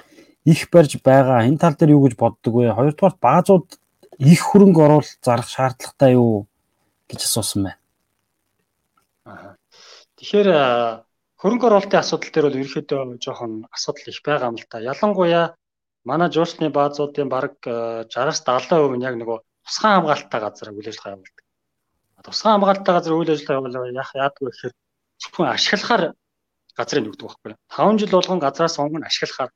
их 0.44 0.68
барьж 0.70 1.00
байгаа. 1.02 1.46
Энэ 1.48 1.58
тал 1.58 1.74
дээр 1.74 1.96
юу 1.96 2.04
гэж 2.04 2.14
боддог 2.16 2.54
вэ? 2.54 2.76
Хоёрдугаар 2.76 3.16
баазууд 3.20 3.68
их 4.18 4.40
хөрөнгө 4.44 4.80
оруулалт 4.84 5.20
зарах 5.24 5.48
шаардлагатай 5.48 6.14
юу 6.14 6.46
гэж 7.08 7.20
асуусан 7.24 7.60
байна. 7.64 7.80
Тэгэхээр 10.20 10.48
хөрөнгө 11.40 11.66
оруулалтын 11.68 12.00
асуудал 12.00 12.30
дээр 12.32 12.46
бол 12.48 12.60
ерөөхдөө 12.60 13.00
жоохон 13.24 13.52
асуудал 13.72 14.08
их 14.12 14.20
байгаа 14.24 14.48
юм 14.52 14.56
л 14.60 14.68
та. 14.68 14.80
Ялангуяа 14.80 15.56
манай 16.04 16.28
жуулчны 16.28 16.68
баазуудын 16.68 17.28
бараг 17.28 17.56
60-аас 17.64 18.44
70% 18.44 19.00
нь 19.00 19.06
яг 19.08 19.16
нөгөө 19.16 19.38
тусгай 19.64 19.92
хамгаалалттай 19.96 20.40
газар 20.40 20.68
үйл 20.76 20.88
ажиллагаа 20.92 21.16
явуулдаг. 21.16 21.44
Тусгай 22.24 22.52
хамгаалалттай 22.52 22.94
газар 22.94 23.12
үйл 23.16 23.32
ажиллагаа 23.32 23.58
явуулах 23.60 23.96
яах 23.96 24.12
яадгүй 24.12 24.48
гэхээр 24.52 24.74
зөвхөн 25.24 25.48
ашиглахаар 25.48 26.02
газрыг 26.76 27.04
нүгдэг 27.04 27.26
байхгүй. 27.28 27.52
5 27.72 28.00
жил 28.00 28.12
болгон 28.16 28.40
газраас 28.44 28.78
өнгө 28.78 29.04
ашиглахаар. 29.08 29.50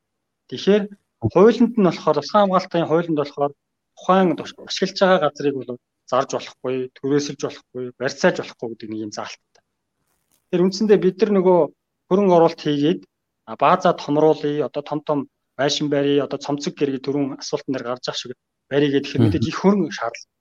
Тэгэхээр 0.49 0.85
хуулинд 1.33 1.75
нь 1.77 1.87
болохоор 1.89 2.17
тусгай 2.19 2.41
хамгаалтын 2.43 2.89
хуулинд 2.89 3.19
болохоор 3.21 3.53
тухайн 3.97 4.29
ашиглаж 4.39 4.99
байгаа 5.01 5.21
газрыг 5.25 5.55
бол 5.59 5.79
зарж 6.11 6.31
болохгүй, 6.35 6.77
төрөөсөлж 6.97 7.41
болохгүй, 7.45 7.85
барьцааж 8.01 8.37
болохгүй 8.41 8.69
гэдэг 8.71 8.89
нэг 8.91 9.01
юм 9.07 9.13
заалттай. 9.13 9.63
Тэр 10.51 10.65
үндсэндээ 10.65 10.99
бид 11.05 11.17
нар 11.21 11.31
нөгөө 11.37 11.59
хөрөнгө 12.09 12.37
оруулалт 12.39 12.63
хийгээд 12.65 13.01
баазаа 13.63 13.93
томруулъя, 13.93 14.67
одоо 14.69 14.83
том 14.83 15.01
том 15.05 15.19
байшин 15.59 15.89
барья, 15.93 16.25
одоо 16.25 16.39
цомцог 16.39 16.73
гэрэг 16.75 17.05
төрүн 17.05 17.37
асуултан 17.43 17.73
дээр 17.75 17.85
гарч 17.89 18.09
ах 18.09 18.17
шиг 18.17 18.33
барья 18.71 18.89
гэхээр 18.89 19.23
мэдээж 19.25 19.45
их 19.49 19.59
хөрөнгө 19.61 19.93
шаардлагатай. 19.93 20.37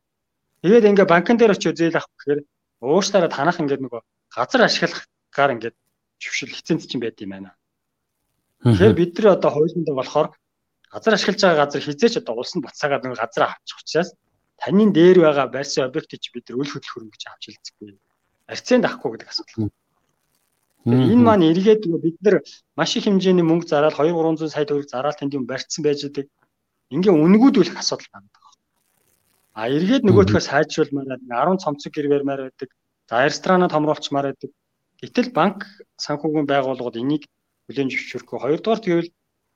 Тэгээд 0.64 0.89
ингээ 0.91 1.12
банкн 1.12 1.38
дээр 1.38 1.55
очиж 1.55 1.76
зээл 1.76 1.99
авах 1.99 2.12
гэхээр 2.16 2.41
ууштаараа 2.82 3.32
танах 3.34 3.60
ингээд 3.60 3.84
нөгөө 3.84 4.01
газар 4.36 4.62
ашиглахгаар 4.64 5.51
ингээд 5.55 5.76
зөвшөөрөл 6.22 6.58
хэцэнт 6.58 6.84
чинь 6.88 7.03
байд 7.03 7.20
юм 7.24 7.32
байна. 7.34 7.51
Тэгэхээр 8.64 8.93
бид 8.97 9.12
нар 9.18 9.28
одоо 9.38 9.51
хуулинд 9.53 9.88
болохоор 9.89 10.28
газар 10.93 11.14
ашиглаж 11.14 11.41
байгаа 11.41 11.62
газар 11.66 11.82
хизээч 11.84 12.14
одоо 12.18 12.34
улс 12.41 12.53
нь 12.55 12.64
буцаагаад 12.66 13.03
нэг 13.05 13.14
газар 13.22 13.43
авчих 13.53 13.78
учраас 13.82 14.10
таны 14.58 14.84
дээр 14.97 15.18
байгаа 15.26 15.47
барьсан 15.47 15.86
объектыг 15.86 16.22
бид 16.34 16.45
нар 16.49 16.58
үл 16.62 16.72
хөдлөх 16.72 16.93
хөрөнгө 16.93 17.14
гэж 17.14 17.24
авч 17.30 17.43
хэлцэхгүй. 17.45 17.89
Арцент 18.49 18.86
авахгүй 18.86 19.10
гэдэг 19.14 19.30
асуудал. 19.30 19.70
Энэ 20.88 21.24
маань 21.28 21.47
эргээд 21.51 21.84
бид 21.86 22.18
нар 22.26 22.36
маш 22.80 22.95
их 22.97 23.05
хэмжээний 23.05 23.45
мөнгө 23.45 23.68
зараад 23.68 23.93
2 23.93 24.16
300 24.16 24.49
сая 24.49 24.66
төгрөг 24.66 24.88
зараад 24.89 25.20
тэнд 25.20 25.36
юм 25.38 25.45
барьцсан 25.45 25.84
байж 25.84 25.99
байгаа. 26.08 26.26
Ингээ 26.95 27.12
үнгүүдүүлэх 27.12 27.78
асуудал 27.78 28.10
байна. 28.16 28.32
А 29.58 29.68
эргээд 29.68 30.08
нөгөөдхөө 30.08 30.41
сайжруулмаар 30.47 31.20
10 31.28 31.60
цомцог 31.64 31.91
гэр 31.91 32.08
барьмаар 32.08 32.41
байдаг. 32.47 32.70
За 33.10 33.26
ресторана 33.28 33.68
томруулчмаар 33.68 34.32
байдаг. 34.32 34.51
Гэтэл 35.01 35.30
банк 35.36 35.68
санхүүгийн 35.99 36.47
байгууллагууд 36.47 37.01
энийг 37.03 37.28
хүлээн 37.68 37.91
зөвшөөрөхгүй. 37.91 38.38
Хоёрдугаар 38.39 38.82
тэгвэл 38.84 39.09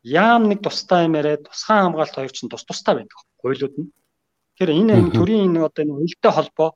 яам 0.04 0.44
нэг 0.50 0.60
тустай 0.62 1.08
юм 1.08 1.16
яриад 1.16 1.48
тусгай 1.48 1.80
хамгаалалт 1.82 2.16
хоёр 2.16 2.32
чинь 2.36 2.52
тус 2.52 2.64
тустай 2.68 2.94
байдаг 2.96 3.18
хуулиуд 3.40 3.76
нь. 3.80 3.90
Тэгэхээр 4.58 4.72
энэ 4.80 4.94
энэ 5.00 5.12
төрийн 5.16 5.44
энэ 5.48 5.66
одоо 5.68 5.82
энэ 5.84 5.96
уялдаа 5.96 6.32
холбоо 6.36 6.70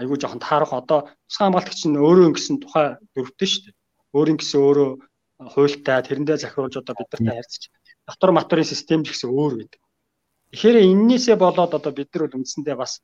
айгүй 0.00 0.18
жоохон 0.18 0.42
таарах 0.42 0.72
одоо 0.72 1.00
тусгай 1.28 1.44
хамгаалагч 1.46 1.80
нь 1.86 2.00
өөрөө 2.00 2.26
ингэсэн 2.30 2.56
тухай 2.60 2.86
дөрөвтэй 3.14 3.48
шүү 3.48 3.62
дээ. 3.64 3.74
Өөрийн 4.16 4.38
гэсэн 4.38 4.60
өөрөө 4.60 4.90
хуультай 5.54 5.98
тэрэндээ 6.02 6.36
захируулж 6.40 6.74
одоо 6.78 6.94
бид 6.98 7.10
нартай 7.12 7.36
харьцаж 7.38 7.62
дотор 8.06 8.30
материалын 8.32 8.72
систем 8.72 9.00
гэсэн 9.02 9.30
өөр 9.30 9.52
байдаг. 9.60 9.82
Тэгэхээр 10.50 10.76
эннээсээ 10.88 11.36
болоод 11.36 11.72
одоо 11.74 11.92
бид 11.92 12.08
нар 12.12 12.22
бол 12.26 12.38
үндсэндээ 12.38 12.76
бас 12.78 13.02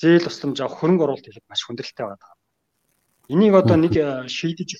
зээл 0.00 0.26
тусламж 0.26 0.58
авах 0.60 0.78
хөрөнгө 0.78 1.04
оруулалт 1.04 1.26
хийхэд 1.26 1.48
маш 1.48 1.62
хүндрэлтэй 1.64 2.06
байна. 2.06 2.26
Энийг 3.32 3.54
одоо 3.54 3.76
нэг 3.80 3.94
шийдэж 4.28 4.70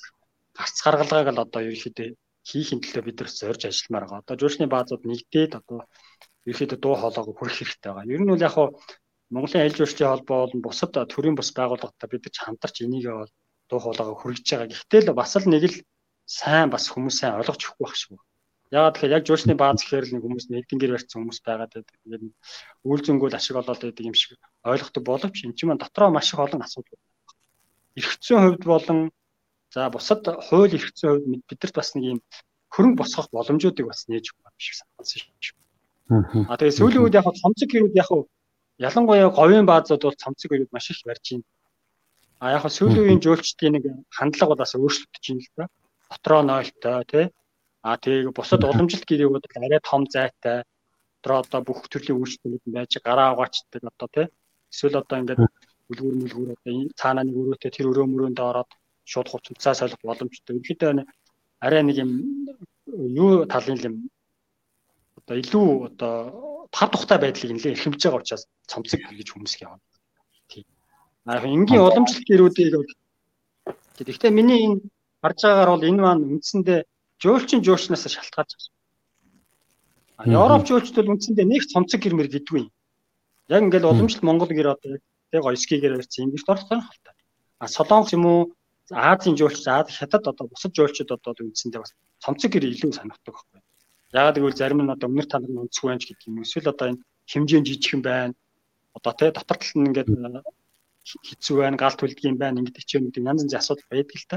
гарц 0.56 0.76
гаргалгааг 0.84 1.28
л 1.32 1.44
одоо 1.44 1.60
ерөөхдөө 1.64 2.08
хийхин 2.48 2.80
төлөө 2.80 3.04
бид 3.04 3.16
нар 3.20 3.30
зорж 3.30 3.62
ажилламаар 3.68 4.04
байгаа. 4.06 4.22
Одоо 4.24 4.36
жуулчны 4.40 4.66
баазууд 4.70 5.02
нэгдээд 5.04 5.52
одоо 5.60 5.78
ерөөхдөө 6.48 6.78
дуу 6.80 6.94
хоолойгоо 6.96 7.34
хүрэх 7.36 7.56
хэрэгтэй 7.58 7.92
байгаа. 7.92 8.12
Ер 8.14 8.20
нь 8.22 8.30
бол 8.32 8.46
яг 8.46 8.54
хуу 8.54 8.68
Монголын 9.30 9.62
аль 9.62 9.76
жуулчдын 9.78 10.10
холбоо 10.10 10.38
болон 10.42 10.60
бусад 10.64 10.90
төрийн 11.12 11.36
бус 11.38 11.50
байгууллагатай 11.54 12.08
бид 12.10 12.24
нар 12.26 12.44
хамтарч 12.46 12.76
энийг 12.82 13.06
бол 13.06 13.32
дуу 13.70 13.80
хоолойгоо 13.84 14.16
хүргэж 14.18 14.46
байгаа. 14.50 14.68
Гэхдээ 14.72 15.00
л 15.06 15.14
бас 15.14 15.32
л 15.38 15.46
нэг 15.46 15.64
л 15.70 15.76
сайн 16.26 16.68
бас 16.74 16.90
хүмүүс 16.90 17.16
сайн 17.20 17.38
ойлгож 17.38 17.62
өгөхгүй 17.62 17.86
байх 17.86 18.02
байна. 18.10 18.26
Яагаад 18.70 18.94
тэгэхээр 18.94 19.16
яг 19.18 19.24
жуулчны 19.26 19.54
бааз 19.58 19.82
гэхээр 19.82 20.06
л 20.06 20.12
нэг 20.14 20.22
хүмүүс 20.26 20.46
нэгдэн 20.50 20.78
гэр 20.78 20.92
барьсан 20.94 21.18
хүмүүс 21.18 21.40
байгаад 21.46 21.72
байдаг. 21.74 21.96
Тэгээд 22.06 22.22
үйл 22.86 23.02
зөнгөөл 23.06 23.38
ашиг 23.38 23.56
олоод 23.58 23.82
байдаг 23.82 24.04
юм 24.06 24.14
шиг 24.14 24.38
ойлгохдаг 24.62 25.02
боловч 25.06 25.36
эн 25.42 25.54
чинь 25.58 25.74
дотроо 25.74 26.10
маш 26.10 26.30
их 26.30 26.38
олон 26.38 26.62
асуудал 26.62 26.94
байна. 26.94 27.10
Эрхцэн 27.98 28.38
хувьд 28.42 28.64
болон 28.66 28.98
За 29.70 29.88
бусад 29.90 30.26
хууль 30.26 30.74
эрхцэн 30.74 31.08
хувьд 31.10 31.46
бидэрт 31.48 31.74
бас 31.78 31.94
нэг 31.94 32.04
юм 32.12 32.18
хөрөнгө 32.74 33.00
босгох 33.00 33.28
боломжуудыг 33.30 33.86
бас 33.86 34.06
нээж 34.10 34.34
өгөх 34.34 34.54
шиг 34.58 34.74
санагдсан 34.78 35.22
шүү. 35.38 35.56
Аа 36.50 36.58
тэгээ 36.58 36.78
сүүлийн 36.78 37.02
үед 37.06 37.18
яг 37.18 37.26
цомцог 37.38 37.70
гэрүүд 37.70 37.94
яг 37.94 38.10
ялангуяа 38.82 39.30
говийн 39.30 39.66
баазууд 39.70 40.02
бол 40.02 40.22
цомцог 40.22 40.50
гэрүүд 40.50 40.74
маш 40.74 40.90
их 40.90 41.06
барьж 41.06 41.26
байна. 41.30 41.46
А 42.42 42.46
яг 42.56 42.64
сүүлийн 42.66 43.04
үеийн 43.06 43.22
жуулчдын 43.22 43.72
нэг 43.78 43.84
хандлага 44.10 44.50
бол 44.50 44.62
бас 44.62 44.74
өөрчлөгдөж 44.74 45.24
байна 45.30 45.42
л 45.46 45.54
да. 45.54 45.64
Дотроо 46.10 46.42
нойлтой 46.42 47.04
тий. 47.12 47.26
А 47.86 47.94
тэгээ 47.94 48.34
бусад 48.34 48.66
уламжлалт 48.66 49.06
гэрээүүд 49.06 49.44
арай 49.54 49.80
том 49.86 50.02
зайтай. 50.10 50.66
Дотроо 51.22 51.38
одоо 51.46 51.60
бүх 51.62 51.86
төрлийн 51.86 52.18
үйлчлэлүүд 52.18 52.64
байж 52.74 52.92
гараа 53.06 53.38
угаачдаг 53.38 53.82
одоо 53.86 54.08
тий. 54.10 54.26
Эсвэл 54.72 54.98
одоо 54.98 55.16
ингээд 55.22 55.46
үлгүүр 55.90 56.14
мүлгүүр 56.22 56.50
одоо 56.58 56.72
цаанаа 56.98 57.22
нэг 57.22 57.36
өрөөтэй 57.38 57.70
тэр 57.70 57.90
өрөө 57.90 58.06
мөрөөнд 58.10 58.40
ороод 58.40 58.70
шууд 59.04 59.28
хувцасаа 59.28 59.74
солих 59.74 60.00
боломжтой. 60.02 60.56
Ерөнхийдөө 60.56 61.04
арай 61.60 61.82
нэг 61.82 61.96
юм 62.02 62.10
юу 62.86 63.44
талын 63.46 63.78
юм 63.84 63.94
одоо 65.18 65.36
илүү 65.36 65.68
одоо 65.88 66.14
тав 66.72 66.88
тухтай 66.90 67.18
байдлыг 67.20 67.52
нэлээд 67.52 67.76
эрхэмж 67.76 68.00
байгаа 68.02 68.20
учраас 68.20 68.48
цомцог 68.66 69.00
гэж 69.00 69.28
хүмүүс 69.30 69.54
явна. 69.60 69.82
Тийм. 70.48 70.64
Аа 71.26 71.44
энгийн 71.44 71.84
уламжлалт 71.84 72.26
гэрүүдийг 72.26 72.88
Гэхдээ 74.00 74.32
миний 74.32 74.64
энэ 74.64 74.80
харж 75.20 75.38
байгаагаар 75.44 75.70
бол 75.76 75.88
энэ 75.88 76.00
маань 76.00 76.24
үндсэндээ 76.40 76.80
жуулчин 77.20 77.60
жуулчнаас 77.60 78.08
шалтгаалж 78.08 78.52
байгаа. 78.56 80.32
Европ 80.40 80.64
жуулчд 80.68 80.96
бол 80.96 81.12
үндсэндээ 81.12 81.46
нэг 81.48 81.62
цомцог 81.68 82.00
гэр 82.00 82.16
мэр 82.16 82.28
гэдгүй. 82.32 82.64
Яг 83.52 83.60
ингээл 83.60 83.92
уламжлалт 83.92 84.24
Монгол 84.24 84.48
гэр 84.48 84.72
одоо 84.72 84.96
яг 85.36 85.44
ойскигээр 85.44 86.00
барьсан 86.00 86.32
ингэж 86.32 86.42
дорсон 86.48 86.80
халтай. 86.80 87.14
А 87.60 87.68
Солонгос 87.68 88.12
юм 88.16 88.24
уу 88.24 88.40
Азийн 88.90 89.36
жуулч 89.38 89.66
Аз 89.66 89.90
хятад 89.98 90.26
одоо 90.26 90.46
бусад 90.50 90.74
жуулчд 90.74 91.10
одоо 91.10 91.32
үндсэндээ 91.38 91.80
бас 91.80 91.94
цомцог 92.18 92.50
гэр 92.50 92.66
илүү 92.66 92.92
санагддаг 92.92 93.34
байхгүй. 93.34 93.60
Ягаад 94.12 94.36
гэвэл 94.36 94.58
зарим 94.58 94.82
нь 94.82 94.90
одоо 94.90 95.06
өмнөр 95.08 95.26
танаг 95.30 95.50
нь 95.50 95.62
өнцгөө 95.62 95.88
байж 95.90 96.02
гэдэг 96.10 96.26
юм. 96.26 96.42
Эсвэл 96.42 96.72
одоо 96.74 96.86
энэ 96.90 97.02
хэмжээ 97.30 97.60
нь 97.60 97.68
жижигхэн 97.70 98.02
байна. 98.02 98.34
Одоо 98.98 99.12
тий 99.14 99.30
дотор 99.30 99.56
талд 99.58 99.76
нь 99.78 99.88
ингээд 99.90 100.10
хэцүү 101.06 101.56
байна, 101.62 101.76
гал 101.78 101.94
түлдэг 101.94 102.26
юм 102.26 102.38
байна. 102.42 102.58
Ингээд 102.58 102.82
ч 102.82 102.98
юм 102.98 103.06
гэдэг 103.06 103.22
янз 103.22 103.42
янзын 103.46 103.62
асуудал 103.62 103.90
байдаг 103.94 104.16
л 104.18 104.26
та. 104.26 104.36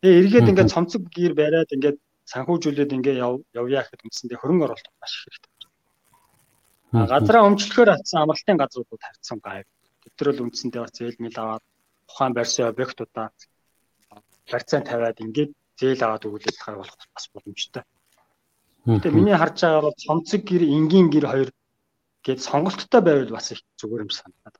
Тэгээ 0.00 0.20
эргээд 0.24 0.50
ингээд 0.50 0.72
цомцог 0.72 1.02
гэр 1.12 1.32
бариад 1.36 1.70
ингээд 1.76 1.98
санхүүжүүлээд 2.32 2.96
ингээд 2.96 3.18
явъя 3.52 3.84
гэхэд 3.84 4.04
үндсэндээ 4.08 4.38
хөрөнгө 4.40 4.64
оруулалт 4.64 4.96
маш 5.00 5.12
их 5.12 5.22
хэрэгтэй. 5.28 5.52
Газраа 7.12 7.48
өмчлөхөөр 7.48 7.90
атсан 7.92 8.22
амралтын 8.24 8.56
газруудад 8.56 9.00
тавьсан 9.02 9.38
гайв. 9.44 9.66
Тэд 10.00 10.14
нар 10.16 10.28
л 10.32 10.44
үндсэндээ 10.48 10.80
бас 10.80 10.92
зээл 10.96 11.20
мэл 11.20 11.36
аваад 11.42 11.64
ухаан 12.08 12.32
барьсан 12.32 12.70
объектуудаа 12.72 13.28
барьцаан 14.50 14.84
тавиад 14.84 15.18
ингээд 15.24 15.52
зээл 15.78 16.04
аваад 16.04 16.26
өгүүлээд 16.26 16.58
хай 16.60 16.74
болох 16.76 16.96
бас 17.14 17.26
боломжтой. 17.34 17.82
Гэтэ 18.86 19.10
миний 19.10 19.36
харж 19.36 19.56
байгаагаар 19.60 19.86
бол 19.88 20.04
цомцог 20.04 20.40
гэр, 20.44 20.62
энгийн 20.62 21.08
гэр 21.10 21.26
хоёр 21.32 21.50
гээд 22.24 22.40
сонголттой 22.40 23.00
байвал 23.00 23.32
бас 23.32 23.52
их 23.52 23.60
зүгээр 23.80 24.04
юм 24.06 24.12
санагдаад. 24.12 24.56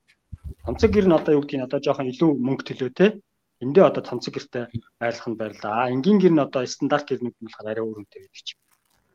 Цомцог 0.64 0.90
гэр 0.90 1.06
нь 1.08 1.16
одоо 1.18 1.32
юу 1.36 1.42
гэдгийг 1.44 1.66
одоо 1.68 1.80
жоохон 1.84 2.10
илүү 2.12 2.30
мөнгө 2.40 2.64
төлөө 2.64 2.90
те. 2.96 3.06
Эндээ 3.60 3.84
одоо 3.84 4.02
цомцог 4.02 4.32
гэртэй 4.34 4.64
байлгах 5.00 5.28
нь 5.28 5.40
байрлаа. 5.40 5.92
Энгийн 5.92 6.18
гэр 6.20 6.32
нь 6.34 6.44
одоо 6.44 6.64
стандарт 6.66 7.06
гэр 7.08 7.20
нэг 7.20 7.34
болохоор 7.40 7.68
арай 7.68 7.84
өөр 7.84 7.98
үнэтэй 8.00 8.20
байдаг 8.24 8.44
ч. 8.44 8.56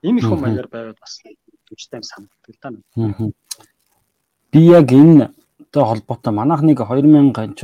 Ийм 0.06 0.18
их 0.22 0.30
юм 0.30 0.40
маягаар 0.42 0.70
байвал 0.70 0.98
бас 1.02 1.14
түнчтэй 1.66 2.02
санагддаг 2.06 2.54
л 2.54 2.62
да. 2.62 2.70
Би 4.54 4.60
яг 4.70 4.90
энэ 4.94 5.34
тэй 5.74 5.84
холбоотой 5.84 6.34
манайх 6.34 6.62
нэг 6.62 6.82
2019 6.82 7.62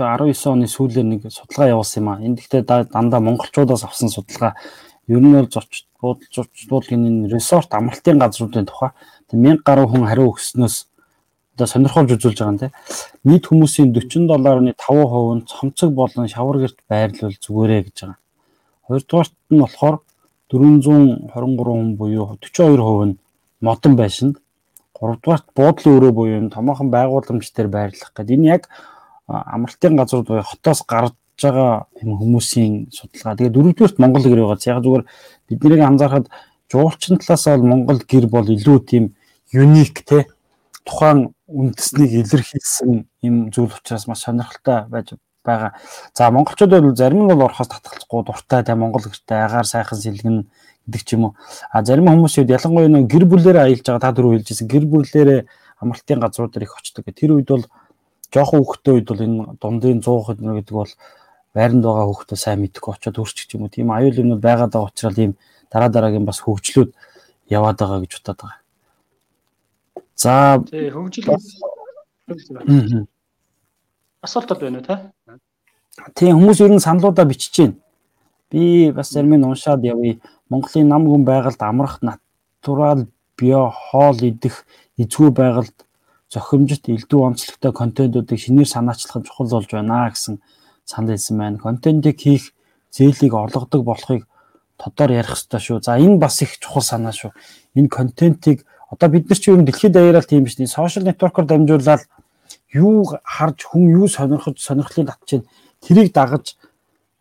оны 0.52 0.68
сүүлээр 0.70 1.08
нэг 1.10 1.22
судалгаа 1.32 1.74
явуулсан 1.74 2.02
юм 2.04 2.10
а. 2.10 2.22
Энд 2.22 2.38
гэхдээ 2.40 2.64
дандаа 2.94 3.20
монголчуудаас 3.20 3.84
авсан 3.84 4.10
судалгаа 4.10 4.54
ер 5.08 5.22
нь 5.22 5.34
бол 5.34 5.50
зочд 5.50 5.86
буудалж 6.02 6.34
зочдлын 6.70 7.08
энэ 7.10 7.34
resort 7.34 7.74
амралтын 7.74 8.22
газруудын 8.22 8.66
тухай 8.70 8.92
1000 9.34 9.66
гаруй 9.66 9.88
хүн 9.90 10.06
хариу 10.06 10.34
өгснөөс 10.34 10.76
одоо 11.56 11.68
сонирхолж 11.68 12.12
үзүүлж 12.14 12.38
байгаа 12.40 12.54
юм 12.54 12.60
те. 12.60 12.70
Нийт 13.24 13.48
хүмүүсийн 13.48 13.90
40.5% 13.96 14.76
нь 15.36 15.46
цомцог 15.48 15.90
болон 15.96 16.28
шавар 16.28 16.58
гэрт 16.60 16.80
байрлуул 16.90 17.38
зүгээрээ 17.40 17.82
гэж 17.88 17.98
байгаа. 18.02 18.20
Хоёрдугаарт 18.88 19.34
нь 19.50 19.62
болохоор 19.64 19.96
423 20.52 21.32
хүн 21.32 21.96
буюу 21.96 22.38
42% 22.38 23.06
нь 23.08 23.18
модон 23.62 23.96
байшинд, 23.96 24.36
гуравдугаарт 24.96 25.48
буудлын 25.56 25.96
өрөө 26.00 26.12
буюу 26.16 26.50
томоохон 26.50 26.90
байгууламж 26.90 27.52
дээр 27.52 27.68
байрлах 27.68 28.12
гэдэг. 28.16 28.36
Энэ 28.36 28.48
яг 28.48 28.64
амралтын 29.28 30.00
газрууд 30.00 30.28
буюу 30.28 30.48
хотоос 30.48 30.82
гарч 30.88 31.14
байгаа 31.42 31.88
хүмүүсийн 32.00 32.90
судалгаа. 32.96 33.36
Тэгээд 33.36 33.56
дөрөвдүгээрт 33.56 34.00
Монгол 34.00 34.24
гэр 34.24 34.42
байгаа. 34.42 34.72
Яг 34.72 34.84
зүгээр 34.84 35.04
бид 35.50 35.60
нарыг 35.64 35.82
анзаархад 35.84 36.28
жуулчин 36.72 37.20
талаас 37.20 37.46
бол 37.46 37.70
Монгол 37.72 38.00
гэр 38.08 38.26
бол 38.32 38.48
илүү 38.48 38.78
тийм 38.88 39.16
юник 39.52 40.06
те 40.08 40.26
тухайн 40.86 41.36
үндэснийг 41.50 42.26
илэрхийлсэн 42.26 43.06
юм 43.22 43.36
зүйл 43.52 43.74
учраас 43.74 44.08
маш 44.08 44.26
сонирхолтой 44.26 44.86
байж 44.90 45.14
байгаа. 45.46 45.72
За 46.18 46.32
монголчууд 46.34 46.74
бол 46.74 46.96
зарим 46.98 47.24
нь 47.24 47.30
бол 47.30 47.46
орохоос 47.46 47.70
татгалзахгүй 47.70 48.22
дуртай 48.26 48.64
те 48.66 48.76
Монгол 48.76 49.06
гэртэй 49.06 49.40
агаар 49.46 49.66
сайхан 49.70 49.98
сэлгэн 50.02 50.50
гэдэг 50.90 51.04
ч 51.06 51.10
юм 51.14 51.30
уу. 51.30 51.34
А 51.72 51.86
зарим 51.86 52.10
хүмүүсүүд 52.10 52.50
ялангуяа 52.50 52.90
нэг 52.90 53.06
гэр 53.10 53.26
бүлээрээ 53.30 53.64
аялж 53.66 53.86
байгаа 53.86 54.02
та 54.02 54.16
дөрөв 54.18 54.42
хэлжсэн 54.42 54.68
гэр 54.68 54.86
бүлээрээ 54.86 55.42
амралтын 55.82 56.20
газрууд 56.22 56.52
дээр 56.54 56.66
их 56.66 56.78
очдог. 56.78 57.06
Тэр 57.10 57.38
үед 57.38 57.50
бол 57.50 57.66
жоохон 58.34 58.62
хүүхдтэй 58.62 58.94
үед 58.94 59.08
бол 59.10 59.22
энэ 59.26 59.58
дундын 59.62 60.02
100 60.02 60.26
хэд 60.28 60.40
гэдэг 60.42 60.76
бол 60.76 60.92
байранд 61.56 61.84
байгаа 61.86 62.06
хүүхдүүд 62.06 62.42
сайн 62.42 62.60
мэдхгүй 62.62 62.92
очиод 62.94 63.18
өөрчих 63.18 63.54
юм 63.56 63.66
уу. 63.66 63.74
Тийм 63.74 63.90
аюул 63.90 64.20
юмнууд 64.20 64.44
байгаад 64.44 64.74
байгаа 64.76 64.92
учраас 64.92 65.18
ийм 65.18 65.34
дараа 65.72 65.90
дараагийн 65.90 66.26
бас 66.28 66.40
хөгжлүүд 66.44 66.92
яваад 67.50 67.78
байгаа 67.80 68.00
гэж 68.04 68.12
бодоод 68.20 68.40
байгаа. 68.44 68.60
За 70.16 70.60
хөгжил 70.60 71.32
асуулт 74.22 74.60
байна 74.60 74.80
уу 74.80 74.86
та? 74.86 75.15
Тийм 76.16 76.40
хүмүүс 76.40 76.60
ер 76.60 76.72
нь 76.76 76.84
саналуудаа 76.84 77.26
бичиж 77.26 77.56
байна. 77.58 77.76
Би 78.52 78.92
бас 78.92 79.10
зарим 79.12 79.36
нь 79.36 79.46
уншаад 79.46 79.84
явъя. 79.84 80.20
Монголын 80.50 80.88
нам 80.88 81.08
гүн 81.08 81.24
байгальд 81.24 81.62
амрах 81.62 82.02
натурал 82.02 83.08
био 83.38 83.72
хоол 83.72 84.20
идэх 84.22 84.66
эзгүй 84.98 85.32
байгальд 85.32 85.86
зохимжит 86.30 86.90
элдв 86.90 87.16
онцлогтой 87.16 87.72
контентуудыг 87.72 88.40
шинээр 88.40 88.68
санаачлах 88.68 89.24
нь 89.24 89.28
чухал 89.28 89.48
болж 89.48 89.72
байна 89.72 90.10
гэсэн 90.12 90.40
санал 90.84 91.16
хэлсэн 91.16 91.38
байна. 91.38 91.58
Контентийг 91.58 92.20
хийх 92.20 92.54
зээлийг 92.92 93.34
олгодог 93.34 93.84
болохыг 93.84 94.28
тодор 94.78 95.12
ярих 95.12 95.32
хэрэгтэй 95.32 95.60
шүү. 95.60 95.80
За 95.82 95.98
энэ 95.98 96.20
бас 96.20 96.42
их 96.42 96.60
чухал 96.60 96.84
санаа 96.84 97.16
шүү. 97.16 97.32
Энэ 97.76 97.88
контентийг 97.88 98.66
одоо 98.92 99.10
бид 99.10 99.30
нар 99.30 99.40
ч 99.40 99.48
юм 99.48 99.66
дэлхийд 99.66 99.94
даяараа 99.96 100.22
тийм 100.22 100.44
биш. 100.44 100.60
Сошиал 100.60 101.06
нэтворкоор 101.08 101.48
дамжуулаад 101.48 102.04
юу 102.74 103.08
харж 103.24 103.64
хүн 103.64 103.90
юу 103.90 104.08
сонирхож 104.08 104.60
сонирхлыг 104.60 105.08
татчихын 105.08 105.48
тэрийг 105.86 106.10
дагаж 106.14 106.58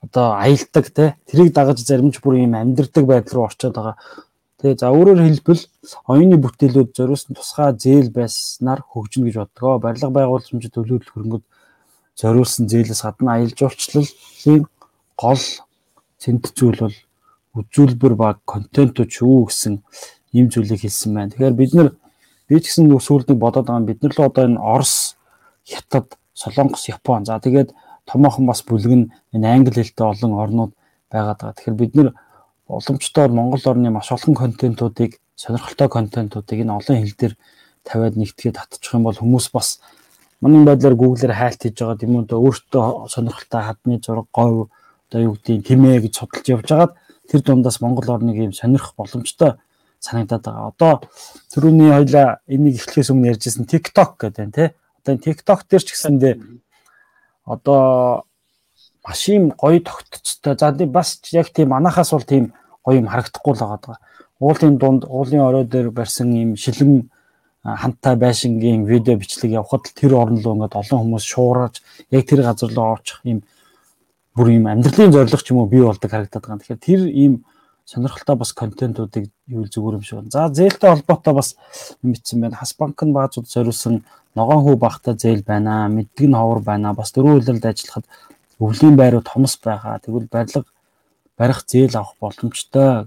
одоо 0.05 0.35
аялдаг 0.41 0.87
те 0.91 1.15
тэрийг 1.29 1.53
дагаж 1.53 1.79
заримч 1.85 2.21
бүр 2.21 2.41
юм 2.41 2.55
амьдрдаг 2.57 3.05
байдал 3.07 3.35
руу 3.35 3.45
орчод 3.49 3.75
байгаа. 3.77 3.97
Тэгээ 4.61 4.81
за 4.81 4.89
өөрөөр 4.97 5.21
хэлбэл 5.21 5.63
оюуны 6.09 6.37
бүтээлүүд 6.41 6.91
зориулсан 6.97 7.33
тусгай 7.37 7.77
зээл 7.77 8.11
байснаар 8.17 8.81
хөгжинө 8.81 9.29
гэж 9.29 9.37
боддгоо. 9.41 9.77
Барилга 9.79 10.09
байгууламжид 10.09 10.73
төлөвлөлт 10.73 11.13
хөрөнгөд 11.13 11.45
зориулсан 12.17 12.65
зээлээс 12.73 13.03
гадна 13.05 13.37
аялал 13.37 13.59
жуулчлалын 13.59 14.65
гол 15.21 15.43
цэнтцүүл 16.23 16.79
бол 16.81 16.97
үзүүлбэр 17.59 18.15
ба 18.17 18.29
контентууд 18.49 19.11
шүү 19.11 19.51
гэсэн 19.51 19.75
ийм 20.33 20.47
зүйлийг 20.51 20.81
хэлсэн 20.83 21.15
байна. 21.15 21.31
Тэгэхээр 21.31 21.61
бид 21.61 21.73
нар 21.75 21.89
би 22.49 22.57
ч 22.61 22.73
гэсэн 22.73 22.89
сүүлд 22.89 23.31
нэг 23.31 23.39
бодоод 23.39 23.69
байгаа 23.69 23.89
бид 23.89 24.01
нар 24.03 24.15
л 24.17 24.27
одоо 24.27 24.45
энэ 24.49 24.59
Орос, 24.59 25.17
Хятад, 25.65 26.19
Солонгос, 26.35 26.89
Япон 26.89 27.25
за 27.25 27.39
тэгээд 27.39 27.71
томоохон 28.07 28.47
бас 28.47 28.61
бүлэг 28.63 28.93
нь 28.93 29.11
энэ 29.35 29.47
англи 29.49 29.83
хэлтэй 29.83 30.07
олон 30.07 30.33
орнууд 30.43 30.73
байгаад 31.11 31.39
байгаа. 31.41 31.55
Тэгэхээр 31.57 31.81
бид 31.81 31.93
нар 31.95 32.09
уламжтай 32.69 33.29
Монгол 33.29 33.65
орны 33.67 33.91
маш 33.91 34.13
олон 34.13 34.35
контентуудыг 34.35 35.21
сонирхолтой 35.37 35.89
контентуудыг 35.89 36.59
энэ 36.61 36.77
олон 36.79 36.97
хэл 37.01 37.17
дээр 37.19 37.35
тавиад 37.85 38.17
нэгтгээд 38.17 38.57
татчих 38.57 38.95
юм 38.95 39.05
бол 39.05 39.17
хүмүүс 39.17 39.49
бас 39.53 39.81
Манай 40.45 40.61
байдлаар 40.67 40.93
Google-ээр 40.93 41.33
хайлт 41.33 41.63
хийж 41.63 41.79
байгаа 41.81 42.05
юм 42.05 42.17
уу 42.21 42.25
да 42.29 42.37
өөртөө 42.37 43.09
сонирхолтой 43.09 43.63
хадны 43.65 43.97
зураг 43.97 44.29
говь 44.29 44.69
одоо 45.09 45.21
юу 45.25 45.33
гэдгийг 45.41 45.65
тэмээ 45.65 46.05
гэж 46.05 46.13
судалж 46.21 46.47
явж 46.53 46.69
хагаад 46.69 46.93
тэр 47.33 47.41
дундаас 47.41 47.81
Монгол 47.81 48.13
орныг 48.13 48.37
юм 48.37 48.53
сонирх 48.53 48.93
боломжтой 48.93 49.57
санагдаад 50.05 50.45
байгаа. 50.45 50.69
Одоо 50.69 50.93
түрүүний 51.49 51.91
хоёлаа 51.97 52.45
энийг 52.45 52.77
эхлэхээс 52.77 53.09
өмнө 53.09 53.33
ярьжсэн 53.33 53.65
TikTok 53.65 54.11
гэдэг 54.21 54.37
байна 54.37 54.53
тий. 54.53 54.69
Одоо 55.01 55.15
TikTok 55.17 55.61
дээр 55.65 55.81
ч 55.81 55.89
гэсэндээ 55.97 56.35
одоо 57.45 58.25
маш 59.07 59.29
юм 59.29 59.51
гоё 59.51 59.81
тогтцтой. 59.81 60.57
За 60.59 60.73
бас 60.73 61.21
яг 61.33 61.51
тийм 61.51 61.69
манахаас 61.69 62.11
бол 62.11 62.23
тийм 62.23 62.53
гоё 62.85 62.99
юм 62.99 63.09
харагдахгүй 63.09 63.55
л 63.55 63.61
байгаа. 63.61 63.99
Уулын 64.41 64.79
дунд 64.79 65.05
уулын 65.05 65.41
орой 65.41 65.65
дээр 65.65 65.91
барьсан 65.91 66.33
юм 66.33 66.57
шилэн 66.57 67.11
хамтаа 67.65 68.17
байшингийн 68.17 68.85
видео 68.85 69.17
бичлэг 69.17 69.53
явахад 69.53 69.89
тэр 69.95 70.15
орн 70.15 70.43
руу 70.43 70.55
ингээд 70.55 70.77
олон 70.77 71.01
хүмүүс 71.01 71.25
шуураж 71.25 71.81
яг 72.11 72.27
тэр 72.29 72.43
газар 72.43 72.71
руу 72.73 72.93
орчих 72.93 73.21
юм 73.25 73.43
бүр 74.37 74.49
юм 74.53 74.67
амьдралын 74.67 75.13
зорилго 75.13 75.41
ч 75.41 75.51
юм 75.51 75.59
уу 75.65 75.67
бий 75.67 75.81
болдог 75.81 76.11
харагдаад 76.11 76.45
байгаа. 76.45 76.61
Тэгэхээр 76.61 76.85
тэр 76.85 77.01
ийм 77.09 77.45
сонирхолтой 77.85 78.37
бас 78.37 78.53
контентуудыг 78.53 79.31
юу 79.47 79.65
зүгээр 79.69 79.97
юм 79.99 80.03
шиг 80.03 80.19
байна. 80.19 80.31
За 80.31 80.49
зээлтэй 80.49 80.91
холбоотой 80.91 81.35
бас 81.35 81.57
мэдсэн 82.03 82.41
байна. 82.41 82.57
Хас 82.57 82.73
банк 82.79 83.03
нь 83.03 83.13
баазууд 83.13 83.47
зориулсан 83.47 84.05
ногоон 84.35 84.65
хүү 84.65 84.77
багтаа 84.77 85.15
зээл 85.15 85.45
байна. 85.45 85.89
Мэддэг 85.89 86.27
нь 86.29 86.37
ховор 86.37 86.61
байна. 86.65 86.95
Бас 86.95 87.13
дөрвөн 87.13 87.39
үйлрэлд 87.39 87.65
ажиллахад 87.65 88.07
өвлийн 88.59 88.97
байруу 88.97 89.23
томс 89.23 89.61
байгаа. 89.61 90.01
Тэгвэл 90.01 90.33
барилга 90.33 90.65
барих 91.37 91.61
зээл 91.67 91.97
авах 91.97 92.17
боломжтой 92.21 93.07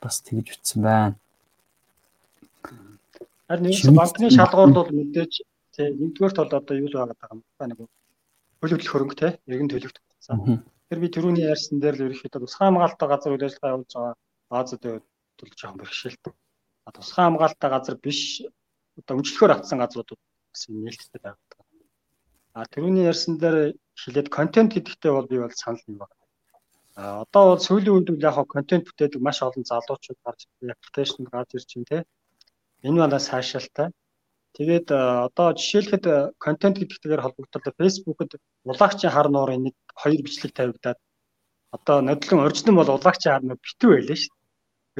бас 0.00 0.20
тэгж 0.24 0.56
ütсэн 0.56 0.82
байна. 0.82 1.16
Харин 3.48 3.68
нэг 3.68 3.92
банкны 3.92 4.30
шалгуур 4.30 4.72
бол 4.72 4.88
мэдээж 4.88 5.32
тий 5.76 5.88
нэгдүгээр 5.92 6.32
тал 6.32 6.48
одоо 6.48 6.74
юу 6.80 6.88
л 6.88 6.96
байгаа 6.96 7.28
юм 7.34 7.42
ба 7.58 7.66
нэг 7.66 7.78
төлөвлөх 8.60 8.88
хөрөнгө 8.88 9.16
те 9.20 9.28
иргэн 9.46 9.68
төлөвт. 9.68 9.98
Тэр 10.90 10.98
би 11.00 11.08
түрүүний 11.08 11.48
ярьсан 11.48 11.80
дээр 11.80 11.96
л 11.96 12.04
ерөөхдөө 12.06 12.44
тусгай 12.44 12.66
хамгаалалттай 12.68 13.08
газар 13.08 13.32
үйл 13.32 13.46
ажиллагаа 13.46 13.72
явуулж 13.74 13.92
байгаа 13.94 14.14
баазад 14.52 14.82
бол 14.84 15.52
жоохон 15.58 15.80
бэрхшээлтэй. 15.80 16.32
А 16.84 16.90
тусгай 16.92 17.24
хамгаалалттай 17.24 17.70
газар 17.72 17.96
биш 18.06 18.20
одоо 19.00 19.14
өмчлөхөөр 19.16 19.52
авсан 19.54 19.80
газруудад 19.80 20.20
бас 20.20 20.62
нээлттэй 20.68 21.20
байдаг. 21.24 21.58
А 22.54 22.68
түрүүний 22.72 23.08
ярьсан 23.10 23.40
дээр 23.42 23.74
хилээд 24.02 24.28
контент 24.28 24.70
гэдэгтээ 24.76 25.12
бол 25.14 25.30
би 25.32 25.40
бол 25.40 25.56
санал 25.56 25.82
юм 25.88 25.96
байна. 26.02 26.16
А 26.94 27.02
одоо 27.24 27.42
бол 27.50 27.64
сүүлийн 27.66 27.94
үед 27.96 28.08
бол 28.12 28.26
яг 28.28 28.36
контент 28.54 28.84
бүтээдэг 28.86 29.20
маш 29.24 29.42
олон 29.42 29.64
залуучууд 29.66 30.20
гарч 30.22 30.40
аппликейшн 30.62 31.24
гарч 31.32 31.50
ирж 31.58 31.70
байна 31.74 31.88
те. 31.90 31.98
Энэ 32.86 33.00
бол 33.02 33.18
сайшаалтай. 33.18 33.88
Тэгээд 34.54 34.88
одоо 34.94 35.48
жишээлхэд 35.58 36.04
контент 36.38 36.78
гэдэгтэйгээр 36.78 37.24
холбогдолтой 37.24 37.74
Facebook-д 37.74 38.38
улаагчийн 38.70 39.10
хар 39.10 39.26
нуурын 39.26 39.66
нэг 39.66 39.74
хоёр 40.02 40.20
бичлэг 40.26 40.52
тавигдаад 40.54 40.98
одоо 41.76 41.96
нодлон 42.08 42.44
оригинал 42.46 42.78
бол 42.80 42.94
улаагчийн 42.96 43.32
хар 43.34 43.44
нуур 43.44 43.60
битүү 43.66 43.90
байлаа 43.94 44.18
шүү. 44.22 44.34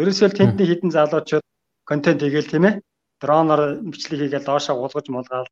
Ерөөсөө 0.00 0.28
тэндний 0.38 0.66
хідэн 0.68 0.90
залуучууд 0.96 1.46
контент 1.90 2.20
хийгээл 2.22 2.50
тийм 2.52 2.64
ээ 2.68 2.74
дроноор 3.22 3.62
бичлэг 3.92 4.18
хийгээл 4.20 4.48
доошоо. 4.48 4.88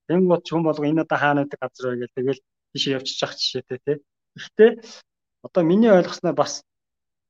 Тэм 0.09 0.21
бод 0.31 0.43
ч 0.47 0.49
юм 0.55 0.63
болго 0.67 0.85
энэ 0.91 1.05
одоо 1.05 1.19
хаана 1.19 1.41
байдаг 1.43 1.61
газар 1.63 1.95
гэл 2.01 2.17
тэгэл 2.17 2.41
тийш 2.73 2.85
явчих 2.97 3.19
зах 3.21 3.33
жишээтэй 3.39 3.79
тий. 3.87 3.97
Гэхдээ 4.37 4.71
одоо 5.47 5.63
миний 5.63 5.93
ойлгосноор 5.93 6.37
бас 6.43 6.63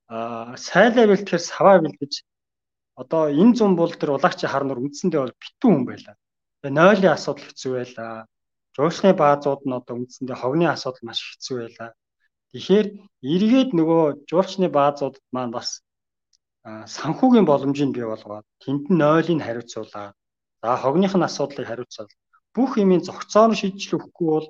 аа 0.09 0.57
сайлаа 0.57 1.07
бэл 1.09 1.25
тэгэхээр 1.25 1.49
саваа 1.51 1.79
бэл 1.85 2.01
гэж 2.01 2.13
одоо 3.03 3.23
энэ 3.43 3.57
зам 3.59 3.77
бол 3.77 3.93
тэр 3.93 4.11
улагчийн 4.17 4.53
харнуур 4.53 4.81
үндсэндээ 4.85 5.21
бол 5.21 5.35
битүү 5.43 5.71
хүн 5.73 5.85
байлаа. 5.89 6.15
Тэгээ 6.61 6.77
нойлын 6.79 7.15
асуудал 7.17 7.47
хэцүү 7.49 7.73
байлаа. 7.77 8.13
Жуушны 8.77 9.11
баазууд 9.23 9.63
нь 9.67 9.77
одоо 9.79 9.95
үндсэндээ 10.01 10.37
хогны 10.39 10.67
асуудал 10.69 11.05
маш 11.09 11.21
хэцүү 11.21 11.57
байлаа. 11.61 11.91
Тэгэхээр 12.53 12.87
эргээд 13.33 13.71
нөгөө 13.79 14.03
жуулчны 14.29 14.69
баазуудад 14.69 15.25
маань 15.35 15.55
бас 15.57 15.69
санхүүгийн 16.65 17.49
боломжийг 17.49 17.91
бий 17.97 18.07
болгоод 18.07 18.47
тэнд 18.63 18.85
нь 18.93 19.01
нойлыг 19.03 19.41
хариуцуулаад 19.43 20.15
За 20.63 20.77
хогных 20.77 21.15
нь 21.19 21.27
асуудлыг 21.27 21.67
хариуцал 21.67 22.07
бүх 22.55 22.79
юмын 22.79 23.03
зохицоор 23.03 23.51
шийдэл 23.59 23.99
өгөхгүй 23.99 24.29
бол 24.31 24.47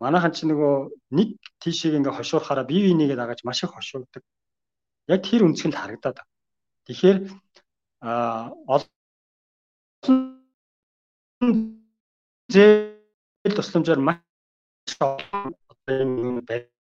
манайхан 0.00 0.32
чи 0.32 0.48
нөгөө 0.48 0.74
нэг 1.16 1.28
тийшээ 1.60 2.00
ингээ 2.00 2.16
хошуурахаараа 2.16 2.64
бие 2.64 2.88
бинийгээ 2.88 3.20
дагаж 3.20 3.44
маш 3.44 3.60
их 3.60 3.76
хошуурдаг. 3.76 4.24
Яг 5.12 5.20
тэр 5.20 5.44
үнцгэнд 5.44 5.76
харагдаад 5.76 6.16
байна. 6.16 6.32
Тэгэхээр 6.88 7.18
а 8.00 8.56
олон 8.72 8.88
зээл 12.48 13.56
тусламжаар 13.56 14.00
маш 14.00 14.96
олон 14.96 16.08
юм 16.24 16.40
байна. 16.48 16.79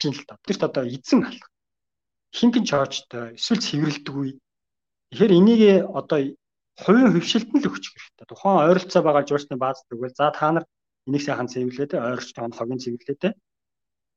Тэрт 0.00 0.62
одоо 0.64 0.84
эзэн 0.88 1.20
алах. 1.28 1.48
Хинхэн 2.32 2.64
чоочтой 2.64 3.36
эсвэл 3.36 3.60
цэвэрлдэггүй. 3.60 4.40
Тэгэхээр 5.12 5.32
энийг 5.38 5.60
одоо 5.92 6.18
хувийн 6.80 7.12
хөвшилт 7.12 7.48
нь 7.52 7.60
л 7.60 7.68
өгч 7.68 7.84
хэрэгтэй. 7.92 8.26
Тухайн 8.30 8.64
ойролцоо 8.64 9.02
байгаа 9.04 9.24
жуурсны 9.28 9.56
бааз 9.60 9.84
тэгвэл 9.84 10.16
за 10.16 10.32
та 10.32 10.48
нар 10.56 10.64
энийг 11.04 11.22
сайхан 11.26 11.52
цэвэрлээд 11.52 11.92
ойролцоо 11.98 12.34
тоон 12.36 12.56
хогийн 12.56 12.80
цэвэрлээд 12.80 13.20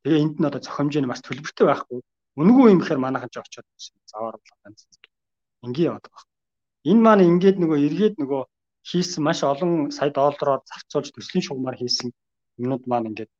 тэгээ 0.03 0.23
энд 0.23 0.36
нь 0.39 0.47
одоо 0.47 0.61
зохимжийн 0.63 1.09
бас 1.11 1.19
төлбөртэй 1.25 1.65
байхгүй. 1.67 1.99
Үнэгүй 2.39 2.65
юм 2.71 2.79
гэхээр 2.79 3.03
манайхан 3.03 3.31
ч 3.34 3.43
очиод 3.43 3.67
заваар 4.07 4.39
ганц 4.63 4.79
ингийн 5.65 5.88
яваад 5.91 6.05
байгаа. 6.07 6.23
Энэ 6.89 7.03
маань 7.05 7.27
ингээд 7.31 7.57
нөгөө 7.59 7.79
эргээд 7.88 8.15
нөгөө 8.21 8.41
хийсэн 8.89 9.21
маш 9.23 9.39
олон 9.43 9.91
сая 9.95 10.11
доллараар 10.11 10.61
зарцуулж 10.69 11.07
төслийн 11.11 11.43
шугамар 11.43 11.75
хийсэн 11.79 12.11
юмнууд 12.59 12.84
маань 12.88 13.09
ингээд 13.11 13.31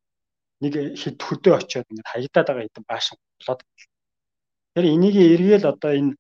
нэг 0.62 0.74
хэд 1.02 1.18
хөдөө 1.28 1.54
очиод 1.58 1.88
ингээд 1.90 2.12
хаягдаад 2.12 2.48
байгаа 2.48 2.66
хэдэн 2.66 2.86
баашин 2.90 3.18
болоод. 3.40 3.62
Тэгэхээр 3.64 4.94
энийг 4.94 5.16
эргээл 5.18 5.72
одоо 5.74 5.92
энэ 6.00 6.14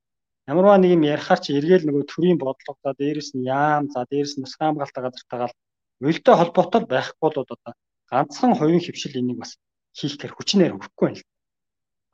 Ямарваа 0.48 0.78
нэг 0.78 0.92
юм 0.96 1.04
ярихаар 1.08 1.40
чи 1.40 1.56
эргээл 1.56 1.88
нөгөө 1.88 2.04
төрийн 2.12 2.38
бодлого 2.40 2.76
за 2.84 2.92
дээрэс 3.00 3.32
нь 3.36 3.48
яам 3.48 3.88
за 3.94 4.04
дээрэс 4.12 4.36
нь 4.36 4.50
хамгаалалтаа 4.60 5.04
газартаагаал 5.08 5.56
уялдаа 6.04 6.36
холбоотой 6.38 6.82
байхгүй 6.84 7.24
бол 7.24 7.38
одоо 7.44 7.74
ганцхан 8.12 8.52
хувийн 8.60 8.84
хөвшил 8.84 9.20
энийг 9.20 9.38
бас 9.40 9.52
хийх 9.96 10.20
гэр 10.20 10.36
хүчнээр 10.36 10.76
өгөхгүй 10.76 11.06
байна 11.08 11.20
л. 11.24 11.30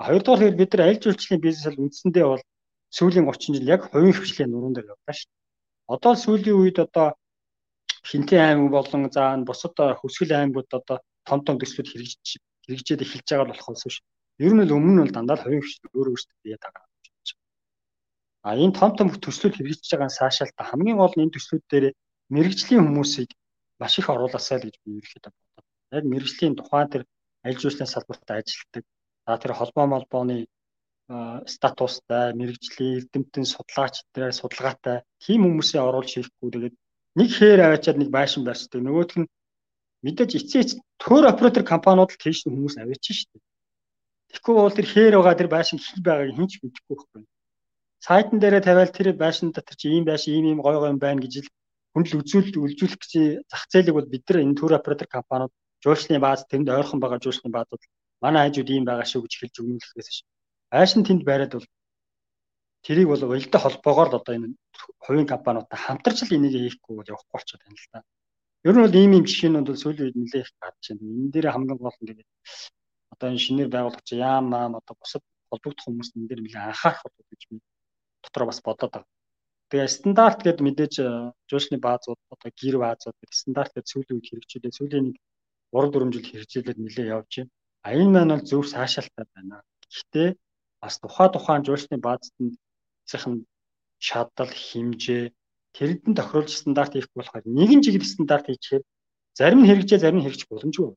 Хоёрдугаар 0.06 0.42
хэрэг 0.42 0.60
бид 0.62 0.72
нар 0.74 0.84
аль 0.86 1.02
жуулчлалын 1.02 1.46
бизнесэл 1.46 1.82
үндсэндээ 1.82 2.26
бол 2.30 2.44
сүүлийн 2.96 3.26
30 3.26 3.56
жил 3.58 3.72
яг 3.74 3.82
хувийн 3.90 4.16
хөвшлийн 4.16 4.50
нуруунд 4.54 4.76
дээр 4.78 4.94
явлаа 4.94 5.16
шүү. 5.18 5.32
Одоо 5.94 6.14
сүүлийн 6.24 6.60
үед 6.62 6.78
одоо 6.86 7.08
Хинтээ 8.10 8.40
аймаг 8.40 8.70
болон 8.72 9.12
за 9.12 9.24
бусад 9.50 9.76
хөсгөл 10.00 10.38
аймагуд 10.38 10.70
одоо 10.80 10.98
том 11.30 11.40
том 11.46 11.56
төслүүд 11.62 11.88
хэрэгжиж 11.90 12.28
хэрэгжээд 12.66 13.04
эхэлж 13.06 13.28
байгаа 13.30 13.50
болохоос 13.50 13.84
биш. 13.86 13.98
Ер 14.46 14.54
нь 14.54 14.66
л 14.66 14.76
өмнө 14.78 14.94
нь 14.94 15.02
бол 15.04 15.16
дандаа 15.16 15.36
л 15.38 15.44
хувийн 15.44 15.62
хөвшил 15.62 15.94
өөр 15.98 16.08
өөртөө 16.12 16.38
бие 16.44 16.58
дагаа 16.64 16.90
А 18.42 18.56
энэ 18.56 18.76
том 18.80 18.92
том 18.98 19.08
төслүүд 19.26 19.56
хэрэгжиж 19.56 19.92
байгаа 19.92 20.18
саашаалта 20.20 20.64
хамгийн 20.64 21.00
гол 21.00 21.14
нь 21.16 21.24
энэ 21.28 21.36
төслүүд 21.36 21.64
дээр 21.72 21.86
мэрэгжлийн 22.34 22.84
хүмүүсийг 22.88 23.30
маш 23.82 23.94
их 24.00 24.08
оруулаасай 24.14 24.58
л 24.58 24.66
гэж 24.68 24.76
би 24.84 24.90
ерөөхдөө 25.00 25.32
боддог. 25.36 25.66
Яг 25.98 26.04
мэрэгжлийн 26.12 26.56
тухайн 26.56 26.90
тэр 26.94 27.04
аль 27.46 27.60
жуулчлалын 27.60 27.94
салбарт 27.94 28.28
ажилладаг. 28.32 28.84
За 29.28 29.34
тэр 29.42 29.52
холбоо 29.60 29.86
молбооны 29.92 30.38
статустай, 31.54 32.28
мэрэгжлийн 32.40 32.98
эрдэмтэн 32.98 33.46
судлаачтай, 33.54 34.32
судалгаатай 34.32 34.98
тийм 35.24 35.42
хүмүүсээ 35.44 35.82
оруулж 35.84 36.10
хийхгүй 36.14 36.50
тэгээд 36.54 36.76
нэг 37.20 37.30
хээр 37.38 37.60
аваачаад 37.66 37.98
нэг 38.00 38.10
байшин 38.18 38.44
барьцдаг. 38.48 38.80
Нөгөөх 38.82 39.14
нь 39.20 39.28
мэдээж 40.06 40.32
эцээ 40.40 40.64
төр 41.04 41.24
оператор 41.34 41.64
компаниуд 41.64 42.12
л 42.14 42.22
тийш 42.24 42.44
хүмүүс 42.46 42.76
аваач 42.80 43.04
шүү 43.08 43.28
дээ. 43.34 43.44
Тэгэхгүй 44.30 44.56
бол 44.56 44.78
тэр 44.78 44.88
хээр 44.94 45.14
байгаа 45.18 45.40
тэр 45.40 45.50
байшин 45.56 45.80
хий 45.82 46.02
байгааг 46.06 46.36
хинч 46.38 46.54
мэдэхгүй 46.62 46.96
байхгүй 46.96 47.24
сайтн 48.00 48.40
дээрээ 48.40 48.64
тавиал 48.64 48.92
тэр 48.96 49.08
байшин 49.14 49.52
дотор 49.52 49.76
чи 49.76 49.92
ийм 49.92 50.06
байшин 50.08 50.34
ийм 50.34 50.46
ийм 50.50 50.60
гой 50.64 50.76
гой 50.80 50.90
юм 50.94 51.00
байна 51.04 51.20
гэж 51.24 51.34
л 51.44 51.50
хүндэл 51.94 52.20
үзүүл 52.24 52.64
үлжүүлэх 52.64 53.00
гэж 53.04 53.14
зах 53.52 53.64
зээлийг 53.72 53.96
бол 53.96 54.08
бид 54.08 54.24
нар 54.28 54.40
энэ 54.44 54.56
тур 54.60 54.72
оператор 54.74 55.08
компаниуд 55.16 55.52
жуулчны 55.84 56.20
бааз 56.24 56.48
тэнд 56.48 56.68
ойрхон 56.72 57.00
байгаа 57.04 57.20
жуулчны 57.20 57.52
баазууд 57.52 57.84
манай 58.24 58.48
хажууд 58.48 58.70
ийм 58.72 58.86
байгаа 58.88 59.04
шүү 59.04 59.22
гэж 59.28 59.34
хэлж 59.36 59.56
өгнөлөхөөс 59.60 60.10
ш. 60.16 60.24
Байшин 60.72 61.04
тэнд 61.04 61.24
байраад 61.28 61.54
бол 61.60 61.68
тэрийг 62.88 63.08
бол 63.12 63.24
уялдаа 63.28 63.62
холбоогоор 63.64 64.10
л 64.12 64.20
одоо 64.20 64.34
энэ 64.36 64.56
хувийн 65.04 65.28
компаниудтай 65.28 65.80
хамтарч 65.84 66.24
л 66.24 66.36
энийг 66.40 66.56
хийхгүй 66.56 66.96
бол 66.96 67.12
явахгүй 67.12 67.34
болчиход 67.36 67.64
байна 67.68 67.80
л 67.84 67.92
да. 67.92 68.00
Ер 68.68 68.76
нь 68.76 68.84
бол 68.84 69.00
ийм 69.02 69.12
ийм 69.16 69.26
жишээнүүд 69.30 69.68
бол 69.70 69.82
сүүлийн 69.84 70.06
үед 70.08 70.18
нэлээд 70.20 70.46
их 70.46 70.52
гарч 70.60 70.84
байна. 70.90 71.04
Энэ 71.16 71.32
дээр 71.34 71.48
хамгийн 71.52 71.80
гол 71.80 71.98
нь 72.00 72.08
тэгээд 72.10 72.30
одоо 73.14 73.28
энэ 73.32 73.44
шинээр 73.46 73.70
байгуулагч 73.72 74.10
яам 74.20 74.46
маам 74.52 74.74
одоо 74.80 74.96
бусад 75.00 75.24
холбогдох 75.50 75.86
хүмүүс 75.86 76.10
энэ 76.16 76.28
дээр 76.30 76.42
нэлээд 76.44 76.68
анхаарах 76.68 77.02
болов 77.04 77.26
гэж 77.32 77.42
би 77.50 77.56
дотроо 78.24 78.48
бас 78.50 78.60
бодоод 78.68 78.92
байгаа. 78.94 79.12
Тэгээ 79.70 79.96
стандарт 79.98 80.40
гэдэг 80.44 80.66
мэдээж 80.66 80.94
э, 81.00 81.08
жуулчны 81.50 81.78
баазууд 81.86 82.20
одоо 82.34 82.50
гэр 82.60 82.76
баазууд 82.84 83.18
стандарт 83.42 83.72
гэдэг 83.74 83.92
сүүлийн 83.92 84.18
үед 84.18 84.28
хэрэгжүүлээ. 84.28 84.78
Сүүлийн 84.78 85.06
нэг 85.08 85.18
3 85.72 85.94
4 85.94 86.14
жил 86.14 86.28
хэрэгжүүлээд 86.30 86.80
нэлээ 86.82 87.08
явж 87.16 87.32
байна. 87.38 87.52
А 87.86 87.90
энэ 87.96 88.12
маань 88.14 88.34
бол 88.34 88.50
зөв 88.50 88.64
саашаалтай 88.74 89.26
байна. 89.36 89.64
Гэхдээ 89.88 90.30
бас 90.82 90.96
тухай 91.00 91.28
тухайн 91.32 91.64
жуулчны 91.68 91.98
баазд 92.08 92.34
нь 92.44 92.58
эцсийн 93.06 93.46
шаардал 94.08 94.52
хэмжээ 94.68 95.24
тэрэнд 95.80 96.18
тохируулж 96.20 96.52
стандарт 96.52 96.94
хийх 96.94 97.08
болохоор 97.16 97.46
нэгэн 97.48 97.80
чиглэл 97.84 98.14
стандарт 98.14 98.46
хийчихээр 98.52 98.84
зарим 99.40 99.60
нь 99.64 99.70
хэрэгжээ 99.70 100.00
зарим 100.04 100.20
нь 100.20 100.26
хэрэгжих 100.28 100.52
боломжгүй. 100.52 100.92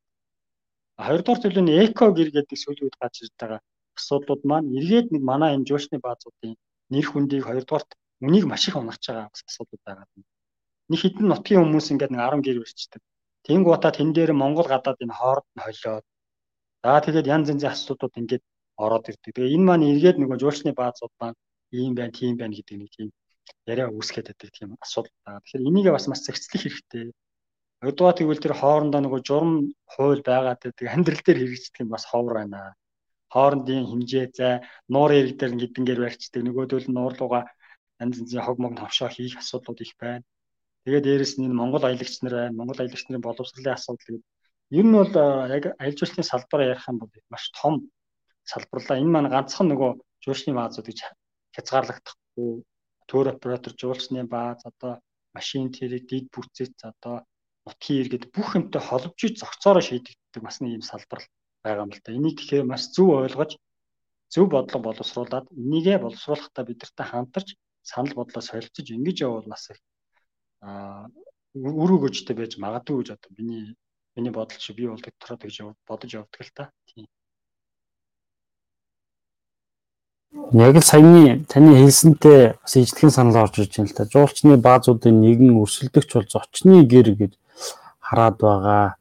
Хоёрдугаар 1.07 1.41
төлөв 1.43 1.62
нь 1.64 1.74
эко 1.87 2.11
гэр 2.18 2.30
гэдэг 2.35 2.59
сүүлийн 2.59 2.87
үед 2.87 2.97
гарч 2.99 3.14
ирж 3.22 3.35
байгаа 3.39 3.61
асуудлууд 3.99 4.43
маань 4.51 4.68
эргээд 4.78 5.09
нэг 5.14 5.22
манай 5.30 5.51
энэ 5.55 5.68
жуулчны 5.68 5.99
баазуудын 6.03 6.55
нэр 6.93 7.07
хүндийг 7.09 7.43
хоёрдугаарт 7.47 7.91
үнийг 8.26 8.45
маш 8.51 8.62
их 8.68 8.76
унагч 8.80 9.05
байгаа 9.07 9.26
асуудал 9.51 9.83
байгаа. 9.87 10.07
Нэг 10.91 10.99
хідэн 11.01 11.26
нутгийн 11.30 11.62
хүмүүс 11.62 11.87
ингээд 11.93 12.12
нэг 12.12 12.22
10 12.26 12.47
гэр 12.47 12.59
барьцдаг. 12.62 13.01
Тэнгуутаа 13.47 13.93
тэн 13.95 14.11
дээр 14.16 14.33
Монгол 14.43 14.68
гадаад 14.70 14.99
энэ 15.05 15.16
хоорд 15.18 15.47
нь 15.55 15.64
холиод. 15.64 16.05
За 16.83 16.99
тэгээд 17.05 17.30
янз 17.35 17.47
янзын 17.53 17.72
асуудлууд 17.74 18.14
ингээд 18.20 18.45
ороод 18.85 19.09
ирдэг. 19.11 19.33
Тэгээ 19.35 19.55
энэ 19.57 19.66
маань 19.68 19.89
эргээд 19.93 20.18
нөгөө 20.18 20.39
жуулчны 20.43 20.70
баазууд 20.80 21.14
маань 21.20 21.39
ийм 21.78 21.93
байна, 21.99 22.12
тийм 22.18 22.35
байна 22.41 22.55
гэдэг 22.59 22.76
нэг 22.78 22.91
тийм 22.97 23.09
яриа 23.66 23.86
үүсгээд 23.90 24.28
байдаг 24.30 24.51
тийм 24.53 24.70
асуудал 24.84 25.12
байгаа. 25.24 25.43
Тэгэхээр 25.43 25.68
энийг 25.68 25.86
бас 25.93 26.07
маш 26.09 26.20
зэгцлэх 26.26 26.62
хэрэгтэй. 26.62 27.05
Хоёрдугаар 27.82 28.16
тэгвэл 28.18 28.43
тэр 28.43 28.55
хоорондоо 28.59 29.01
нөгөө 29.03 29.20
журам 29.28 29.53
хууль 29.93 30.22
байгаад 30.22 30.61
байдаг 30.62 30.86
амьдрал 30.95 31.22
дээр 31.24 31.38
хэрэгждэг 31.40 31.82
юм 31.82 31.90
бас 31.95 32.05
ховор 32.07 32.34
байна 32.38 32.74
хоорондын 33.32 33.88
хэмжээ 33.90 34.26
зай 34.38 34.55
нуур 34.93 35.11
эрэг 35.18 35.36
дээр 35.40 35.53
гэдэнгээр 35.61 36.01
барьцдаг 36.05 36.43
нөгөөдөл 36.45 36.88
нь 36.88 36.97
нуур 36.97 37.14
руугаа 37.16 37.45
янз 38.03 38.20
янзын 38.20 38.45
хог 38.45 38.59
мог 38.61 38.72
навшоо 38.76 39.09
хийх 39.09 39.40
асуудлууд 39.40 39.80
их 39.84 39.93
байна. 40.03 40.24
Тэгээд 40.84 41.07
дээрэс 41.07 41.34
нь 41.40 41.49
Монгол 41.61 41.84
аялагч 41.88 42.14
нар 42.20 42.34
байна. 42.38 42.59
Монгол 42.61 42.78
аялагч 42.80 43.05
нарын 43.09 43.24
боловсролын 43.24 43.76
асуудал 43.76 44.05
гэдэг 44.05 44.24
Ер 44.72 44.84
нь 44.88 44.97
бол 44.97 45.12
яг 45.57 45.64
аялал 45.80 45.99
жуулчлалын 45.99 46.28
салбараа 46.28 46.66
ярих 46.72 46.88
юм 46.88 46.97
бол 47.01 47.11
маш 47.32 47.45
том 47.61 47.74
салбарлаа. 48.51 48.97
Энэ 49.03 49.12
маань 49.12 49.32
ганцхан 49.34 49.68
нөгөө 49.68 49.90
жуулчны 50.24 50.57
баазууд 50.57 50.86
гэж 50.88 51.01
хязгаарлагдахгүй 51.57 52.64
төр 53.12 53.26
оператор 53.36 53.72
жуулчны 53.80 54.24
бааз 54.34 54.64
одоо 54.70 54.92
машин 55.36 55.68
тэрэг 55.76 56.02
дид 56.10 56.26
бүтцэц 56.34 56.76
одоо 56.90 57.16
нутгийн 57.66 58.00
иргэд 58.02 58.24
бүх 58.34 58.48
юмтай 58.58 58.82
холбож 58.88 59.20
зохицоороо 59.40 59.84
шийдэгддэг 59.88 60.42
бас 60.46 60.56
нэг 60.60 60.72
юм 60.78 60.84
салбар 60.90 61.20
байгаа 61.64 61.84
юм 61.86 61.92
л 61.92 62.00
да. 62.04 62.16
Энийг 62.18 62.36
тэгэхээр 62.40 62.64
маш 62.72 62.82
зөв 62.94 63.08
ойлгож 63.20 63.52
зөв 64.32 64.46
бодлого 64.54 64.84
боловсруулад 64.88 65.46
энийгээ 65.62 65.98
боловсруулахдаа 66.02 66.64
бидэртэй 66.66 67.06
хамтарч 67.08 67.48
санал 67.90 68.14
бодлоо 68.18 68.42
солилцож 68.42 68.86
ингэж 68.96 69.16
явбал 69.26 69.48
бас 69.52 69.64
их 69.72 69.78
аа 70.64 71.06
үр 71.82 71.90
өгөөжтэй 71.96 72.36
байж 72.36 72.52
магадгүй 72.64 72.96
гэж 72.98 73.08
одоо 73.14 73.30
миний 73.38 73.76
миний 74.16 74.32
бодол 74.32 74.58
чи 74.64 74.72
би 74.72 74.88
бол 74.88 75.02
дотроо 75.04 75.36
тэгж 75.36 75.56
бодож 75.88 76.10
явдаг 76.20 76.42
л 76.46 76.52
та. 76.56 76.64
Тийм. 76.88 77.06
Яг 80.33 80.76
л 80.76 80.85
саяны 80.85 81.45
таны 81.45 81.76
хэлсэнтэй 81.76 82.57
бас 82.57 82.76
ижлэхэн 82.76 83.12
санал 83.12 83.45
орж 83.45 83.61
иж 83.61 83.76
байна 83.76 83.89
л 83.89 83.97
та. 83.97 84.09
Жуулчны 84.09 84.57
баазуудын 84.57 85.20
нэгэн 85.20 85.61
өрсөлдөгч 85.61 86.09
бол 86.16 86.28
зочны 86.28 86.85
гэр 86.89 87.12
гэж 87.20 87.33
хараад 88.01 88.41
байгаа. 88.41 88.97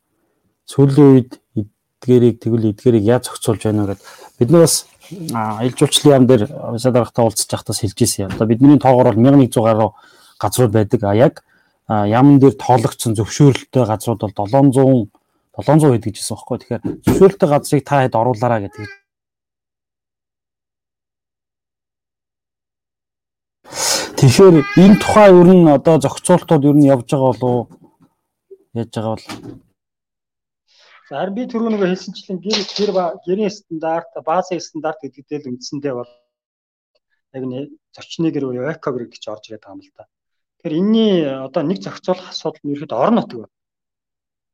Сүүлийн 0.68 1.12
үед 1.16 1.40
эдгэрийг 1.56 2.44
тэгвэл 2.44 2.76
эдгэрийг 2.76 3.04
яаж 3.08 3.32
зохицуулж 3.32 3.64
байна 3.64 3.88
вэ 3.88 3.96
гэд 3.96 4.02
бид 4.40 4.50
нар 4.52 4.68
бас 4.68 4.76
аялал 5.32 5.80
жуулчлалын 5.80 6.12
яам 6.12 6.28
дээр 6.28 6.44
уусаа 6.52 6.92
дарагтаа 6.92 7.24
уулзч 7.24 7.48
байхдаа 7.48 7.76
хэлж 7.80 8.00
ирсэн. 8.00 8.32
Одоо 8.36 8.48
бидний 8.48 8.76
тоогоор 8.76 9.16
бол 9.16 9.24
1100 9.24 9.64
гаруй 9.64 9.90
газрууд 10.36 10.72
байдаг. 10.76 11.00
А 11.04 11.16
яг 11.16 11.44
яамн 11.88 12.40
дээр 12.40 12.60
тоологдсон 12.60 13.16
зөвшөөрөлттэй 13.16 13.88
газрууд 13.88 14.20
бол 14.20 14.36
700 14.36 15.08
700 15.56 15.96
хэд 15.96 16.06
гэж 16.12 16.16
хэлсэн 16.20 16.36
байхгүй. 16.36 16.58
Тэгэхээр 16.60 16.84
зөвшөөрөлттэй 17.08 17.50
газрыг 17.50 17.84
та 17.88 18.04
хэд 18.04 18.16
оруулаараа 18.20 18.60
гэдэг. 18.68 19.01
Тэгэхээр 24.22 24.55
энэ 24.78 25.01
тухай 25.01 25.34
ер 25.34 25.49
нь 25.49 25.65
одоо 25.65 25.97
зохицуултууд 25.97 26.63
ер 26.69 26.78
нь 26.78 26.89
явж 26.93 27.09
байгаа 27.09 27.34
болов 27.34 27.74
яаж 28.78 28.89
байгаа 28.93 29.13
бол 29.17 29.26
За 31.09 31.13
харин 31.17 31.36
би 31.36 31.43
түрүү 31.49 31.69
нэг 31.74 31.82
хэлсэнчлэн 31.82 32.38
гэр 32.45 32.61
гэр 32.78 32.91
гэрийн 33.26 33.49
стандарт, 33.49 34.13
базын 34.22 34.61
стандарт 34.61 35.01
гэдэгтэй 35.01 35.41
л 35.41 35.49
үндсэндээ 35.57 35.93
бол 35.97 36.11
яг 37.34 37.43
нэг 37.49 37.74
зочны 37.97 38.30
гэр 38.30 38.45
буюу 38.45 38.69
эко 38.69 38.93
гэр 38.93 39.09
гэж 39.09 39.24
орж 39.34 39.43
ирээд 39.49 39.65
байгаа 39.65 39.76
юм 39.76 39.84
л 39.84 39.95
та. 39.97 40.05
Тэгэхээр 40.61 40.78
энэний 40.78 41.13
одоо 41.26 41.61
нэг 41.65 41.82
зохицуулах 41.82 42.30
асуудал 42.30 42.61
нь 42.61 42.74
ерөөд 42.78 42.93
орон 42.93 43.15
нутг 43.17 43.34
байна. 43.41 43.51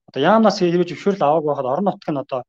Одоо 0.08 0.22
яамнаас 0.32 0.58
хэрвээ 0.64 0.90
зөвшөөрөл 0.96 1.28
аваагүй 1.28 1.50
байхад 1.52 1.72
орон 1.76 1.88
нутг 1.92 2.08
нь 2.08 2.24
одоо 2.24 2.42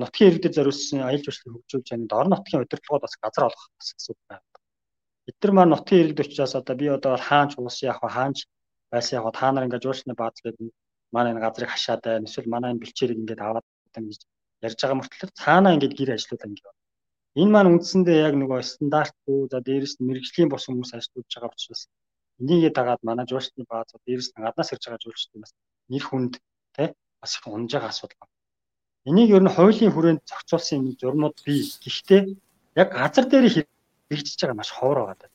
нутгийн 0.00 0.28
иргэдэд 0.32 0.56
зориулсан 0.56 1.04
аялал 1.04 1.28
жуулчлалыг 1.28 1.54
хөгжүүлж 1.60 1.88
байгааг 1.92 2.16
орон 2.16 2.32
нутгийн 2.32 2.64
удирдлагууд 2.64 3.04
бас 3.04 3.14
газар 3.20 3.44
олох 3.52 3.64
бас 3.76 3.88
асуудал 3.92 4.26
байна. 4.32 4.47
Эдгээр 5.28 5.52
маань 5.54 5.72
нутгийн 5.72 6.02
иргэд 6.02 6.24
учраас 6.24 6.54
одоо 6.60 6.74
би 6.80 6.86
одоо 6.88 7.14
хаанч 7.28 7.52
уус 7.60 7.76
яах 7.84 8.00
вэ 8.02 8.08
хаанч 8.16 8.38
байсан 8.92 9.14
яг 9.18 9.26
та 9.36 9.52
нар 9.52 9.64
ингээд 9.66 9.84
жуулчны 9.84 10.14
бааз 10.16 10.36
гэдэг 10.40 10.72
манай 11.14 11.32
энэ 11.32 11.44
газрыг 11.44 11.70
хашаад 11.70 12.00
байна. 12.04 12.28
Эсвэл 12.28 12.52
манай 12.54 12.70
энэ 12.72 12.82
бэлчээрийг 12.82 13.20
ингээд 13.20 13.44
аваад 13.44 13.66
байна 13.94 14.08
гэж 14.08 14.20
ярьж 14.66 14.78
байгаа 14.80 14.98
мөртлөө 14.98 15.30
цаанаа 15.42 15.74
ингээд 15.76 15.98
гэр 15.98 16.10
ажиллуулаа 16.16 16.48
ингээд. 16.48 16.76
Энэ 17.40 17.52
маань 17.54 17.70
үндсэндээ 17.72 18.18
яг 18.28 18.34
нөгөө 18.40 18.60
стандартгүй 18.72 19.40
за 19.52 19.58
дээрэс 19.68 19.94
нь 20.00 20.06
мэрэгжлийн 20.08 20.48
бос 20.50 20.64
хүмүүс 20.66 20.90
ажиллаж 20.96 21.28
байгаа 21.28 21.52
учраас 21.52 21.82
энийгээ 22.40 22.72
дагаад 22.78 23.02
манай 23.08 23.26
жуулчны 23.30 23.64
бааз 23.68 23.88
дээрэс 24.06 24.28
нь 24.32 24.42
гаднаас 24.44 24.72
ирж 24.72 24.84
байгаа 24.84 25.04
жуулчдын 25.04 25.42
бас 25.44 25.52
нэр 25.92 26.04
хүнд 26.08 26.34
те 26.76 26.84
бас 27.20 27.32
их 27.36 27.44
унж 27.46 27.70
байгаа 27.74 27.92
асуудал 27.92 28.18
байна. 28.20 28.34
Энийг 29.08 29.30
ер 29.36 29.44
нь 29.44 29.54
хуулийн 29.54 29.92
хүрээнд 29.92 30.22
зохицуулсан 30.30 30.78
юм 30.80 30.96
журмууд 31.00 31.36
бий. 31.46 31.62
Гэхдээ 31.84 32.20
яг 32.80 32.88
газар 32.96 33.24
дээр 33.28 33.46
хэрэгжиж 34.08 34.40
байгаа 34.40 34.56
маш 34.56 34.70
ховор 34.72 34.98
байгаа. 35.06 35.30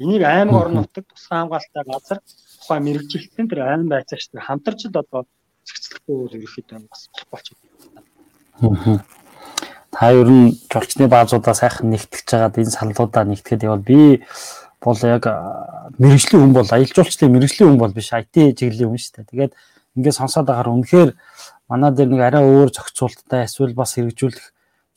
Энийг 0.00 0.22
аймаг 0.22 0.56
орон 0.60 0.74
нутаг 0.74 1.04
тусгай 1.08 1.38
хамгаалалттай 1.40 1.84
газар 1.84 2.18
тухайн 2.60 2.84
мэрэгжилтэн 2.84 3.48
тэр 3.48 3.60
аймаг 3.64 3.88
байцаагч 3.88 4.32
нар 4.32 4.44
хамтарч 4.44 4.80
л 4.88 4.96
одоо 4.96 5.26
зохицлохгүй 5.66 6.16
бол 6.16 6.36
ерөөхдөө 6.36 6.78
бас 7.32 7.42
юм. 7.52 9.00
Та 9.90 10.12
ер 10.12 10.28
нь 10.28 10.56
жолчны 10.70 11.08
баазуудаа 11.08 11.54
сайхан 11.54 11.90
нэгтгэж 11.90 12.28
байгаад 12.30 12.60
энэ 12.60 12.76
саналуудаа 12.76 13.24
нэгтгэхэд 13.26 13.66
явал 13.66 13.82
би 13.82 14.22
бол 14.80 15.00
яг 15.02 15.24
мэрэгжлийн 15.98 16.40
хүн 16.40 16.54
бол 16.54 16.68
аялал 16.70 16.94
жуулчлалын 16.96 17.34
мэрэгжлийн 17.34 17.68
хүн 17.74 17.80
бол 17.80 17.92
биш 17.92 18.12
IT 18.14 18.56
чиглэлийн 18.56 18.88
хүн 18.88 19.00
шүү 19.02 19.14
дээ. 19.20 19.30
Тэгээд 19.34 19.52
ингээд 19.98 20.16
сонсоод 20.16 20.48
агаар 20.48 20.72
үнэхээр 20.72 21.10
манай 21.68 21.90
дээр 21.92 22.08
нэг 22.08 22.22
арай 22.22 22.44
өөр 22.46 22.70
зохицуулттай 22.70 23.44
эсвэл 23.44 23.74
бас 23.74 23.98
хэрэгжүүлэх 23.98 24.46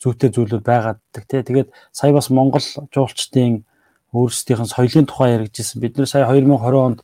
зүйтэй 0.04 0.28
зүйлүүд 0.28 0.60
байгаад 0.60 1.00
тий. 1.16 1.40
Тэгээд 1.40 1.72
сая 1.92 2.12
бас 2.12 2.28
Монгол 2.28 2.60
жуулчдын 2.92 3.64
өөрсдийнх 4.12 4.68
нь 4.68 4.68
соёлын 4.68 5.08
тухай 5.08 5.40
яригдчихсэн. 5.40 5.80
Бид 5.80 5.96
нэр 5.96 6.06
сая 6.06 6.28
2020 6.28 6.76
онд 6.76 7.00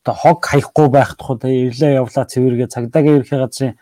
одоо 0.00 0.14
хог 0.16 0.40
хаяхгүй 0.40 0.88
байх 0.88 1.14
тухай 1.20 1.36
тэгээ 1.36 1.66
ирлээ 1.68 1.92
явлаа 2.00 2.24
цэвэргээ 2.24 2.72
цагдаагийн 2.72 3.20
ерхий 3.20 3.38
газрын 3.38 3.76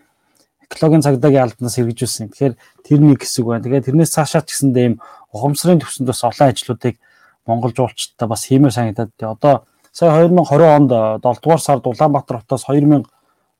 экологийн 0.66 1.06
цагдаагийн 1.06 1.44
албанаас 1.46 1.76
хэрэгжүүлсэн. 1.78 2.28
Тэгэхээр 2.34 2.54
тэр 2.84 3.00
нэг 3.00 3.22
хэсэг 3.22 3.44
байна. 3.46 3.64
Тэгээ 3.64 3.86
тэрнээс 3.86 4.12
цаашаа 4.12 4.42
ч 4.42 4.52
гэсэндээ 4.52 4.84
ийм 4.84 4.96
ухамсарын 5.32 5.80
төвсөнд 5.80 6.10
бас 6.10 6.20
олон 6.26 6.50
ажлуудыг 6.50 6.98
Монгол 7.46 7.72
жуулчдаа 7.72 8.28
бас 8.28 8.44
хиймээр 8.44 8.74
санагдаад 8.74 9.10
тий. 9.16 9.24
Одоо 9.30 9.64
сая 9.94 10.28
2020 10.28 10.76
онд 10.76 10.90
7 11.24 11.40
дугаар 11.40 11.62
сард 11.62 11.86
Улаанбаатар 11.86 12.42
хотоос 12.44 12.68
2000 12.68 13.08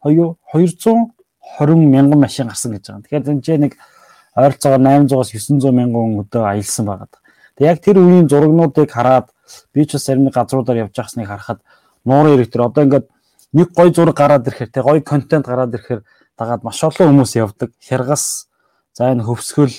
220 0.05 1.11
мянган 1.89 2.21
машин 2.21 2.49
гарсан 2.49 2.73
гэж 2.73 2.85
байгаа. 2.89 3.03
Тэгэхээр 3.05 3.57
энэ 3.57 3.65
нэг 3.65 3.73
ойролцоогоор 4.37 4.81
800-аас 4.81 5.33
900 5.35 5.73
мянган 5.75 6.21
өдөө 6.23 6.45
аялсан 6.47 6.87
байгаа. 6.87 7.09
Тэг 7.59 7.67
яг 7.67 7.79
тэр 7.83 7.99
үеийн 7.99 8.29
зурагнуудыг 8.29 8.91
хараад 8.91 9.29
би 9.75 9.87
ч 9.87 9.99
бас 9.99 10.07
зарим 10.07 10.31
газруудаар 10.31 10.87
явж 10.87 10.95
байгасныг 10.95 11.27
харахад 11.27 11.61
нуурын 12.05 12.39
ирэх 12.39 12.51
тэр 12.51 12.71
одоо 12.71 12.85
ингээд 12.85 13.07
нэг 13.53 13.69
гой 13.75 13.91
зураг 13.93 14.17
гараад 14.17 14.47
ирэхээр 14.47 14.71
тэг 14.71 14.85
гой 14.85 15.01
контент 15.03 15.47
гараад 15.47 15.75
ирэхээр 15.75 16.03
дагаад 16.39 16.63
маш 16.63 16.81
олон 16.85 17.11
хүмүүс 17.11 17.37
явдаг. 17.37 17.71
Хяргас 17.83 18.49
за 18.95 19.11
энэ 19.11 19.27
хөвсгөл 19.27 19.75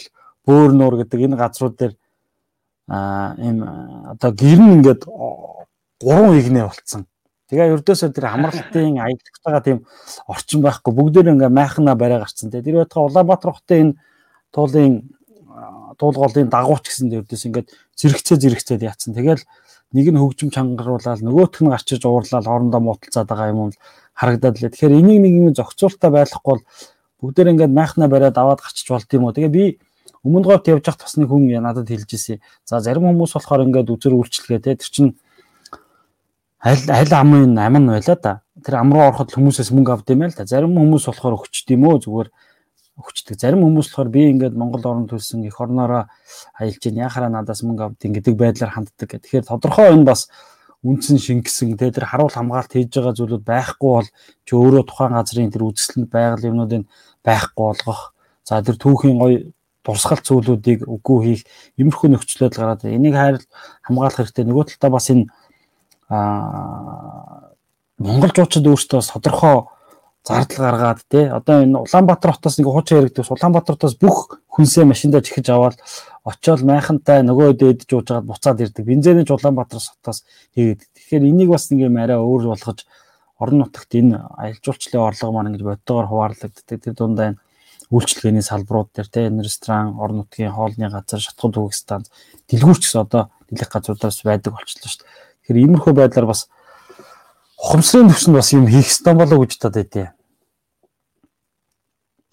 бөөр 0.46 0.72
нуур 0.76 1.02
гэдэг 1.02 1.20
энэ 1.26 1.40
газрууд 1.40 1.76
дээр 1.80 1.94
а 2.92 3.34
ийм 3.40 3.64
одоо 4.12 4.32
гэрн 4.36 4.84
ингээд 4.84 5.08
гурван 5.08 6.36
игнэ 6.38 6.68
болцсон. 6.68 7.08
Тэгээ 7.50 7.74
ердөөсөө 7.80 8.10
тэр 8.12 8.26
амралтын 8.32 9.00
аялалтайгаа 9.00 9.64
тийм 9.64 9.80
орчин 10.28 10.62
байхгүй 10.62 10.92
бүгдээр 10.96 11.32
ингээ 11.36 11.52
майхна 11.52 11.96
барай 11.96 12.20
гарцсан. 12.20 12.52
Тэр 12.52 12.84
байтугай 12.84 13.08
Улаанбаатар 13.08 13.52
хотын 13.56 13.80
энэ 13.80 13.94
туулын 14.52 15.10
дуулгуулын 16.00 16.50
дагууч 16.52 16.86
гэсэн 16.88 17.10
дээрдээс 17.12 17.44
ингээд 17.48 17.68
зэрэгцээ 18.00 18.38
зэрэгцээд 18.40 18.82
яатсан. 18.88 19.14
Тэгэл 19.16 19.44
нэг 19.94 20.08
нь 20.12 20.20
хөгжим 20.20 20.50
чангаруулаад 20.56 21.22
нөгөөх 21.22 21.62
нь 21.62 21.72
гарч 21.72 21.88
иж 21.96 22.04
уурлаад 22.08 22.48
хоорондоо 22.48 22.82
муудалцаад 22.82 23.28
байгаа 23.28 23.52
юм 23.52 23.72
харагдаад 24.16 24.56
лээ. 24.60 24.72
Тэгэхээр 24.72 24.98
энийг 24.98 25.20
нэг 25.22 25.34
юм 25.36 25.48
зохицуултаа 25.54 26.10
байхгүй 26.12 26.42
бол 26.42 26.64
бүгдээр 27.20 27.52
ингээд 27.54 27.74
майхна 27.76 28.08
бариад 28.08 28.38
аваад 28.40 28.64
гарчиж 28.64 28.88
болд 28.88 29.10
юм 29.12 29.28
уу. 29.28 29.36
Тэгээ 29.36 29.52
би 29.52 29.64
өмнө 30.24 30.48
говьт 30.48 30.72
явж 30.72 30.86
явах 30.88 31.02
бас 31.04 31.16
нэг 31.18 31.30
хүн 31.30 31.50
надад 31.62 31.90
хэлж 31.90 32.10
ирсэн. 32.14 32.42
За 32.66 32.80
зарим 32.80 33.06
хүмүүс 33.10 33.36
болохоор 33.36 33.66
ингээд 33.68 33.92
үзэр 33.92 34.14
үйлчлэгээ 34.16 34.62
те 34.64 34.76
тэр 34.80 34.90
чинь 34.90 35.12
аль 36.62 36.88
аль 36.88 37.14
амын 37.14 37.58
амн 37.58 37.90
байла 37.90 38.16
да. 38.16 38.42
Тэр 38.62 38.76
ам 38.80 38.94
руу 38.94 39.10
ороход 39.10 39.34
хүмүүсээс 39.34 39.74
мөнгө 39.74 39.92
авд 39.92 40.10
юм 40.14 40.22
байл 40.26 40.38
та. 40.38 40.46
Зарим 40.46 40.78
хүмүүс 40.78 41.10
болохоор 41.10 41.42
өгчд 41.42 41.74
юм 41.74 41.90
уу 41.90 41.98
зүгээр 41.98 42.30
өгчдөг. 43.02 43.42
Зарим 43.42 43.66
хүмүүс 43.66 43.90
болохоор 43.90 44.10
би 44.14 44.22
ингээд 44.30 44.54
Монгол 44.54 44.86
орнд 44.86 45.10
төлсөн 45.10 45.44
их 45.50 45.58
орноороо 45.58 46.08
аялж 46.56 46.82
ийн 46.86 47.02
яхаараа 47.02 47.34
надаас 47.34 47.66
мөнгө 47.66 47.98
авдیں۔ 47.98 48.14
гэдэг 48.14 48.36
байдлаар 48.38 48.72
ханддаг. 48.72 49.10
Тэгэхээр 49.10 49.50
тодорхой 49.50 49.90
энэ 49.92 50.06
бас 50.06 50.30
үндсэн 50.86 51.18
шингэсэн 51.18 51.78
тэгээ 51.78 51.98
тэр 51.98 52.06
харуул 52.10 52.34
хамгаалт 52.34 52.74
хийж 52.74 52.90
байгаа 52.94 53.14
зүйлүүд 53.18 53.44
байхгүй 53.46 53.90
бол 53.90 54.10
чи 54.46 54.52
өөрөө 54.58 54.84
тухайн 54.86 55.14
газрын 55.14 55.54
тэр 55.54 55.66
үзэсгэлэнд 55.70 56.10
байгаль 56.10 56.48
юмнуудыг 56.50 56.82
байхгүй 57.22 57.66
болгох. 57.66 58.14
За 58.46 58.62
тэр 58.66 58.78
түүхийн 58.82 59.18
гоё 59.22 59.54
дурсгал 59.86 60.22
зүйлүүдийг 60.22 60.86
үгүй 60.90 61.18
хийх 61.26 61.42
иймэрхүү 61.78 62.10
нөхцөлөд 62.18 62.54
гараад 62.58 62.86
энийг 62.86 63.14
хайр 63.14 63.38
хамгаалах 63.86 64.18
хэрэгтэй. 64.18 64.46
Нөгөө 64.46 64.66
талдаа 64.74 64.92
бас 64.98 65.10
энэ 65.14 65.26
аа 66.10 67.54
Монгол 68.02 68.34
жуучид 68.34 68.66
өөрсдөө 68.66 69.02
тодорхой 69.06 69.70
зардал 70.24 70.58
гаргаад 70.58 71.02
тий 71.10 71.26
одоо 71.26 71.64
энэ 71.64 71.82
Улаанбаатар 71.82 72.38
хотоос 72.38 72.58
нэг 72.58 72.68
хуучин 72.68 72.98
яригдвс 73.02 73.32
Улаанбаатар 73.32 73.76
хотоос 73.76 73.98
бүх 73.98 74.38
хүнсээ 74.54 74.86
машиндаа 74.86 75.22
чихэж 75.26 75.50
аваад 75.50 75.78
очиод 76.24 76.62
майхантай 76.62 77.26
нөгөө 77.26 77.58
дээд 77.58 77.90
жууж 77.90 78.08
хагаад 78.08 78.30
буцаад 78.30 78.62
ирдэг. 78.62 78.86
Бензиний 78.86 79.26
Улаанбаатар 79.26 79.82
хотоос 79.82 80.22
хийгээд. 80.54 80.86
Тэгэхээр 80.94 81.26
энийг 81.26 81.50
бас 81.50 81.72
юм 81.74 81.98
арай 81.98 82.22
өөр 82.22 82.54
болгож 82.54 82.86
орон 83.42 83.66
нутагт 83.66 83.96
энэ 83.98 84.22
аялал 84.38 84.62
жуулчлалын 84.62 85.08
орлого 85.10 85.32
маань 85.34 85.50
ингэж 85.50 85.64
бодтойгоор 85.66 86.08
хуваарлагддаг. 86.08 86.78
Тэр 86.78 86.94
дундаа 86.94 87.26
энэ 87.34 87.42
үйлчлэгээний 87.90 88.46
салбарууд 88.46 88.94
дээр 88.94 89.10
те 89.10 89.26
энэ 89.26 89.42
ресторан, 89.42 89.98
орон 89.98 90.22
нутгийн 90.22 90.54
хоолны 90.54 90.88
газар, 90.94 91.20
шатхуун 91.20 91.52
түгээх 91.58 91.76
станц, 91.76 92.14
дэлгүүрч 92.48 92.86
гэсэн 92.86 93.02
одоо 93.02 93.34
дэлгэх 93.50 93.74
газруудаас 93.74 94.22
байдаг 94.22 94.54
болчихлоо 94.54 94.88
шүү 94.88 95.02
дээ. 95.02 95.12
Тэгэхээр 95.42 95.62
иймэрхүү 95.66 95.94
байдлаар 95.98 96.30
бас 96.30 96.48
ухамсарын 97.62 98.10
төвшөнд 98.10 98.38
бас 98.38 98.50
юм 98.58 98.66
хийх 98.66 98.90
ёстой 98.90 99.14
болоо 99.14 99.38
гэж 99.46 99.52
бодод 99.62 99.76
байдیں۔ 99.78 100.10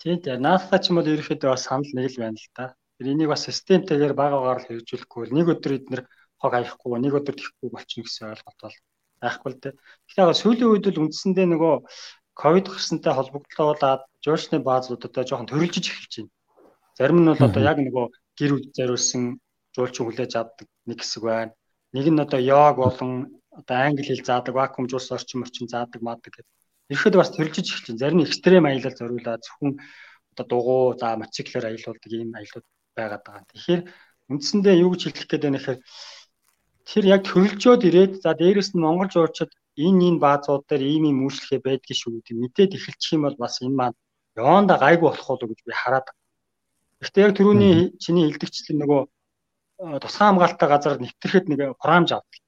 Тийм 0.00 0.16
тийм. 0.24 0.40
NASA 0.40 0.80
ч 0.80 0.88
юм 0.88 0.96
бол 0.98 1.12
ерөөхдөө 1.12 1.50
бас 1.52 1.68
санал 1.68 1.92
нэг 1.92 2.08
л 2.16 2.22
байна 2.22 2.40
л 2.40 2.48
да. 2.56 2.74
Тэр 2.96 3.12
энийг 3.12 3.28
бас 3.28 3.44
системтэйгээр 3.44 4.14
бага 4.16 4.40
багаар 4.40 4.60
л 4.64 4.68
хэрэгжүүлэхгүй 4.72 5.28
нэг 5.36 5.46
өдөр 5.52 5.72
эднэр 5.76 6.02
хог 6.40 6.52
аяхгүй, 6.54 6.98
нэг 7.02 7.12
өдөр 7.18 7.34
тэхгүй 7.36 7.68
болчихно 7.68 8.06
гэсэн 8.08 8.30
ойлголт 8.32 8.60
бол 8.62 8.76
байхгүй 9.20 9.50
л 9.52 9.60
дээ. 9.62 9.74
Тэгэхээр 10.06 10.40
сүүлийн 10.40 10.70
үед 10.72 10.86
л 10.88 11.02
үндсэндээ 11.02 11.46
нөгөө 11.50 11.74
ковид 12.38 12.66
гарсантай 12.70 13.12
холбогдлуулаад 13.14 14.02
жуушны 14.24 14.58
баазуудад 14.62 15.14
жоохон 15.28 15.50
төрөлжиж 15.50 15.84
эхэлж 15.90 16.14
байна. 16.22 16.32
Зарим 16.96 17.18
нь 17.20 17.30
бол 17.30 17.42
одоо 17.42 17.62
яг 17.62 17.78
нөгөө 17.82 18.06
гэр 18.38 18.50
үд 18.54 18.66
зориулсан 18.78 19.22
жуулчин 19.74 20.04
хүлээж 20.06 20.32
авдаг 20.38 20.66
нэг 20.86 20.98
хэсэг 21.02 21.22
байна. 21.26 21.52
Нэг 21.92 22.06
нь 22.06 22.22
одоо 22.22 22.40
йог 22.40 22.76
болон 22.78 23.10
одоо 23.58 23.76
англи 23.76 24.06
хэл 24.06 24.22
заадаг, 24.28 24.54
вакуум 24.54 24.86
жуус 24.90 25.10
орчин 25.10 25.42
орчин 25.42 25.66
заадаг 25.68 26.00
маадаг 26.02 26.30
гэдэг. 26.30 26.46
Ирэхэд 26.92 27.14
бас 27.18 27.30
төрөлжиж 27.34 27.66
эхэлж 27.68 27.86
байна. 27.88 28.02
Зарим 28.02 28.20
экстрем 28.24 28.64
аялал 28.66 28.96
зориулаад 28.98 29.42
зөвхөн 29.44 29.72
одоо 30.32 30.46
дугуй, 30.46 30.98
за 31.00 31.16
мотоциклээр 31.20 31.66
аялуулдаг 31.68 32.12
ийм 32.12 32.30
аялууд 32.38 32.66
байгаад 32.96 33.22
байгаа. 33.26 33.50
Тэгэхээр 33.50 33.82
үндсэндээ 34.32 34.76
юу 34.84 34.90
гэж 34.92 35.02
хэлэх 35.04 35.26
гээд 35.28 35.44
байна 35.44 35.58
гэхээр 35.58 35.80
тэр 36.88 37.04
яг 37.14 37.22
төрөлжөөд 37.26 37.82
ирээд 37.88 38.12
за 38.24 38.30
дээрэс 38.40 38.70
нь 38.72 38.82
Монгол 38.84 39.10
жуучид 39.12 39.52
энэ 39.76 40.02
энэ 40.08 40.22
баазууд 40.24 40.64
дээр 40.70 40.82
ийм 40.92 41.04
ийм 41.10 41.18
үйлчлэгээ 41.26 41.66
байдгийг 41.66 41.98
шүү 41.98 42.12
гэдэг 42.24 42.36
мэдээд 42.40 42.76
эхэлчих 42.78 43.12
юм 43.16 43.22
бол 43.26 43.36
бас 43.36 43.54
энэ 43.60 43.78
маань 43.78 43.96
яванда 44.38 44.74
гайгүй 44.80 45.08
болох 45.08 45.28
уу 45.28 45.50
гэж 45.50 45.60
би 45.66 45.72
хараад. 45.74 46.06
Гэхдээ 47.00 47.24
яг 47.26 47.32
түрүүний 47.36 47.74
чиний 48.02 48.24
хэлдэгчлэн 48.26 48.78
нөгөө 48.82 49.00
тусгай 50.02 50.26
хамгаалалттай 50.26 50.68
газар 50.68 50.94
нэвтрэхэд 50.98 51.46
нэг 51.48 51.60
програмж 51.78 52.10
авдаг. 52.16 52.40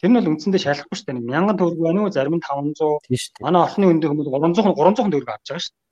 Тэр 0.00 0.08
нь 0.10 0.16
бол 0.16 0.30
үндсэндээ 0.32 0.64
шалахгүй 0.64 0.96
шүү 0.96 1.06
дээ. 1.12 1.20
1000 1.28 1.60
төгрөг 1.60 1.80
байна 1.84 2.00
уу? 2.08 2.14
Зарим 2.14 2.40
нь 2.40 2.44
500. 2.44 3.44
Манай 3.44 3.60
орхны 3.68 3.84
өндөө 3.92 4.08
хүмүүс 4.16 4.28
300 4.32 4.72
300 4.72 5.12
төгрөг 5.12 5.28
авч 5.28 5.46
байгаа 5.52 5.60
шүү 5.60 5.74
дээ. 5.76 5.88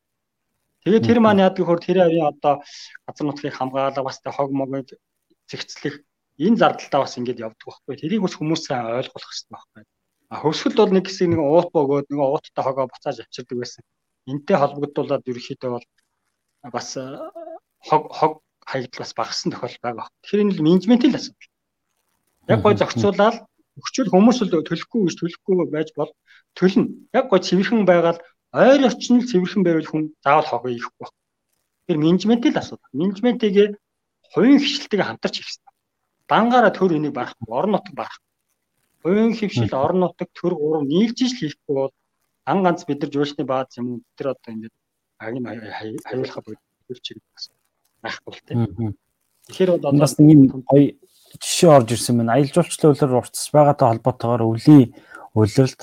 Тэгээд 0.88 1.04
тэр 1.04 1.18
маань 1.20 1.44
яадаг 1.44 1.64
хөр 1.68 1.80
тэр 1.84 1.98
авийн 2.08 2.32
одоо 2.32 2.64
газар 3.04 3.24
нутгийг 3.28 3.52
хамгаалах 3.52 4.06
бас 4.08 4.18
тэ 4.24 4.32
хог 4.32 4.48
могыг 4.48 4.96
зэгцлэх 5.44 6.00
энэ 6.40 6.56
зардалтаа 6.56 7.04
бас 7.04 7.20
ингэж 7.20 7.36
явдаг 7.36 7.66
байхгүй. 7.68 7.94
Тэрийг 8.00 8.24
бас 8.24 8.34
хүмүүс 8.40 8.62
сайн 8.64 8.88
ойлгох 8.88 9.20
хэрэгтэй 9.20 9.52
байхгүй. 9.52 9.82
А 10.32 10.34
хөвсгөл 10.40 10.78
бол 10.80 10.92
нэг 10.96 11.04
хэсэг 11.04 11.28
нэг 11.28 11.40
уут 11.44 11.68
бөгөөд 11.76 12.06
нэг 12.08 12.20
ууттай 12.20 12.62
хогоо 12.64 12.86
буцааж 12.88 13.16
авчирдаг 13.20 13.58
байсан. 13.60 13.84
Энтэй 14.24 14.56
холбогдуулаад 14.56 15.28
ерөөхдөө 15.28 15.70
бол 15.76 15.86
бас 16.72 16.88
хог 17.88 18.02
хог 18.08 18.32
хаягдл 18.64 19.02
бас 19.02 19.12
багассан 19.16 19.52
тохиолдол 19.52 19.84
байгаа. 19.84 20.08
Тэгэхээр 20.22 20.44
энэ 20.44 20.54
л 20.56 20.64
менежментийн 20.64 21.16
асуудал. 21.16 21.52
Яг 22.48 22.60
гой 22.62 22.74
зохицуулаад 22.76 23.47
өгчөл 23.78 24.12
хүмүүс 24.12 24.38
л 24.42 24.52
төлөхгүй 24.52 25.00
гэж 25.06 25.14
төлөхгүй 25.22 25.54
байж 25.70 25.88
бол 25.94 26.10
төлнө. 26.58 27.08
Яг 27.14 27.30
гой 27.30 27.40
цэвэрхэн 27.40 27.86
байгаад 27.86 28.18
ойр 28.52 28.82
орчин 28.90 29.22
л 29.22 29.28
цэвэрхэн 29.30 29.62
байвал 29.62 29.88
хүн 29.88 30.04
заавал 30.24 30.50
хогоо 30.50 30.70
ихгүй 30.74 31.06
байна. 31.06 31.16
Тэр 31.86 31.96
менежментийн 32.02 32.54
л 32.54 32.60
асуудал. 32.60 32.92
Менежментийг 32.92 33.78
хувийн 34.34 34.58
хвшилтэйг 34.60 35.00
хамтарч 35.06 35.34
хийх 35.38 35.48
хэрэгтэй 35.48 35.68
дангаараа 36.28 36.72
төр 36.72 36.96
энийг 36.96 37.14
барахгүй 37.16 37.48
орон 37.48 37.72
нутаг 37.72 37.94
барах. 37.96 38.20
Хувийн 39.02 39.32
хөвшил 39.32 39.72
орон 39.72 40.00
нутаг 40.04 40.28
төр 40.36 40.54
гурав 40.54 40.84
нийлж 40.84 41.16
ижил 41.24 41.38
хийхгүй 41.40 41.74
бол 41.74 41.92
ан 42.44 42.62
ганц 42.64 42.84
бид 42.84 43.00
нар 43.00 43.10
жуулчны 43.10 43.44
бааз 43.48 43.78
юм 43.80 43.86
уу 43.88 43.98
бид 44.04 44.16
нар 44.20 44.28
одоо 44.36 44.50
ингэж 44.52 44.74
аг 45.24 45.32
нь 45.32 45.44
хавиулах 46.04 46.38
бодчих 46.44 47.00
чиг 47.02 47.18
бас 47.32 47.48
байхгүй 48.04 48.32
л 48.36 48.44
тийм. 48.46 48.58
Тэгэхээр 49.48 49.70
бол 49.72 49.80
одоо 49.80 49.92
бас 50.04 50.12
нэг 50.20 50.38
гоё 50.68 50.86
жишээ 51.36 51.70
орж 51.70 51.88
ирсэн 51.92 52.16
байна. 52.16 52.40
Аялал 52.40 52.54
жуулчлалын 52.56 52.92
үйлрэл 52.96 53.20
уртас 53.20 53.46
байгаатай 53.52 53.86
холбоотойгоор 53.88 54.42
өвлийн 54.48 54.90
үйлрэлд 55.36 55.80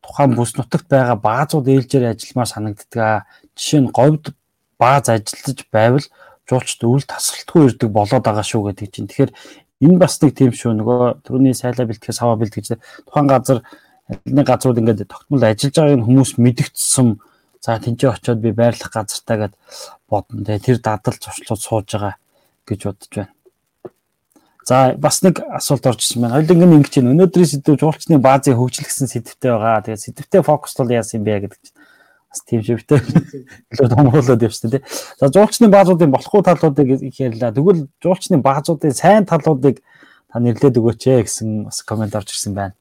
тухайн 0.00 0.32
бүс 0.32 0.52
нутагт 0.56 0.88
байгаа 0.88 1.18
баазууд 1.20 1.68
ээлжээр 1.68 2.16
ажилламаар 2.16 2.48
санагддаг. 2.48 3.28
Жишээ 3.52 3.80
нь 3.84 3.92
говьд 3.92 4.32
бааз 4.80 5.12
ажиллаж 5.12 5.58
байвал 5.68 6.06
жуулчд 6.48 6.80
үйл 6.88 7.04
тасралтгүй 7.04 7.62
ирдэг 7.68 7.90
болоод 7.92 8.24
байгаа 8.24 8.46
шүү 8.46 8.72
гэдэг 8.72 8.88
чинь. 8.88 9.08
Тэгэхээр 9.10 9.32
Энэ 9.78 9.98
бас 10.02 10.18
нэг 10.18 10.34
тийм 10.34 10.50
шүү 10.50 10.74
нөгөө 10.74 11.22
түрүүний 11.22 11.54
сайлаа 11.54 11.86
бэлтгэхээс 11.86 12.18
аваа 12.18 12.42
бэлтгэж 12.42 12.82
тухайн 13.06 13.30
газар 13.30 13.62
нэг 14.26 14.46
газрууд 14.50 14.82
ингээд 14.82 15.06
тогтмол 15.06 15.38
ажиллаж 15.46 15.76
байгааг 15.78 16.02
хүмүүс 16.02 16.30
мэдгдсэн 16.34 17.08
за 17.62 17.78
тэнцээ 17.78 18.10
очиод 18.10 18.42
би 18.42 18.50
байрлах 18.50 18.90
газартаа 18.90 19.38
гэд 19.46 19.54
бодно 20.10 20.42
те 20.42 20.58
тэр 20.58 20.82
дадал 20.82 21.14
зуршлууд 21.14 21.62
сууж 21.62 21.86
байгаа 21.94 22.18
гэж 22.66 22.80
бодож 22.90 23.12
байна. 23.14 23.30
За 24.68 24.92
бас 25.00 25.22
нэг 25.24 25.40
асуулт 25.48 25.86
орж 25.88 26.04
ирсэн 26.04 26.28
байна. 26.28 26.44
Хоёул 26.44 26.60
ингэ 26.60 26.76
ингэж 26.76 26.94
байна. 27.00 27.12
Өнөөдрийн 27.16 27.48
сэдв 27.48 27.80
жуулчны 27.80 28.20
баазыг 28.20 28.52
хөгжлөсөн 28.60 29.08
сэдвтэй 29.08 29.56
байгаа. 29.56 29.80
Тэгээд 29.80 30.04
сэдвтэй 30.04 30.42
фокуслол 30.44 30.92
яасан 30.92 31.20
юм 31.20 31.24
бэ 31.24 31.48
гэдэг 31.48 31.60
чинь 31.64 31.78
бас 32.28 32.40
тийм 32.44 32.60
шивтэй 32.60 33.00
илүү 33.72 33.88
томруулаад 33.88 34.44
явчихсан 34.44 34.76
тий. 34.76 34.82
За 35.16 35.32
жуулчны 35.32 35.72
баазуудын 35.72 36.12
болохгүй 36.12 36.44
талуудыг 36.44 36.88
ярьлаа. 37.00 37.56
Тэгвэл 37.56 37.88
жуулчны 38.04 38.36
баазуудын 38.44 38.92
сайн 38.92 39.24
талуудыг 39.24 39.80
та 40.28 40.36
нэрлээд 40.36 40.76
өгөөч 40.76 41.02
ээ 41.08 41.24
гэсэн 41.24 41.64
бас 41.64 41.80
комент 41.80 42.12
орж 42.12 42.36
ирсэн 42.36 42.52
байна. 42.52 42.76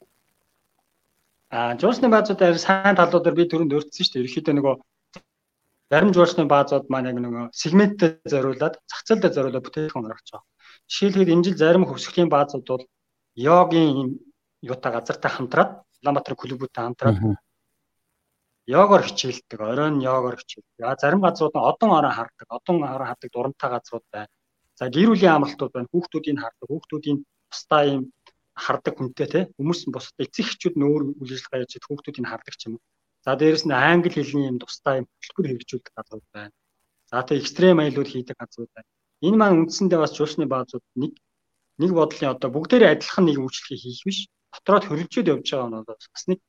А 1.47 1.79
жуулчны 1.79 2.11
баазуудын 2.11 2.59
сайн 2.59 2.99
талуудаар 2.99 3.35
би 3.39 3.47
түрүүнд 3.47 3.71
өртсөн 3.71 4.03
шүү 4.03 4.11
дээ. 4.11 4.21
Ерөнхийдөө 4.27 4.55
нөгөө 4.59 4.75
зарим 5.87 6.11
жуулчны 6.11 6.43
баазууд 6.51 6.91
маань 6.91 7.07
яг 7.07 7.17
нөгөө 7.23 7.55
сегменттэй 7.55 8.19
зориулаад 8.27 8.75
зах 8.75 9.01
зээлдээ 9.07 9.31
зориулаад 9.31 9.63
бүтээгдэхүүн 9.63 10.03
гаргаж 10.03 10.27
байгаа. 10.35 10.43
Жишээлбэл 10.87 11.33
энэ 11.33 11.45
жил 11.45 11.57
зарим 11.61 11.83
хөвсгөлийн 11.85 12.29
баазууд 12.31 12.65
бол 12.67 12.85
йогийн 13.35 14.19
юутай 14.63 14.91
газартай 14.93 15.31
хамтраад 15.31 15.71
Улаанбаатар 16.01 16.35
клубүүдтэй 16.37 16.83
хамтраад 16.83 17.17
йогоор 18.67 19.03
хичээлдэг, 19.07 19.59
оройн 19.59 20.01
йогоор 20.03 20.35
хичээлдэг. 20.37 20.83
А 20.83 20.95
зарим 20.99 21.21
газрууд 21.23 21.55
нь 21.55 21.67
одон 21.71 21.91
орон 21.97 22.11
хардаг, 22.11 22.47
одон 22.51 22.83
орон 22.83 23.07
хардаг 23.07 23.29
дурамтай 23.31 23.69
газрууд 23.71 24.05
байна. 24.11 24.31
За 24.75 24.91
гэр 24.91 25.09
бүлийн 25.09 25.35
амралтууд 25.35 25.73
байна. 25.73 25.91
Хүүхдүүдийн 25.91 26.39
хардаг, 26.43 26.67
хүүхдүүдийн 26.67 27.17
тусдаа 27.51 27.83
юм 27.87 28.03
хардаг 28.53 28.93
хүнтэй 28.97 29.27
те 29.31 29.39
хүмүүс 29.55 29.79
нь 29.87 29.93
бусдад 29.95 30.19
эцэг 30.25 30.45
эхчүүд 30.45 30.75
нь 30.75 30.87
өөр 30.89 31.01
үйл 31.21 31.33
ажиллагаа 31.35 31.69
хийж 31.69 31.83
хүүхдүүдийг 31.87 32.27
хардаг 32.27 32.55
ч 32.59 32.61
юм 32.67 32.73
уу. 32.75 32.83
За 33.23 33.31
дээрэс 33.39 33.65
нь 33.65 33.75
англи 33.75 34.11
хэлний 34.11 34.49
юм 34.51 34.57
тусдаа 34.59 34.99
юм 34.99 35.05
хөтөлбөр 35.07 35.47
хэрэгжүүлдэг 35.47 35.93
газрууд 35.95 36.27
байна. 36.35 36.53
За 37.07 37.23
тэг 37.23 37.37
экстрем 37.41 37.79
аялууд 37.79 38.09
хийдэг 38.11 38.35
газрууд 38.35 38.71
байна. 38.75 38.89
Энэ 39.25 39.37
маань 39.37 39.59
үндсэндээ 39.65 39.99
бас 40.01 40.13
жуушны 40.13 40.45
баазууд 40.45 40.85
нэг 41.01 41.13
нэг 41.81 41.91
бодлын 41.93 42.33
одоо 42.33 42.49
бүгдээрээ 42.53 42.93
адилхан 42.93 43.25
нэг 43.25 43.37
үйлчлэгийг 43.41 43.81
хийх 43.81 44.01
биш. 44.05 44.19
Дотроо 44.53 44.81
хөрөлжөөд 44.85 45.31
явж 45.33 45.47
байгаа 45.49 45.69
нь 45.69 45.85
бас 45.85 46.23
нэг 46.29 46.39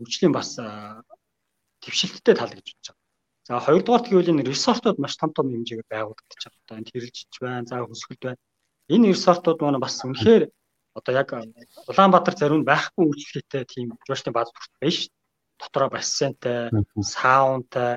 үйлчлэлийн 0.00 0.34
бас 0.36 0.50
твшилттэй 1.84 2.34
тал 2.36 2.52
гэж 2.52 2.66
бодож 2.72 2.86
байгаа. 2.88 3.04
За 3.46 3.60
хоёрдугаарт 3.62 4.06
гэвэл 4.08 4.32
энэ 4.32 4.48
ресортууд 4.48 4.98
маш 4.98 5.14
том 5.16 5.30
том 5.36 5.46
хэмжээгээр 5.52 5.88
байгуулагдаж 5.92 6.40
байгаа. 6.44 6.60
Одоо 6.64 6.76
энэ 6.76 6.90
тэрэлжиж 6.90 7.32
байна, 7.40 7.68
за 7.68 7.84
хөсгөлд 7.84 8.22
байна. 8.24 8.42
Энэ 8.94 9.08
ресортууд 9.12 9.58
маань 9.60 9.84
бас 9.84 9.96
үнэхээр 10.04 10.44
одоо 10.98 11.12
яг 11.14 11.28
Улаанбаатар 11.88 12.34
зарим 12.36 12.64
байхгүй 12.64 13.04
үйлчлэгтэй 13.06 13.62
тийм 13.68 13.86
жуушны 14.08 14.32
бааз 14.32 14.50
байна 14.52 14.92
шүү. 14.92 15.12
Дотроо 15.60 15.88
бассейнтай, 15.88 16.68
саунтай. 17.00 17.96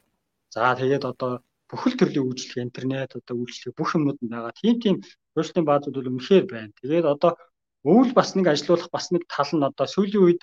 За 0.53 0.75
тэгээд 0.79 1.03
одоо 1.11 1.43
бүхэл 1.69 1.95
төрлийн 1.99 2.25
үйлчлэг, 2.27 2.65
интернет 2.65 3.15
одоо 3.15 3.35
үйлчлэг 3.37 3.73
бүх 3.77 3.95
юмнууд 3.95 4.19
нь 4.21 4.33
байгаа. 4.33 4.53
Тийм 4.57 4.75
тийм 4.83 4.95
жуушны 5.35 5.61
баазууд 5.63 5.95
бол 5.95 6.11
үнэхээр 6.11 6.45
байна. 6.49 6.73
Тэгээд 6.81 7.05
одоо 7.05 7.31
өвөл 7.85 8.11
бас 8.17 8.33
нэг 8.35 8.45
ажилуулах 8.49 8.89
бас 8.89 9.05
нэг 9.13 9.23
тал 9.29 9.51
нь 9.53 9.67
одоо 9.69 9.85
сүүлийн 9.85 10.23
үед 10.25 10.41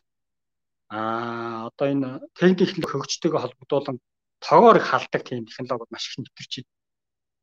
Аа 0.89 1.67
одоо 1.69 1.87
энэ 1.93 2.09
техник 2.55 2.87
технологи 2.87 3.03
хөгжтойгөө 3.03 3.41
холбогдуулан 3.43 3.99
тоогоор 4.47 4.77
их 4.79 4.87
халдаг 4.91 5.23
тийм 5.27 5.43
технологиуд 5.51 5.91
маш 5.91 6.05
их 6.07 6.17
нэвтэрч 6.19 6.53
байна. 6.63 6.71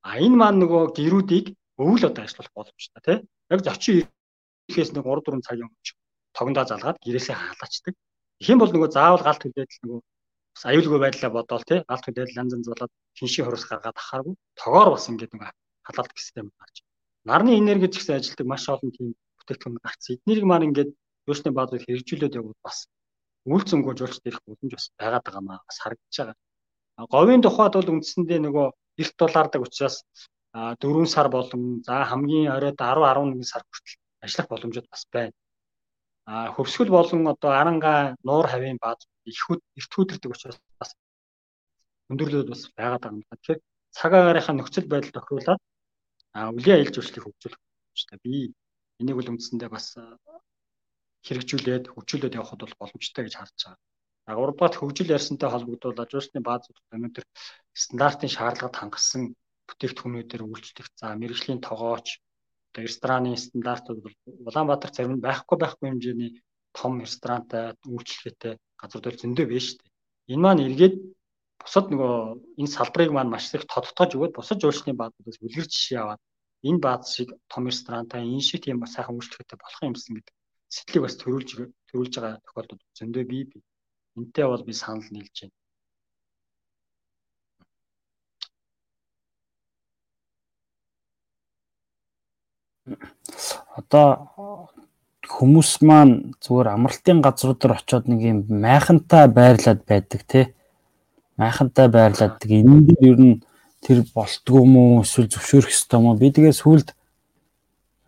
А 0.08 0.12
энэ 0.24 0.40
маань 0.40 0.60
нөгөө 0.64 0.84
гэрүүдийг 0.98 1.46
өвөл 1.84 2.08
одоо 2.08 2.24
ажиллах 2.24 2.50
боломжтой 2.56 3.02
тий. 3.04 3.18
Яг 3.52 3.60
зочин 3.68 4.08
ирэхээс 4.70 4.92
нэг 4.96 5.04
3 5.04 5.28
4 5.28 5.44
цагийн 5.48 5.68
өмнө 5.68 5.92
тогондоо 6.38 6.66
залгаад 6.72 6.98
гэрээсээ 7.04 7.36
халаачдаг. 7.36 7.94
Их 8.42 8.48
юм 8.48 8.60
бол 8.64 8.72
нөгөө 8.72 8.90
заавал 8.96 9.24
галт 9.28 9.44
хүлээдэл 9.44 9.84
нөгөө 9.84 10.02
бас 10.54 10.64
аюулгүй 10.70 11.00
байдлаа 11.02 11.32
бодоол 11.38 11.66
тий 11.70 11.80
галт 11.90 12.06
хүлээдэл 12.06 12.40
янз 12.42 12.54
янз 12.56 12.68
болоод 12.72 12.92
шиншийн 13.18 13.46
хурус 13.46 13.66
гаргаад 13.70 13.98
ахааргүй 14.02 14.36
тогоор 14.62 14.90
бас 14.96 15.06
ингээд 15.12 15.34
нөгөө 15.34 15.52
халаалт 15.88 16.14
систем 16.18 16.48
гарч. 16.60 16.76
Нарны 17.30 17.52
энерги 17.60 17.88
гэсэн 17.90 18.18
ажилтдаг 18.18 18.48
маш 18.48 18.66
олон 18.70 18.92
тийм 18.96 19.08
бүтээгдэхүүн 19.40 19.84
гарцсан. 19.84 20.16
Эднийг 20.16 20.46
маань 20.48 20.68
ингээд 20.70 20.92
юусны 21.28 21.50
баазыг 21.52 21.82
хэрэгжүүлээд 21.84 22.38
явбал 22.40 22.60
бас 22.64 22.78
үйлцэнгүүж 23.52 24.00
уулзт 24.02 24.24
ирэх 24.28 24.42
боломж 24.48 24.72
бас 24.76 24.88
байгаад 25.00 25.24
байгаа 25.26 25.44
маа 25.44 25.60
бас 25.68 25.78
харагдаж 25.84 26.16
байгаа. 26.18 26.38
Говийн 27.14 27.42
тухайд 27.44 27.74
бол 27.76 27.92
үндсэндээ 27.94 28.40
нөгөө 28.44 28.68
эрт 29.02 29.16
дулаардаг 29.20 29.62
учраас 29.66 29.98
4 30.54 31.06
сар 31.14 31.28
болон 31.36 31.82
за 31.88 32.06
хамгийн 32.10 32.54
оройд 32.56 32.78
10 32.78 33.04
11 33.04 33.44
сар 33.52 33.64
хүртэл 33.66 34.00
ажиллах 34.24 34.48
боломжууд 34.52 34.88
бас 34.94 35.04
байна. 35.12 35.34
А 36.26 36.52
хөвсгөл 36.56 36.92
болон 36.98 37.28
одоо 37.28 37.52
аранга 37.52 38.16
нуур 38.24 38.48
хавийн 38.48 38.80
бааз 38.84 39.00
их 39.26 39.44
эрт 39.80 39.92
хүдэрдэг 39.94 40.32
учраас 40.32 40.60
бас 40.80 40.96
өндөрлөд 42.10 42.48
бас 42.50 42.62
байгаад 42.78 43.04
байгаа 43.04 43.18
юм. 43.20 43.24
Тэгэхээр 43.28 43.60
цаг 43.98 44.12
агаарынхаа 44.14 44.56
нөхцөл 44.56 44.88
байдал 44.90 45.16
тохируулаад 45.16 45.62
а 46.38 46.40
үлийн 46.56 46.78
аялал 46.80 46.96
жуулчлалыг 46.96 47.26
хөгжүүлэх 47.28 47.60
хэрэгтэй. 47.60 48.20
Би 48.24 48.36
энийг 49.00 49.16
бол 49.18 49.32
үндсэндээ 49.34 49.70
бас 49.76 49.88
хэрэгжүүлээд 51.28 51.86
хөгжүүлээд 51.92 52.38
явахд 52.40 52.62
бол 52.64 52.80
боломжтой 52.80 53.24
гэж 53.26 53.36
харж 53.38 53.60
байгаа. 53.64 53.80
А 54.28 54.40
3 54.40 54.56
дугаар 54.56 54.76
хөгжил 54.80 55.16
ярьсантай 55.18 55.50
холбогдуулаад 55.52 56.12
жуулчны 56.12 56.40
баазуудад 56.48 56.96
өнөөдөр 56.96 57.26
стандартын 57.84 58.32
шаардлагад 58.36 58.80
хангасан 58.80 59.24
бүтээгдэхүүнүүдээр 59.68 60.44
үйлчлэх 60.48 60.88
за 61.00 61.06
мэрэгжлийн 61.20 61.60
тогооч 61.68 62.08
одоо 62.74 62.84
рестораны 62.84 63.38
стандартууд 63.38 64.00
бол 64.02 64.16
Улаанбаатар 64.50 64.92
зарим 64.94 65.14
нь 65.18 65.26
байхгүй 65.26 65.58
байхгүй 65.62 65.88
хэмжээний 65.90 66.32
том 66.74 67.00
ресторантай 67.06 67.78
үйлчлэгээтэй 67.86 68.54
газрууд 68.82 69.22
зөндөө 69.22 69.46
байна 69.46 69.62
шүү 69.66 69.78
дээ. 69.78 69.92
Энэ 70.34 70.44
маань 70.44 70.66
эргээд 70.68 70.96
бусад 71.62 71.86
нөгөө 71.94 72.14
энэ 72.60 72.74
салбарыг 72.76 73.12
маань 73.14 73.30
маш 73.30 73.54
их 73.54 73.70
тодтогч 73.70 74.12
өгөөд 74.18 74.34
бусад 74.34 74.58
жуулчны 74.58 74.98
баазуудаас 74.98 75.38
үлгэр 75.46 75.68
жишээ 75.70 76.00
аваад 76.02 76.22
энэ 76.68 76.84
бааз 76.86 77.14
шиг 77.14 77.30
том 77.52 77.64
ресторантай 77.70 78.22
энэ 78.26 78.48
шиг 78.48 78.60
тийм 78.66 78.82
сайхан 78.90 79.16
үйлчлэгээтэй 79.16 79.58
болох 79.62 79.82
юмсан 79.86 80.14
гэдэг 80.18 80.36
сэтгэлийг 80.74 81.06
бас 81.06 81.16
төрүүлж 81.22 81.50
төрүүлж 81.90 82.14
байгаа 82.18 82.42
тохиолдол 82.46 82.82
зөндөө 82.98 83.24
бий 83.32 83.44
бий. 83.52 83.62
Энтэй 84.18 84.46
бол 84.50 84.66
би 84.66 84.74
санал 84.74 85.06
нийлж 85.14 85.36
байна. 85.46 85.56
Одоо 93.78 94.08
хүмүүс 95.24 95.80
маань 95.88 96.36
зүгээр 96.44 96.68
амралтын 96.76 97.24
газрууд 97.24 97.60
дээр 97.60 97.78
очиод 97.80 98.06
нэг 98.12 98.22
юм 98.22 98.40
майхантай 98.50 99.28
байрлаад 99.32 99.82
байдаг 99.88 100.22
тий. 100.28 100.46
Майхантай 101.40 101.88
байрлаад 101.88 102.44
энэ 102.44 102.86
дээр 102.88 103.04
ер 103.08 103.20
нь 103.24 103.36
тэр 103.84 104.04
болтгүй 104.16 104.64
мүү 104.68 105.04
эсвэл 105.04 105.32
зөвшөөрөх 105.32 105.72
ёстой 105.72 106.00
мó 106.04 106.16
би 106.20 106.32
тэгээ 106.32 106.56
сүлд 106.56 106.96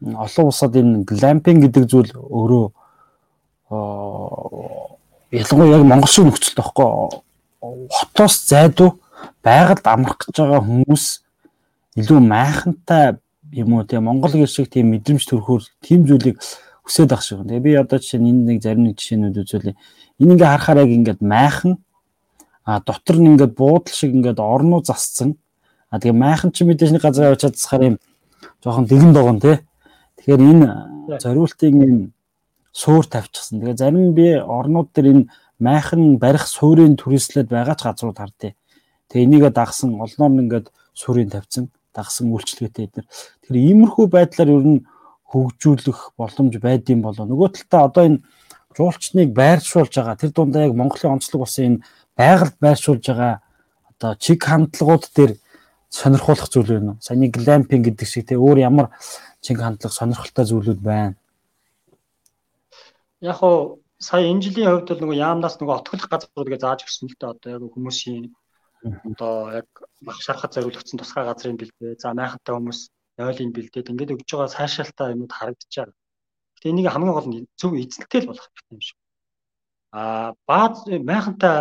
олон 0.04 0.46
улсад 0.52 0.76
энэ 0.76 1.04
глампинг 1.08 1.68
гэдэг 1.68 1.84
зүйл 1.88 2.12
өөрөө 2.16 2.66
ялангуяа 5.32 5.76
яг 5.76 5.84
Монгол 5.88 6.12
шиг 6.12 6.26
нөхцөлтэй 6.28 6.64
байхгүй 6.64 6.88
хотоос 7.96 8.36
зайдуу 8.48 9.00
байгальд 9.44 9.88
амрах 9.88 10.20
гэж 10.20 10.36
байгаа 10.36 10.62
хүмүүс 10.64 11.06
илүү 12.00 12.20
майхантай 12.22 13.18
юм 13.52 13.74
уу 13.74 13.84
тийм 13.84 14.06
Монгол 14.06 14.32
гэр 14.32 14.50
шиг 14.50 14.70
тийм 14.70 14.90
мэдрэмж 14.94 15.24
төрөхөөр 15.26 15.64
тийм 15.82 16.06
зүйлийг 16.06 16.42
хүсээд 16.86 17.12
ах 17.14 17.22
шиг. 17.22 17.42
Тэгээ 17.46 17.66
би 17.66 17.72
одоо 17.76 18.00
жишээ 18.00 18.22
нь 18.22 18.30
энэ 18.30 18.42
нэг 18.46 18.58
зарим 18.62 18.84
нэг 18.86 18.96
жишээнүүд 18.98 19.42
үзүүлээ. 19.42 19.76
Энэ 20.22 20.32
ингээ 20.38 20.52
харахаар 20.54 20.80
яг 20.86 20.92
ингээд 20.94 21.22
майхан 21.22 21.74
а 22.66 22.80
дотор 22.82 23.18
нь 23.18 23.30
ингээд 23.34 23.54
буудал 23.58 23.94
шиг 23.94 24.14
ингээд 24.14 24.40
орноо 24.40 24.82
засцсан. 24.86 25.38
А 25.90 26.00
тэгээ 26.00 26.18
майхан 26.18 26.52
ч 26.54 26.66
мэдээж 26.66 26.92
нэг 26.94 27.04
газар 27.06 27.34
явж 27.34 27.42
чадсахаар 27.42 27.84
юм 27.94 27.98
жоохон 28.62 28.86
дэгэн 28.86 29.14
догон 29.14 29.40
тий. 29.42 29.62
Тэгэхээр 30.22 30.42
энэ 30.42 30.68
зориултын 31.22 31.76
юм 31.82 31.96
суур 32.74 33.06
тавьчихсан. 33.06 33.62
Тэгээ 33.62 33.78
зарим 33.78 34.14
би 34.14 34.38
орнууд 34.38 34.90
дээр 34.94 35.08
энэ 35.14 35.26
майхан 35.60 36.18
барих 36.18 36.46
суурийн 36.48 36.98
түрээслээд 36.98 37.50
байгаа 37.50 37.76
ч 37.78 37.86
газрууд 37.86 38.18
хардээ. 38.18 38.54
Тэгээ 39.10 39.26
энийгээ 39.26 39.54
дагсан 39.54 39.96
олноор 39.96 40.32
нь 40.34 40.42
ингээд 40.46 40.68
суурийн 40.94 41.30
тавьсан, 41.30 41.72
дагсан 41.96 42.30
үйлчлэгээтэй 42.36 42.86
эднэр. 42.86 43.08
Тэгэхээр 43.08 43.58
иймэрхүү 43.72 44.06
байдлаар 44.12 44.50
ер 44.52 44.66
нь 44.68 44.86
хөгжүүлэх 45.32 46.00
боломж 46.20 46.54
байдсан 46.60 47.00
болоо. 47.02 47.26
Нөгөө 47.26 47.50
талдаа 47.56 47.82
одоо 47.88 48.04
энэ 48.06 48.22
жуулчныг 48.76 49.30
байршуулж 49.32 49.94
байгаа 49.96 50.20
тэр 50.20 50.32
дундаа 50.36 50.68
яг 50.68 50.76
Монголын 50.76 51.16
онцлог 51.16 51.48
болсон 51.48 51.64
энэ 51.66 51.84
байгальд 52.20 52.56
байршуулж 52.60 53.04
байгаа 53.08 53.42
одоо 53.96 54.12
чиг 54.20 54.44
хандлагууд 54.44 55.06
дээр 55.16 55.32
сонирхолтой 55.90 56.52
зүйл 56.52 56.72
байна. 56.76 57.00
Саяны 57.00 57.32
глампинг 57.32 57.88
гэдэг 57.88 58.08
шиг 58.08 58.28
те 58.28 58.36
өөр 58.36 58.60
ямар 58.60 58.92
чиг 59.40 59.64
хандлага 59.64 59.96
сонирхолтой 59.96 60.46
зүйлүүд 60.46 60.82
байна 60.84 61.16
яг 63.26 63.40
уу 63.44 63.82
сая 64.00 64.28
энэ 64.30 64.44
жилийн 64.44 64.70
хувьд 64.70 64.90
бол 64.90 65.02
нөгөө 65.02 65.22
яамнаас 65.28 65.56
нөгөө 65.58 65.76
отголох 65.80 66.10
газрууд 66.12 66.50
гэж 66.52 66.62
зааж 66.62 66.80
өгсөн 66.86 67.08
л 67.10 67.18
дээ 67.18 67.32
одоо 67.34 67.50
яг 67.56 67.64
хүмүүсийн 67.74 68.24
одоо 69.10 69.52
яг 69.62 69.70
мах 70.02 70.18
шарахад 70.22 70.54
зориулагдсан 70.54 71.00
тусгай 71.00 71.26
газрын 71.26 71.58
бэлдээ 71.58 71.96
за 72.02 72.14
майхантай 72.14 72.54
хүмүүс 72.56 72.80
ойлын 73.30 73.52
бэлдээд 73.56 73.92
ингээд 73.92 74.14
өгж 74.16 74.30
байгаа 74.32 74.56
сайшаалтай 74.58 75.14
юмуд 75.16 75.32
харагдаж 75.34 75.72
байгаа. 75.76 75.96
Гэтэ 76.56 76.70
энийг 76.70 76.88
хамгийн 76.92 77.16
гол 77.18 77.30
нь 77.30 77.48
зөв 77.60 77.72
эзэнтэй 77.74 78.22
л 78.22 78.30
болох 78.30 78.48
юм 78.72 78.82
шиг. 78.88 78.98
Аа 79.92 80.34
бааз 80.50 80.86
майхантай 81.10 81.58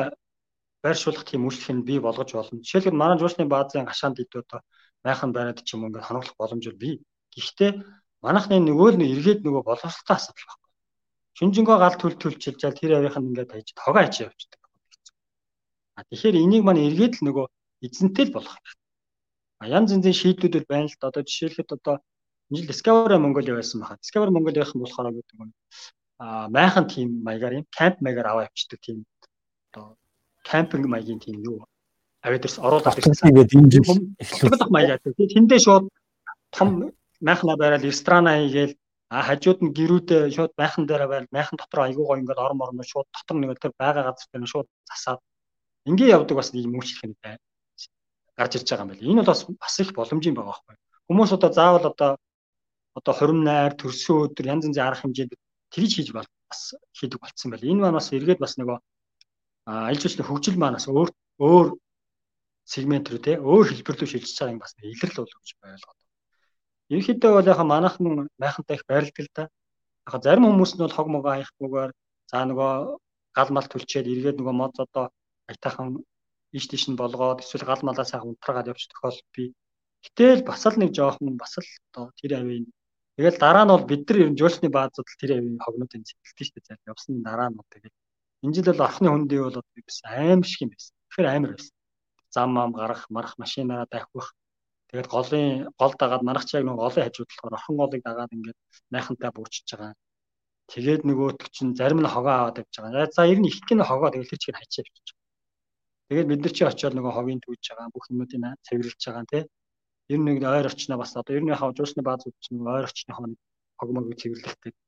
байршуулах 0.85 1.25
тийм 1.25 1.47
үйлчлэг 1.47 1.77
нь 1.77 1.87
бий 1.89 1.99
болгож 2.03 2.31
болно. 2.35 2.61
Жишээлбэл 2.65 3.01
манай 3.03 3.19
жуулчны 3.19 3.45
баазын 3.49 3.89
гашаанд 3.89 4.21
ид 4.23 4.33
одоо 4.37 4.61
майхан 5.07 5.31
байраад 5.33 5.65
ч 5.67 5.69
юм 5.75 5.87
ингээд 5.87 6.09
хоногдох 6.09 6.37
боломж 6.37 6.65
бий. 6.83 6.95
Гэхдээ 7.33 7.71
манайхны 8.25 8.57
нөгөө 8.61 8.89
л 8.95 9.05
эргээд 9.15 9.41
нөгөө 9.47 9.63
боловсролтой 9.65 10.17
асуудал 10.17 10.49
байна 10.49 10.65
Шинжэнгөө 11.39 11.79
гал 11.83 11.97
төл 11.99 12.15
төлчилж 12.23 12.61
ял 12.63 12.79
тэр 12.79 12.93
авийнх 12.95 13.19
нь 13.19 13.29
ингээд 13.35 13.51
хайж 13.53 13.69
тогоо 13.75 14.01
ачи 14.07 14.23
явчихдаг. 14.23 14.61
А 15.95 16.05
тэгэхээр 16.09 16.37
энийг 16.43 16.63
маань 16.65 16.85
эргээд 16.89 17.21
л 17.21 17.25
нөгөө 17.27 17.47
эзэнтэй 17.87 18.25
л 18.29 18.35
болох 18.37 18.55
хэрэгтэй. 18.55 18.83
А 19.61 19.65
янз 19.71 19.91
янзын 19.95 20.15
шийдлүүд 20.21 20.55
бол 20.55 20.71
байна 20.71 20.89
л 20.91 20.97
да. 21.01 21.09
Одоо 21.09 21.23
жишээлхэд 21.23 21.71
одоо 21.77 21.95
энэ 22.51 22.57
жил 22.59 22.71
Discovery 22.71 23.19
Mongolia 23.19 23.55
байсан 23.55 23.81
байхад 23.81 24.03
Discovery 24.03 24.33
Mongolia-ийнхан 24.35 24.81
болохоор 24.83 25.15
гэдэг 25.15 25.39
нь 25.39 25.55
а 26.19 26.49
майхан 26.49 26.87
тим 26.87 27.09
маягаар 27.27 27.59
юм 27.59 27.67
камп 27.71 27.97
маягаар 28.01 28.29
аваа 28.31 28.47
явчихдаг 28.49 28.81
тийм 28.83 28.99
одоо 29.71 29.97
кампинг 30.47 30.87
маягийн 30.87 31.21
тийм 31.23 31.43
юу 31.43 31.67
авиадэрс 32.23 32.59
оруулаад 32.59 32.99
ирсэн. 32.99 33.31
Тэгээд 33.31 33.55
энэ 33.55 33.71
жил 33.73 33.87
эхлэх 34.23 34.71
маягаар. 34.71 35.01
Тэндээ 35.03 35.61
шууд 35.67 35.85
том 36.55 36.95
майхна 37.21 37.57
барайл 37.57 37.87
ресторана 37.87 38.39
хийгээл 38.39 38.75
А 39.15 39.23
хажууд 39.23 39.61
нь 39.63 39.75
гэрүүдээ 39.79 40.23
шууд 40.35 40.53
майхан 40.59 40.85
дээр 40.91 41.07
байл 41.13 41.27
майхан 41.37 41.57
дотор 41.61 41.81
айгуу 41.87 42.05
гоо 42.07 42.19
ингээд 42.19 42.45
ором 42.45 42.65
орно 42.65 42.83
шууд 42.83 43.07
дотор 43.15 43.37
нэг 43.39 43.61
тэр 43.63 43.73
байгаа 43.79 44.11
газар 44.11 44.29
дээр 44.33 44.51
шууд 44.53 44.69
засаад 44.91 45.21
ингээ 45.89 46.15
явдаг 46.17 46.37
бас 46.37 46.53
нэг 46.53 46.67
мөчлөх 46.69 47.05
юм 47.05 47.15
бай. 47.23 47.39
гарч 48.37 48.53
ирж 48.57 48.69
байгаа 48.71 48.85
юм 48.85 48.91
байна. 48.91 49.07
Энэ 49.07 49.21
бол 49.23 49.31
бас 49.31 49.41
бас 49.63 49.75
их 49.81 49.93
боломж 49.95 50.25
юм 50.27 50.35
байгаа 50.35 50.53
байхгүй. 50.53 50.77
Хүмүүс 51.09 51.31
одоо 51.37 51.51
заавал 51.53 51.87
одоо 51.93 52.11
одоо 52.99 53.15
хорим 53.15 53.45
найр 53.45 53.75
төрсөн 53.79 54.17
өдөр 54.27 54.47
янз 54.53 54.65
янзын 54.67 54.87
арга 54.87 55.03
хэмжээнд 55.03 55.33
тэгж 55.75 55.93
хийж 55.95 56.09
бол 56.17 56.27
бас 56.51 56.61
хийдэг 56.99 57.21
болцсон 57.21 57.51
байл. 57.51 57.65
Энэ 57.71 57.81
маань 57.83 57.99
бас 57.99 58.11
эргээд 58.13 58.43
бас 58.43 58.55
нөгөө 58.59 58.79
аль 59.89 60.01
жишээ 60.03 60.27
хөгжил 60.27 60.59
маань 60.59 60.77
бас 60.79 60.87
өөр 60.89 61.11
өөр 61.39 61.67
сегмент 62.73 63.07
рүү 63.11 63.21
те 63.27 63.33
өөр 63.39 63.67
хэлбэр 63.71 63.97
рүү 63.99 64.09
шилжиж 64.11 64.37
байгаа 64.39 64.55
юм 64.55 64.63
бас 64.65 64.73
илэрл 64.83 65.19
болов 65.21 65.39
гэж 65.41 65.51
ойлгоод 65.63 65.99
Ерөнхийдөө 66.93 67.33
бол 67.33 67.49
яг 67.49 67.61
манайхан 67.65 68.29
майхантай 68.43 68.77
их 68.77 68.85
байрладаг 68.89 69.21
л 69.25 69.29
да. 69.35 69.45
Яг 70.05 70.23
зарим 70.25 70.45
хүмүүс 70.45 70.73
нь 70.77 70.85
бол 70.85 70.97
хог 70.97 71.09
могоо 71.09 71.33
хаяггүйгээр 71.33 71.91
за 72.31 72.39
нөгөө 72.45 72.73
гал 73.37 73.51
мал 73.57 73.69
төлчээд 73.73 74.07
эргээд 74.13 74.37
нөгөө 74.39 74.55
мод 74.61 74.77
одоо 74.85 75.09
айтаахан 75.51 75.89
иш 76.57 76.65
тийш 76.71 76.85
нь 76.89 77.01
болгоод 77.01 77.43
эсвэл 77.43 77.69
гал 77.71 77.83
малаа 77.85 78.07
сайхан 78.07 78.31
унтраагаад 78.33 78.71
явж 78.73 78.83
тохиол 78.91 79.19
би. 79.35 79.45
Гэтэл 80.05 80.43
бас 80.49 80.63
л 80.71 80.77
нэг 80.81 80.91
жоохон 80.97 81.37
бас 81.43 81.55
л 81.59 81.69
одоо 81.89 82.05
тэр 82.19 82.33
авийн 82.41 82.67
тэгэл 83.17 83.39
дараа 83.45 83.65
нь 83.65 83.73
бол 83.75 83.87
бид 83.91 84.03
нар 84.09 84.19
ер 84.23 84.31
нь 84.31 84.39
жуулчны 84.41 84.69
баазууд 84.77 85.09
тэр 85.21 85.31
авийн 85.39 85.59
хогнуудын 85.65 86.07
цэглэлтэй 86.09 86.47
шүү 86.47 86.63
дээ. 86.65 86.89
Явсны 86.91 87.23
дараа 87.29 87.49
нь 87.51 87.59
тэгэл 87.73 87.97
энэ 88.45 88.55
жил 88.55 88.69
бол 88.71 88.87
орхны 88.87 89.09
хүндий 89.11 89.41
бол 89.43 89.59
бас 89.89 89.99
аим 90.05 90.41
шиг 90.49 90.61
юм 90.65 90.71
байсан. 90.73 90.95
Тэгэхээр 91.09 91.29
амар 91.35 91.53
байсан. 91.57 91.75
Зам 92.35 92.51
ам 92.63 92.73
гарах, 92.79 93.03
марах, 93.15 93.35
машинаараа 93.43 93.89
давхих 93.91 94.29
Тэгээд 94.95 95.11
голын 95.11 95.75
гол 95.81 95.93
дагаад 95.99 96.23
манайх 96.23 96.47
ч 96.47 96.55
яг 96.55 96.65
нэг 96.71 96.79
голын 96.79 97.03
хажууд 97.03 97.27
болохоор 97.27 97.57
орхон 97.59 97.77
голыг 97.83 98.03
дагаад 98.07 98.31
ингээд 98.31 98.59
найхантай 98.95 99.31
бүрчиж 99.35 99.67
байгаа. 99.75 99.99
Тэгээд 100.71 101.03
нөгөөтг 101.03 101.51
чинь 101.51 101.75
зарим 101.75 101.99
нь 101.99 102.13
хогоо 102.15 102.35
аваад 102.39 102.63
явж 102.63 102.75
байгаа. 102.79 103.11
За 103.11 103.27
ер 103.27 103.39
нь 103.43 103.51
их 103.51 103.59
гин 103.67 103.83
хогоо 103.83 104.15
тэгэл 104.15 104.31
тэр 104.31 104.39
чигээр 104.39 104.59
хачиж 104.63 104.87
явчих. 104.87 105.19
Тэгээд 106.15 106.31
бид 106.31 106.43
нар 106.47 106.55
чи 106.55 106.63
очиод 106.63 106.95
нөгөө 106.95 107.11
хогийн 107.11 107.43
түүж 107.43 107.75
байгаа 107.75 107.91
бүх 107.91 108.07
юмнуудыг 108.07 108.39
цэвэрлж 108.63 109.03
байгаа 109.03 109.27
тий. 109.27 109.43
Ер 110.15 110.19
нь 110.23 110.27
нэг 110.31 110.47
ойр 110.47 110.71
орчноо 110.71 110.95
бас 110.95 111.11
одоо 111.19 111.35
ер 111.35 111.43
нь 111.43 111.51
яхаа 111.51 111.75
жуусны 111.75 112.07
баазууд 112.07 112.39
чинь 112.39 112.63
ойр 112.63 112.87
орчныхоо 112.87 113.35
нэг 113.35 113.41
хог 113.75 113.91
мог 113.91 114.07
цэвэрлэх 114.15 114.55
гэдэг 114.63 114.79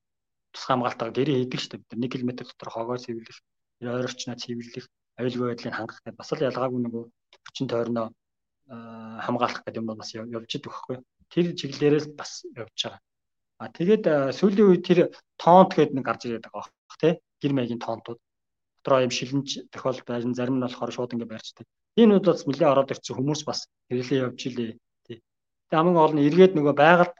тусгай 0.55 0.71
хамгаалтаа 0.79 1.11
гэрээ 1.11 1.51
хийдэг 1.51 1.59
шүү 1.59 1.71
дээ. 1.75 1.83
Бид 1.83 2.15
1 2.15 2.15
км 2.15 2.31
дотор 2.47 2.71
хогоо 2.71 2.95
цэвэрлэх, 3.03 3.39
ойр 3.83 4.07
орчноо 4.07 4.39
цэвэрлэх, 4.39 4.87
аюулгүй 5.19 5.47
байдлыг 5.51 5.75
хангах 5.75 5.99
гэдэг 6.07 6.15
бас 6.15 6.31
л 6.31 6.47
ялгаагүй 6.47 6.81
нөгөө 6.87 7.05
хүчин 7.43 7.67
тойрноо 7.75 8.07
хамгаалах 9.27 9.63
гэдэг 9.67 9.83
юм 9.83 9.91
бас 9.99 10.15
явж 10.15 10.51
идэх 10.55 10.71
байхгүй. 10.71 10.97
Тэр 11.27 11.47
чиглэлээрээ 11.59 12.15
бас 12.15 12.47
явж 12.55 12.79
байгаа. 12.87 13.03
А 13.59 13.67
тэгээд 13.75 14.05
сүүлийн 14.31 14.71
үед 14.71 14.83
тэр 14.87 14.99
тоонт 15.43 15.75
гэдэг 15.75 15.91
нэг 15.91 16.07
гарч 16.07 16.23
ирээд 16.31 16.47
байгаа 16.47 16.71
бах 16.71 16.99
тий. 17.03 17.19
Гэр 17.43 17.51
маягийн 17.51 17.83
тоонтууд 17.83 18.23
дотроо 18.87 19.03
юм 19.03 19.11
шилэнж 19.11 19.67
тохиол 19.75 19.99
байрн 20.07 20.35
зарим 20.39 20.57
нь 20.57 20.65
болохоор 20.65 20.95
шууд 20.95 21.13
ингэ 21.19 21.27
байрчдаг. 21.27 21.67
Энэ 21.99 22.23
үед 22.23 22.27
бас 22.31 22.47
нэлээд 22.47 22.71
ороод 22.71 22.93
ирсэн 22.95 23.19
хүмүүс 23.19 23.43
бас 23.43 23.67
хэрэглээ 23.91 24.23
явж 24.31 24.41
илээ 24.47 24.71
тий. 25.03 25.19
Тэгээд 25.67 25.75
хамгийн 25.75 25.99
гол 25.99 26.15
нь 26.15 26.23
эргээд 26.23 26.55
нөгөө 26.55 26.75
байгальд 26.79 27.15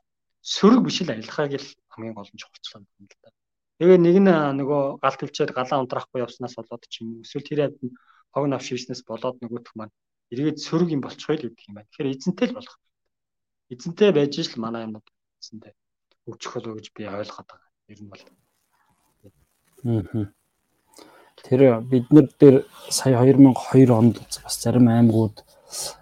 сөрөг 0.47 0.81
биш 0.87 1.03
л 1.03 1.11
аялахыг 1.11 1.59
л 1.59 1.69
хамгийн 1.91 2.15
гол 2.15 2.31
нь 2.31 2.39
чухалчлаа 2.39 2.87
юм 2.87 3.11
л 3.11 3.19
да. 3.19 3.35
Тэгээ 3.83 3.99
нэг 3.99 4.17
нь 4.23 4.31
нөгөө 4.31 4.83
гал 5.03 5.17
төлчээд 5.19 5.51
галаа 5.59 5.83
унтрахгүй 5.83 6.23
явснаас 6.23 6.55
болоод 6.55 6.83
ч 6.87 7.03
юм 7.03 7.27
эсвэл 7.27 7.49
тэр 7.51 7.59
яд 7.67 7.75
хог 8.31 8.45
навш 8.47 8.67
хийснээс 8.71 9.03
болоод 9.03 9.43
нөгөөх 9.43 9.75
маань 9.75 9.95
эргээд 10.31 10.63
сөрөг 10.63 10.95
юм 10.95 11.03
болчихоё 11.03 11.35
л 11.35 11.45
гэдэг 11.51 11.67
юм 11.67 11.75
байна. 11.83 11.91
Тэгэхээр 11.91 12.15
эзэнтэй 12.15 12.47
л 12.47 12.57
болох. 12.63 12.77
Эзэнтэй 13.75 14.11
байж 14.15 14.39
л 14.39 14.55
манай 14.63 14.87
юмуд 14.87 15.07
эзэнтэй 15.43 15.75
хөгжих 16.31 16.53
болов 16.55 16.79
гэж 16.79 16.87
би 16.95 17.03
ойлгоод 17.11 17.47
байгаа. 17.51 17.71
Ер 17.91 17.99
нь 18.03 18.11
бол. 18.11 18.23
Аа. 19.83 20.31
Тэр 21.47 21.81
бид 21.87 22.11
нар 22.11 22.27
дээр 22.41 22.67
сая 22.91 23.23
2002 23.23 23.91
онд 23.95 24.19
бас 24.43 24.59
зарим 24.59 24.89
аймагуд 24.91 25.47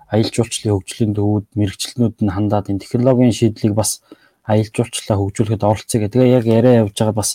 аялал 0.09 0.33
жуулчлалын 0.33 0.73
хөгжлийн 0.73 1.13
төвүүд 1.13 1.47
мэрэгчлэнүүд 1.53 2.17
нь 2.25 2.33
хандаад 2.33 2.73
энэ 2.73 2.81
технологийн 2.81 3.37
шийдлийг 3.37 3.77
бас 3.77 4.01
аялал 4.49 4.73
жуулчлалаа 4.73 5.21
хөгжүүлэхэд 5.21 5.69
оролцъё 5.69 6.01
гэх. 6.01 6.13
Тэгээ 6.17 6.37
яг 6.39 6.45
яриа 6.49 6.81
явж 6.89 6.97
байгаа 6.97 7.17
бас 7.21 7.31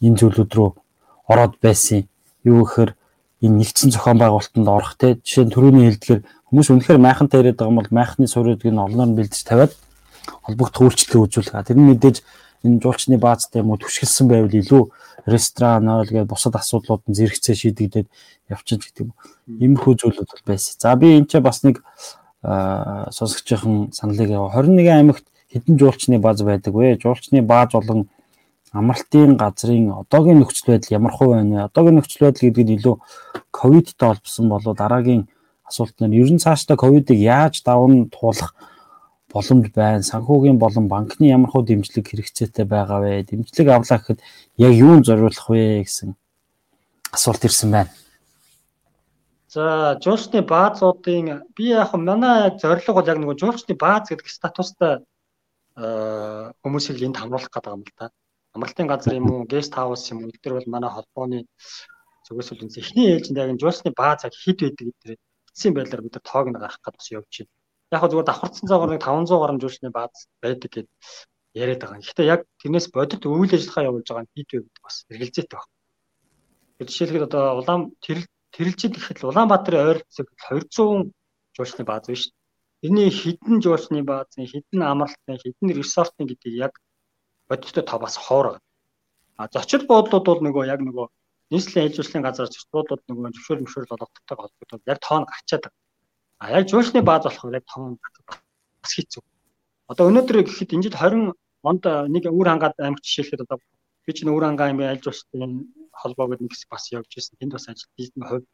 энэ 0.00 0.18
зүйлүүд 0.24 0.52
рүү 0.56 0.70
ороод 1.28 1.54
байсан. 1.60 2.08
Юу 2.48 2.64
гэхээр 2.64 2.96
энэ 3.44 3.56
нэгдсэн 3.60 3.92
зохион 3.92 4.18
байгуулалтанд 4.24 4.68
орох 4.68 4.96
те 4.96 5.20
жишээ 5.20 5.44
нь 5.44 5.52
төрөний 5.52 5.84
хэлдгээр 5.92 6.20
хүмүүс 6.48 6.68
үнэхээр 6.72 7.00
майхантай 7.04 7.38
яриад 7.44 7.60
байгаа 7.60 7.72
юм 7.72 7.80
бол 7.80 7.92
майхны 7.92 8.24
суруудыг 8.24 8.72
нь 8.72 8.84
олноор 8.84 9.08
нь 9.12 9.16
бэлдэж 9.20 9.42
тавиад 9.44 9.72
холбогдох 10.48 10.80
үйлчлэл 10.80 11.28
үзүүлэх. 11.28 11.60
Тэр 11.60 11.76
нь 11.76 11.88
мэдээж 11.92 12.16
энэ 12.64 12.80
жуулчны 12.80 13.20
баазтай 13.20 13.60
юм 13.62 13.70
уу 13.70 13.78
түшгэлсэн 13.78 14.26
байвал 14.28 14.50
илүү 14.50 14.82
ресторан 15.28 15.88
ойл 15.88 16.08
гээд 16.08 16.28
бусад 16.28 16.56
асуудлууд 16.56 17.04
нь 17.06 17.16
зэрэгцээ 17.16 17.54
шийдэгдээд 17.54 18.08
явчихна 18.48 18.84
гэдэг 18.84 19.04
юм. 19.04 19.12
Иймэрхүү 19.60 19.94
зүйлүүд 20.00 20.28
бол 20.32 20.44
байсан. 20.48 20.74
За 20.80 20.96
би 20.96 21.16
энэ 21.20 21.28
ч 21.28 21.40
бас 21.44 21.62
нэг 21.62 21.84
сонсогчийн 22.44 23.92
саналыг 23.92 24.30
яв. 24.32 24.52
21 24.52 24.88
аймагт 24.88 25.24
хэдэн 25.52 25.78
жуулчны 25.78 26.18
бааз 26.18 26.42
байдаг 26.42 26.74
вэ? 26.74 26.98
Жуулчны 27.00 27.40
бааз 27.44 27.72
болон 27.72 28.08
амралтын 28.72 29.36
газрын 29.36 29.92
одоогийн 30.02 30.42
нөхцөл 30.42 30.74
байдал 30.74 30.96
ямар 30.98 31.12
хөө 31.14 31.28
байна 31.36 31.54
вэ? 31.54 31.64
Одоогийн 31.70 31.96
нөхцөл 32.00 32.26
байдал 32.26 32.44
гэдэг 32.48 32.64
нь 32.64 32.74
илүү 32.80 32.96
ковидтай 33.54 34.08
холбосон 34.12 34.48
болоо 34.50 34.74
дараагийн 34.74 35.28
асуулт 35.64 35.96
нь 36.00 36.16
ер 36.18 36.28
нь 36.28 36.42
цаашдаа 36.42 36.76
ковидыг 36.76 37.16
яаж 37.16 37.62
даван 37.62 38.10
туулах 38.10 38.52
боломж 39.34 39.66
байна. 39.74 40.06
Санхүүгийн 40.06 40.58
болон 40.62 40.86
банкны 40.88 41.26
ямар 41.26 41.50
хөө 41.50 41.66
дэмжлэг 41.66 42.06
хэрэгцээтэй 42.06 42.66
байгаа 42.70 43.00
вэ? 43.02 43.26
Дэмжлэг 43.26 43.68
авлаа 43.68 43.98
гэхэд 43.98 44.20
яг 44.62 44.72
юунд 44.72 45.06
зориулах 45.06 45.48
вэ 45.50 45.82
гэсэн 45.82 46.14
асуулт 47.10 47.42
ирсэн 47.42 47.70
байна. 47.74 47.90
За, 49.54 49.98
жуулчны 50.02 50.42
баазуудын 50.42 51.26
би 51.56 51.74
яг 51.74 51.94
манай 51.98 52.54
зорилго 52.62 52.94
бол 52.94 53.10
яг 53.10 53.18
нөгөө 53.18 53.38
жуулчны 53.42 53.74
бааз 53.74 54.10
гэдэг 54.10 54.30
статустай 54.30 55.02
хүмүүсийг 55.74 57.02
энд 57.02 57.18
хамруулах 57.18 57.50
гэдэг 57.50 57.74
юм 57.74 57.82
л 57.82 57.94
да. 57.98 58.10
Амралтын 58.54 58.86
газар 58.86 59.18
юм 59.18 59.30
уу, 59.30 59.46
гест 59.50 59.74
хаус 59.74 60.06
юм 60.14 60.26
уу? 60.26 60.34
Тэр 60.42 60.58
бол 60.58 60.70
манай 60.70 60.90
холбооны 60.90 61.38
зүгээс 62.26 62.50
бол 62.54 62.66
эхний 62.70 63.06
ээлжинд 63.10 63.38
яг 63.42 63.50
жуулчны 63.58 63.90
бааз 63.94 64.26
яг 64.26 64.34
хэд 64.34 64.58
байдаг 64.62 64.86
гэдэг 64.90 65.18
эцсийн 65.50 65.74
байдлаар 65.74 66.02
бид 66.02 66.18
тоог 66.22 66.46
нь 66.50 66.58
гаргах 66.58 66.78
гэдэг 66.82 66.98
бас 66.98 67.10
явж 67.10 67.34
байна 67.42 67.63
яг 67.92 68.00
хөө 68.00 68.10
зүгээр 68.10 68.28
давхарцсан 68.28 68.68
цагаар 68.70 68.90
нэг 68.92 69.02
500 69.04 69.40
гаруй 69.40 69.60
жуулчны 69.60 69.90
бааз 69.90 70.28
байдаг 70.42 70.70
гэд 70.72 70.88
яриад 71.54 71.80
байгаа. 71.80 72.00
Гэхдээ 72.02 72.26
яг 72.34 72.40
тэрнээс 72.60 72.86
бодит 72.94 73.22
үйл 73.26 73.52
ажиллагаа 73.54 73.88
явуулж 73.88 74.08
байгаа 74.08 74.24
нь 74.24 74.32
хит 74.34 74.50
вэ 74.52 74.58
гэдэг 74.64 74.82
бас 74.82 74.96
эргэлзээтэй 75.12 75.56
байна. 75.58 75.72
Жишээлбэл 76.82 77.28
одоо 77.28 77.44
улаан 77.60 77.82
тэрэлжид 78.54 78.94
гэхэд 78.98 79.24
Улаанбаатарын 79.30 79.86
ойр 79.88 79.98
хэсэг 80.02 80.28
200 80.50 81.14
жуулчны 81.54 81.82
бааз 81.86 82.06
биш. 82.10 82.22
Тэрний 82.82 83.10
хідэн 83.10 83.62
жуулчны 83.64 84.02
баазын, 84.02 84.50
хідэн 84.50 84.82
амралтын, 84.82 85.38
хідэн 85.38 85.70
ресортын 85.78 86.26
гэдэг 86.26 86.52
яг 86.66 86.72
бодиттой 87.48 87.84
та 87.86 87.98
бас 87.98 88.16
хоор 88.18 88.58
байгаа. 88.58 88.62
А 89.38 89.48
зочид 89.54 89.86
буудлууд 89.86 90.24
бол 90.26 90.40
нөгөө 90.42 90.64
яг 90.74 90.80
нөгөө 90.82 91.06
нийслэлийн 91.54 91.86
ээлж 91.86 91.96
жуулчлалын 91.96 92.26
газар 92.26 92.46
зочид 92.46 92.70
буудлууд 92.74 93.02
нөгөө 93.08 93.34
зөвшөөр 93.34 93.60
мөшөөрөл 93.62 93.94
олгодтой 93.94 94.36
холбоотой 94.36 94.78
яг 94.92 94.98
тоон 95.00 95.24
гарчаад 95.30 95.62
байгаа. 95.64 95.83
А 96.44 96.50
яг 96.52 96.68
жуулчны 96.68 97.00
бааз 97.00 97.24
болохоор 97.24 97.56
яг 97.56 97.64
том 97.72 97.96
бас 97.96 98.92
хэцүү. 98.92 99.22
Одоо 99.88 100.12
өнөөдөр 100.12 100.44
гэхэд 100.44 100.76
энэ 100.76 100.84
жил 100.84 100.96
20 101.00 101.32
онд 101.64 101.84
нэг 102.12 102.28
өвөр 102.28 102.48
хангаад 102.52 102.76
аймаг 102.84 103.00
жишээлхэд 103.00 103.48
одоо 103.48 103.64
би 104.04 104.12
чинь 104.12 104.28
өвөр 104.28 104.44
хангаа 104.44 104.68
аймгийн 104.68 104.92
аль 104.92 105.00
жуулчдын 105.00 105.72
холбоо 105.88 106.28
гэдэг 106.28 106.44
нэг 106.44 106.52
хэсэг 106.52 106.68
бас 106.68 106.84
явж 106.92 107.08
ирсэн. 107.16 107.40
Тэнд 107.40 107.56
бас 107.56 107.64
ажил 107.64 107.88
хийсэн 107.96 108.28
хувь 108.28 108.44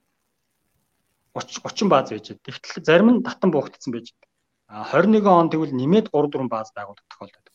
30 1.34 1.66
30 1.66 1.90
бааз 1.90 2.14
байж 2.14 2.26
байна. 2.30 2.44
Тэгтэл 2.46 2.86
зарим 2.86 3.10
нь 3.10 3.24
татан 3.26 3.50
буухтсан 3.50 3.90
байж 3.90 4.06
байна. 4.14 4.30
А 4.70 4.86
21 4.94 5.26
он 5.26 5.50
тэгвэл 5.50 5.74
нэмээд 5.74 6.14
3 6.14 6.30
4 6.30 6.46
бааз 6.46 6.70
байгуулах 6.70 7.06
тохиолдод. 7.10 7.46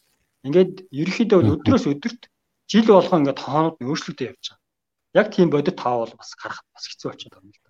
Ингээд 0.44 0.74
ерөнхийдөө 0.92 1.38
бол 1.40 1.54
өдрөөс 1.56 1.86
өдөрт 1.96 2.22
жил 2.68 2.88
болгоо 2.92 3.24
ингээд 3.24 3.40
тоонууд 3.40 3.80
нь 3.80 3.88
өөрчлөгдөж 3.88 4.28
явж 4.36 4.44
байгаа. 4.52 4.60
Яг 5.16 5.28
тийм 5.32 5.48
бодит 5.48 5.80
таа 5.80 6.04
бол 6.04 6.12
бас 6.20 6.36
гарах 6.36 6.60
бас 6.76 6.92
хэцүү 6.92 7.08
болчиход 7.08 7.40
байна 7.40 7.65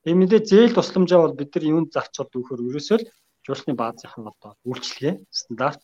л. 0.00 0.04
Тэгээ 0.04 0.18
мэдээ 0.20 0.40
зээл 0.48 0.76
тусламжаа 0.76 1.20
бол 1.22 1.36
бид 1.36 1.50
нар 1.54 1.64
юунд 1.68 1.92
зарцуулд 1.92 2.32
өгөхөр 2.32 2.66
ерөөсөө 2.72 2.98
л 3.00 3.08
жуулчны 3.44 3.72
баазынхан 3.76 4.32
одоо 4.32 4.52
үйлчлэгээ 4.64 5.14
стандарт 5.28 5.82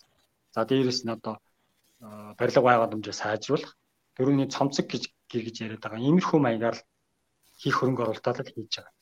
за 0.55 0.61
дээрэс 0.65 1.05
нь 1.05 1.15
одоо 1.17 1.37
барилга 2.39 2.63
байгууламжаа 2.65 3.13
сайжруулах 3.13 3.77
дөрөвний 4.17 4.49
цомцог 4.49 4.87
гэж 4.89 5.13
гэж 5.29 5.57
яриад 5.65 5.83
байгаа. 5.85 6.01
Иймэрхүү 6.01 6.41
маягаар 6.41 6.77
хийх 7.61 7.77
хөрөнгө 7.81 8.03
оруулалтаа 8.05 8.45
л 8.45 8.53
хийж 8.53 8.73
байгаа. 8.81 8.95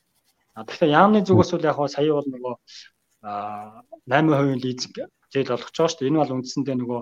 А 0.55 0.63
тэгэхээр 0.67 0.95
яамны 0.99 1.19
зүгээс 1.27 1.51
бол 1.51 1.67
яг 1.67 1.79
сая 1.91 2.11
бол 2.15 2.27
нөгөө 2.31 2.55
8% 4.07 4.63
лизинг 4.63 4.95
зээл 5.31 5.55
олгож 5.55 5.75
байгаа 5.75 5.91
шүү 5.91 5.99
дээ. 5.99 6.09
Энэ 6.11 6.21
бол 6.23 6.35
үндсэндээ 6.39 6.75
нөгөө 6.79 7.01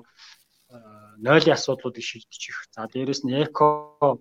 нойлын 1.25 1.55
асуудлуудыг 1.55 2.03
шийдчих. 2.03 2.57
За 2.73 2.89
дээрэс 2.89 3.21
нь 3.23 3.37
эко 3.37 4.17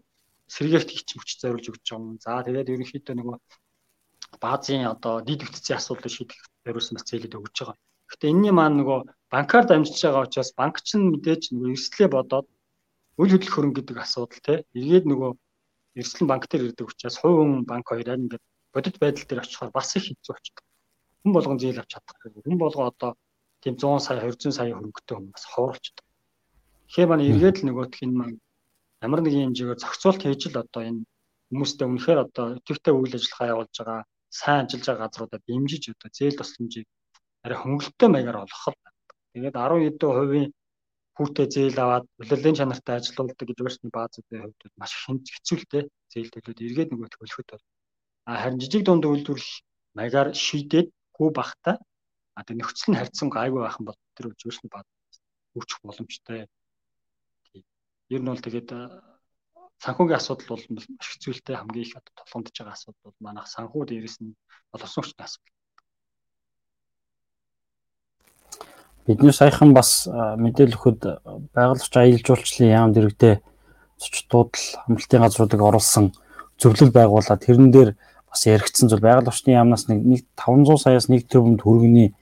сэргээгт 0.52 0.90
хийчих 0.92 1.16
хүч 1.16 1.30
зориулж 1.40 1.66
өгч 1.72 1.86
байгаа 1.88 2.04
юм. 2.04 2.20
За 2.20 2.44
тэгээд 2.44 2.72
ерөнхийдөө 2.72 3.14
нөгөө 3.16 3.36
баазын 4.40 4.86
одоо 4.94 5.20
дид 5.20 5.40
бүтцийн 5.44 5.78
асуудлыг 5.78 6.12
шийдэх 6.12 6.40
зориулсан 6.64 6.94
бас 6.96 7.06
зээлэд 7.08 7.36
өгж 7.38 7.56
байгаа. 7.58 7.76
Гэхдээ 8.08 8.30
энэний 8.32 8.54
маань 8.54 8.76
нөгөө 8.80 8.98
банкар 9.32 9.64
дамжиж 9.66 9.98
байгаа 10.04 10.26
учраас 10.26 10.50
банк 10.60 10.76
ч 10.86 10.88
мэдээж 10.96 11.42
нөгөө 11.52 11.72
эрсдлээ 11.74 12.08
бодоод 12.12 12.46
үйл 13.20 13.32
хөдлөх 13.32 13.54
хөрөнгө 13.54 13.78
гэдэг 13.80 13.96
асуудал 14.04 14.40
те 14.46 14.54
эргээд 14.78 15.04
нөгөө 15.08 15.30
эрсдэл 16.00 16.30
банк 16.30 16.44
дээр 16.48 16.72
ирдэг 16.72 16.88
учраас 16.88 17.16
хувь 17.20 17.36
хүн 17.40 17.64
банк 17.68 17.84
хоёр 17.88 18.08
аль 18.08 18.24
ингээд 18.24 18.44
бодит 18.72 18.96
байдал 19.00 19.26
дээр 19.28 19.42
очихоор 19.44 19.70
бас 19.72 19.96
их 19.96 20.04
хэцүү 20.08 20.32
болчихдог. 20.32 20.64
Хүн 21.22 21.32
болгон 21.36 21.58
зээл 21.60 21.80
авч 21.80 21.90
чадахгүй. 21.92 22.30
Хүн 22.44 22.58
болгоо 22.60 22.86
одоо 22.88 23.10
тийм 23.60 23.74
100 23.76 24.00
сая 24.00 24.20
200 24.24 24.56
сая 24.56 24.72
хөрөнгөтэй 24.72 25.16
хүн 25.16 25.28
бас 25.32 25.44
ховоролчдог. 25.52 26.04
Тэгэхээр 26.88 27.08
маань 27.08 27.28
эргээд 27.28 27.56
л 27.60 27.66
нөгөөх 27.68 28.00
нь 28.00 28.16
маань 28.16 28.38
ямар 29.04 29.20
нэгэн 29.20 29.52
хэмжээгээр 29.52 29.82
зохицуулт 29.82 30.20
хийж 30.24 30.42
л 30.48 30.62
одоо 30.64 30.82
энэ 30.88 31.04
хүмүүстэй 31.52 31.86
үнэхээр 31.88 32.20
одоо 32.26 32.44
өтөвтэй 32.56 32.92
үйл 32.96 33.16
ажиллагаа 33.16 33.52
явуулж 33.52 33.74
байгаа 33.76 34.00
сайн 34.40 34.64
ажиллаж 34.64 34.86
байгаа 34.86 35.04
газруудад 35.04 35.42
дэмжиж 35.48 35.84
одоо 35.92 36.10
зээл 36.16 36.38
тусламжийг 36.40 36.88
арай 37.44 37.58
хөнгөлөлттэй 37.60 38.08
маягаар 38.12 38.38
олгох. 38.44 38.76
Тэгээд 39.32 39.56
10 39.56 39.84
хэдэн 39.84 40.12
хувийн 40.16 40.48
хүүтэй 41.16 41.46
зээл 41.54 41.78
аваад 41.84 42.04
улирлын 42.20 42.58
чанартай 42.58 42.94
ажилуулдаг 42.96 43.46
гэж 43.48 43.58
өөрсний 43.60 43.92
баазуудын 43.92 44.42
хувьд 44.42 44.60
маш 44.80 44.92
хэцүүлтэй 45.04 45.82
зээл 46.12 46.32
төлөөд 46.32 46.64
эргээд 46.64 46.90
нөгөө 46.92 47.08
төлөхөд 47.12 47.48
бол 47.52 47.64
харин 48.40 48.60
жижиг 48.62 48.82
дунд 48.84 49.04
үйлдвэрлэл 49.04 49.56
маягаар 49.98 50.28
шийдээд 50.44 50.88
хүү 51.16 51.28
бахта 51.36 51.72
а 52.36 52.40
тэг 52.46 52.56
нөхцөл 52.56 52.90
нь 52.90 52.98
харьцан 53.00 53.28
гайгүй 53.28 53.60
байх 53.60 53.76
юм 53.80 53.86
бол 53.88 54.00
тэр 54.16 54.32
өөрсний 54.32 54.70
бааз 54.72 54.88
үүсчих 55.56 55.78
боломжтой. 55.84 56.48
Тийм. 57.52 57.64
Ер 58.08 58.20
нь 58.24 58.30
бол 58.32 58.40
тэгээд 58.40 58.68
санхүүгийн 59.82 60.18
асуудал 60.18 60.54
бол 60.54 60.64
маш 60.70 61.06
хэцүүлтэй 61.10 61.56
хамгийн 61.58 61.86
их 61.86 61.98
одоо 61.98 62.12
тулгамдж 62.14 62.54
байгаа 62.54 62.74
асуудал 62.78 63.02
бол 63.10 63.18
манайх 63.18 63.46
санхүү 63.50 63.82
дээрээс 63.90 64.16
нь 64.22 64.38
боловсон 64.70 65.02
хүчтэй 65.02 65.26
асуудал. 65.26 65.58
Бидний 69.02 69.34
саяхан 69.34 69.74
бас 69.74 70.06
мэдээлэл 70.06 70.78
өгөхөд 70.78 71.00
байгуулагч 71.50 71.94
аялал 71.98 72.22
жуулчлалын 72.22 72.70
яам 72.70 72.90
дэрэгдээ 72.94 73.34
зочдууд 73.98 74.52
л 74.54 74.66
амралтын 74.86 75.22
газруудыг 75.26 75.60
оруулсан 75.60 76.06
зөвлөл 76.62 76.94
байгуулад 76.94 77.42
тэрэн 77.42 77.74
дээр 77.74 77.90
бас 78.30 78.46
яригдсан 78.46 78.86
зүйл 78.86 79.02
байгуулагчны 79.02 79.58
яамнаас 79.58 79.90
нэг 79.90 80.22
500 80.38 80.78
саяас 80.78 81.10
1 81.10 81.26
тэрбум 81.26 81.58
төгрөгийн 81.58 82.14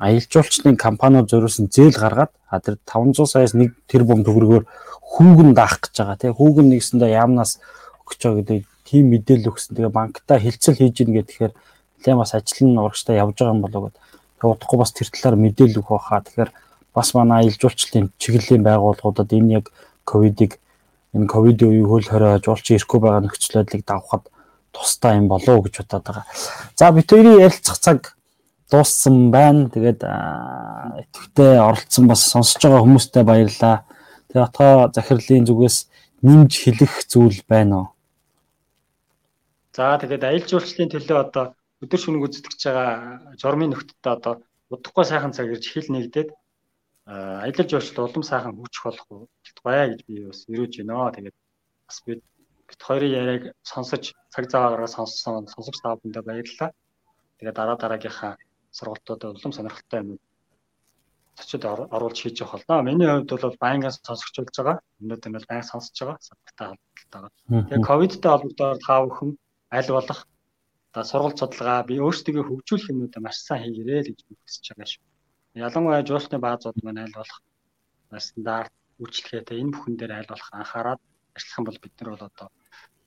аялал 0.00 0.28
жуулчлалын 0.28 0.76
компаниуд 0.76 1.30
зориулсан 1.30 1.68
зээл 1.72 1.96
гаргаад 1.96 2.32
тэр 2.64 2.76
500 2.84 3.26
саяас 3.26 3.54
1 3.56 3.72
тэрбум 3.88 4.24
төгрөгөөр 4.24 4.64
хүүгэн 5.00 5.54
даах 5.56 5.80
гэж 5.80 5.94
байгаа 5.96 6.18
тий 6.20 6.32
хүүгэн 6.36 6.68
нэгсэндээ 6.68 7.16
яамнаас 7.16 7.58
өгч 8.04 8.20
байгаа 8.20 8.38
гэдэг 8.42 8.60
тийм 8.86 9.04
мэдээлэл 9.10 9.50
өгсөн. 9.50 9.74
Тэгээ 9.76 9.92
банктай 9.92 10.38
хилцэл 10.40 10.78
хийж 10.78 10.96
ийн 11.02 11.12
гэхээр 11.16 11.52
нэлээд 11.52 12.20
бас 12.20 12.32
ажил 12.34 12.68
нь 12.68 12.78
урагштай 12.78 13.16
явж 13.18 13.34
байгаа 13.40 13.54
юм 13.56 13.64
болоо 13.64 13.82
гэдэг. 13.88 14.02
Тэгээ 14.38 14.52
удахгүй 14.54 14.78
бас 14.78 14.92
тэр 14.92 15.08
талаар 15.10 15.36
мэдээлэл 15.40 15.80
өгөх 15.80 15.90
байхаа. 15.90 16.20
Тэгэхээр 16.22 16.50
бас 16.94 17.08
манай 17.14 17.38
аялал 17.42 17.60
жуулчлалын 17.60 18.06
чиглэлийн 18.20 18.62
байгууллагуудад 18.62 19.30
энэ 19.32 19.52
яг 19.58 19.66
ковидыг 20.06 20.52
энэ 21.16 21.26
ковидын 21.26 21.68
үеийг 21.72 21.88
хөл 21.88 22.08
хориож 22.08 22.44
уулчин 22.46 22.76
ирэхгүй 22.76 23.00
байгаа 23.00 23.22
нөхцөл 23.24 23.56
байдлыг 23.58 23.82
давхад 23.84 24.24
тустай 24.70 25.16
юм 25.18 25.26
болоо 25.28 25.64
гэж 25.64 25.74
бодоод 25.82 26.04
байгаа. 26.06 26.24
За 26.78 26.92
бид 26.92 27.10
хоёрын 27.10 27.42
ярилцах 27.42 27.78
цаг 27.80 28.15
дууссан 28.70 29.30
байна. 29.30 29.70
Тэгээд 29.70 30.00
идэвхтэй 30.02 31.58
оролцсон 31.58 32.04
бас 32.10 32.22
сонсож 32.26 32.62
байгаа 32.62 32.82
хүмүүстээ 32.82 33.24
баярлалаа. 33.26 33.76
Тэгээ 34.30 34.46
отгоо 34.46 34.72
захирлын 34.94 35.46
зүгээс 35.46 35.76
нэмж 36.26 36.52
хэлэх 36.62 36.94
зүйл 37.06 37.40
байна 37.46 37.74
уу? 37.76 37.86
За 39.76 39.98
тэгээд 40.00 40.24
аялал 40.24 40.50
жуулчлалын 40.50 40.92
төлөө 40.92 41.18
одоо 41.20 41.44
өдөр 41.84 42.00
шөнөг 42.00 42.22
үздэг 42.26 42.54
байгаа 42.64 43.36
журмын 43.36 43.70
нөхдөдөө 43.76 44.12
одоо 44.16 44.34
удахгүй 44.72 45.04
сайхан 45.04 45.36
цаг 45.36 45.52
ирж 45.52 45.64
хил 45.68 45.88
нэгдээд 45.92 46.32
аялал 47.06 47.68
жуулчлал 47.70 48.08
улам 48.08 48.24
сайхан 48.24 48.56
хөгжих 48.56 48.82
болох 48.82 49.06
болтугай 49.12 49.94
гэж 49.94 50.00
би 50.08 50.14
бас 50.26 50.40
өрөөж 50.50 50.74
байна. 50.80 51.12
Тэгээд 51.14 51.36
бас 51.86 51.98
бид 52.06 52.20
бит 52.66 52.80
хоёрын 52.82 53.12
яриаг 53.20 53.42
сонсож 53.62 54.16
цаг 54.32 54.44
зав 54.50 54.72
гаргаад 54.72 54.96
сонссон 54.96 55.46
сонсогч 55.46 55.78
та 55.84 55.94
бүхэндээ 55.94 56.24
баярлалаа. 56.26 56.70
Тэгээ 57.38 57.54
дараа 57.54 57.76
дараагийнхаа 57.78 58.32
сургалтуудад 58.76 59.36
улам 59.36 59.52
сонирхолтой 59.54 60.00
юм 60.02 60.10
зочид 61.36 61.64
оруулж 61.64 62.18
хийж 62.20 62.40
явах 62.40 62.64
болно. 62.66 62.86
Миний 62.88 63.08
хувьд 63.08 63.30
бол 63.30 63.56
байнгын 63.64 63.92
сонсогч 63.92 64.36
болж 64.38 64.56
байгаа. 64.56 64.76
Өнөөдөр 65.00 65.32
бол 65.36 65.50
байнга 65.50 65.68
сонсож 65.68 65.96
байгаа. 66.00 66.18
Садтай 66.20 66.66
холбоотой. 66.70 67.30
Тэгээ 67.68 67.88
ковидтай 67.88 68.30
холбогдоод 68.32 68.80
та 68.86 68.94
бүхэн 69.04 69.30
аль 69.76 69.92
болох 69.96 70.20
одоо 70.96 71.04
сургалт 71.04 71.38
судалгаа 71.40 71.84
би 71.88 71.94
өөрсдөө 72.00 72.42
хөгжүүлэх 72.48 72.92
юмудаа 72.92 73.20
маш 73.20 73.36
сайн 73.44 73.68
хийгэрэй 73.68 74.00
л 74.00 74.10
гэж 74.16 74.20
хүсэж 74.24 74.64
байгаа 74.72 74.88
шүү. 74.92 75.04
Ялангуяа 75.66 76.02
жуулчны 76.08 76.38
баазууд 76.40 76.78
маань 76.80 77.04
аль 77.04 77.16
болох 77.18 77.40
стандарт 78.16 78.72
үйлчлэгээтэй 79.02 79.60
энэ 79.60 79.72
бүхэн 79.76 79.94
дээр 80.00 80.12
аль 80.16 80.30
болох 80.32 80.48
анхаарал 80.56 81.00
ажиллах 81.36 81.58
юм 81.60 81.64
бол 81.68 81.82
бид 81.84 81.94
нар 82.00 82.10
бол 82.12 82.28
одоо 82.28 82.48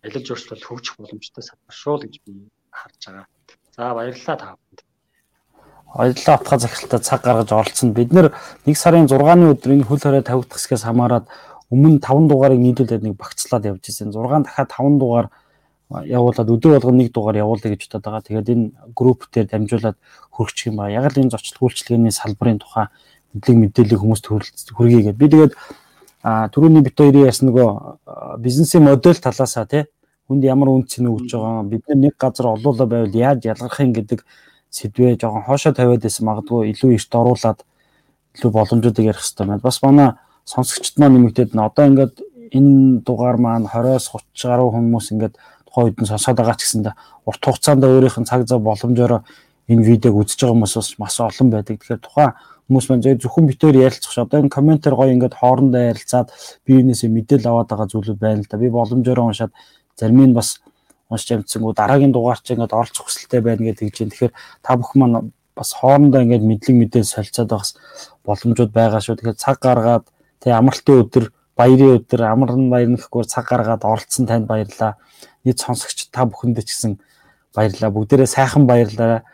алил 0.05 0.25
жуулчлал 0.27 0.67
хөгжих 0.67 0.95
боломжтой 1.01 1.43
салбар 1.45 1.75
шүү 1.81 1.95
л 1.97 2.03
гэж 2.05 2.15
би 2.25 2.31
харж 2.69 3.01
байгаа. 3.05 3.25
За 3.73 3.93
баярлалаа 3.97 4.37
та 4.37 4.47
бүхэнд. 4.53 4.79
Баярлалаа 5.95 6.37
утга 6.37 6.57
захиралтай 6.59 6.99
цаг 6.99 7.21
гаргаж 7.23 7.49
оролцсонд 7.51 7.93
бид 7.95 8.13
нэр 8.13 8.33
1 8.65 8.75
сарын 8.77 9.07
6-ны 9.09 9.53
өдөр 9.57 9.73
энэ 9.73 9.87
хөл 9.89 9.99
хорой 9.99 10.21
тавигдах 10.21 10.57
хэсгээс 10.61 10.85
хамаарат 10.85 11.25
өмнө 11.73 11.97
5 11.97 12.29
дугаарыг 12.29 12.59
нийлүүлээд 12.61 13.03
нэг 13.05 13.17
багцлаад 13.17 13.65
явж 13.65 13.89
ирсэн. 13.89 14.13
6 14.13 14.45
дахиад 14.45 14.69
5 14.69 15.01
дугаар 15.01 15.27
явуулаад 15.89 16.49
өдөр 16.49 16.77
болгон 16.77 16.97
нэг 17.01 17.09
дугаар 17.09 17.41
явуулъя 17.41 17.73
гэж 17.73 17.89
бодоод 17.89 18.05
байгаа. 18.05 18.21
Тэгээд 18.21 18.49
энэ 18.53 18.65
групп 18.93 19.25
дээр 19.33 19.47
дамжуулаад 19.49 19.97
хөргчих 20.29 20.69
юм 20.69 20.77
байна. 20.77 21.01
Яг 21.01 21.09
л 21.09 21.21
энэ 21.25 21.33
зочлол 21.33 21.69
үйлчлэгээний 21.69 22.13
салбарын 22.13 22.61
тухай 22.61 22.93
мэдлэг 23.33 23.57
мэдээллийг 23.57 24.01
хүмүүст 24.01 24.25
хүргэе 24.73 25.01
гэдэг. 25.09 25.17
Би 25.17 25.27
тэгээд 25.29 25.53
түрүүний 26.53 26.83
бит 26.85 26.97
хоёрын 26.97 27.25
яс 27.25 27.41
нөгөө 27.41 28.37
бизнесийн 28.37 28.85
модель 28.85 29.17
талаасаа 29.17 29.65
тий 29.65 29.89
хүнд 30.29 30.45
ямар 30.45 30.69
үн 30.69 30.85
цэн 30.85 31.09
өгж 31.09 31.33
байгаа 31.33 31.63
бид 31.65 31.83
нэг 31.89 32.13
газар 32.17 32.53
олуулаа 32.53 32.85
байвал 32.85 33.15
яаж 33.15 33.45
ялгарх 33.49 33.79
юм 33.81 33.93
гэдэг 33.93 34.21
сэдвээ 34.69 35.17
жоохон 35.17 35.43
хоошоо 35.45 35.73
тавиад 35.73 36.01
байсан 36.01 36.25
магадгүй 36.29 36.71
илүү 36.73 36.91
эрт 36.97 37.13
оруулаад 37.15 37.59
илүү 38.37 38.51
боломжуудыг 38.53 39.05
ярих 39.05 39.21
хэрэгтэй 39.21 39.45
байна. 39.47 39.61
Бас 39.63 39.81
манай 39.81 40.09
сонсогчд 40.45 40.95
маань 40.97 41.15
нэмэгдээд 41.17 41.53
н 41.57 41.65
одоо 41.65 41.85
ингээд 41.89 42.15
энэ 42.53 43.01
дугаар 43.05 43.37
маань 43.37 43.65
20-с 43.65 44.09
30 44.13 44.49
гаруй 44.49 44.69
хүмүүс 44.73 45.07
ингээд 45.13 45.35
тухайн 45.65 45.85
үед 45.89 45.97
нь 46.01 46.09
сонсоод 46.09 46.37
байгаа 46.37 46.57
ч 46.57 46.61
гэсэндээ 46.65 46.93
урт 47.25 47.41
хугацаанд 47.45 47.83
өөрийнх 47.85 48.17
нь 48.21 48.29
цаг 48.29 48.45
зав 48.45 48.61
боломжоор 48.61 49.25
энэ 49.69 49.85
видеог 49.85 50.15
үзэж 50.17 50.39
байгаа 50.41 50.53
хүмүүс 50.57 50.73
бас 50.77 50.89
маш 50.97 51.15
олон 51.21 51.49
байдаг. 51.53 51.77
Тэгэхээр 51.77 52.01
тухайн 52.01 52.33
хүмүүс 52.69 52.85
маань 52.89 53.05
зөвхөн 53.05 53.45
битээр 53.49 53.77
ярилцах 53.89 54.13
ш. 54.13 54.21
Одоо 54.21 54.41
энэ 54.41 54.53
комментээр 54.53 54.95
гоё 54.97 55.13
ингээд 55.13 55.37
хоорондоо 55.37 55.81
ярилцаад 55.93 56.29
би 56.65 56.81
энэсээ 56.81 57.09
мэдээлэл 57.09 57.49
аваад 57.49 57.69
байгаа 57.69 57.87
зүйлүүд 57.89 58.19
байна 58.21 58.41
л 58.41 58.49
да. 58.49 58.57
Би 58.57 58.69
боломжоор 58.69 59.19
уншаад 59.25 59.53
зарим 59.97 60.21
нь 60.25 60.37
бас 60.37 60.61
уншиж 61.09 61.29
амжсангүй 61.33 61.73
дараагийн 61.73 62.13
дугаар 62.13 62.39
чи 62.39 62.53
ингээд 62.53 62.77
оролцох 62.77 63.09
хүсэлтэй 63.09 63.41
байна 63.41 63.73
гэж 63.73 64.05
юм. 64.05 64.09
Тэгэхээр 64.13 64.33
та 64.61 64.77
бүхэн 64.77 64.99
маань 65.01 65.33
бас 65.57 65.73
хоорондоо 65.73 66.21
ингээд 66.21 66.45
мэдлэг 66.45 66.75
мэдээ 66.77 67.03
солилцоод 67.03 67.49
байгаас 67.49 67.71
боломжууд 68.23 68.71
байгаа 68.71 69.01
шүү. 69.01 69.17
Тэгэхээр 69.17 69.41
цаг 69.41 69.57
гаргаад 69.59 70.05
тэг 70.39 70.51
амралтын 70.53 71.01
өдөр 71.03 71.25
баярын 71.57 71.97
өдөр 71.99 72.21
амарн 72.23 72.69
баярнахгүй 72.71 73.25
цаг 73.25 73.45
гаргаад 73.49 73.83
оролцсон 73.83 74.29
танд 74.29 74.47
баярлалаа. 74.47 74.95
Нийт 75.43 75.59
сонсогч 75.59 76.07
та 76.13 76.23
бүхэндээ 76.29 76.63
ч 76.63 76.69
гэсэн 76.71 76.93
баярлалаа. 77.51 77.91
Бүгдээрээ 77.91 78.29
сайхан 78.29 78.63
баярлалаа. 78.69 79.27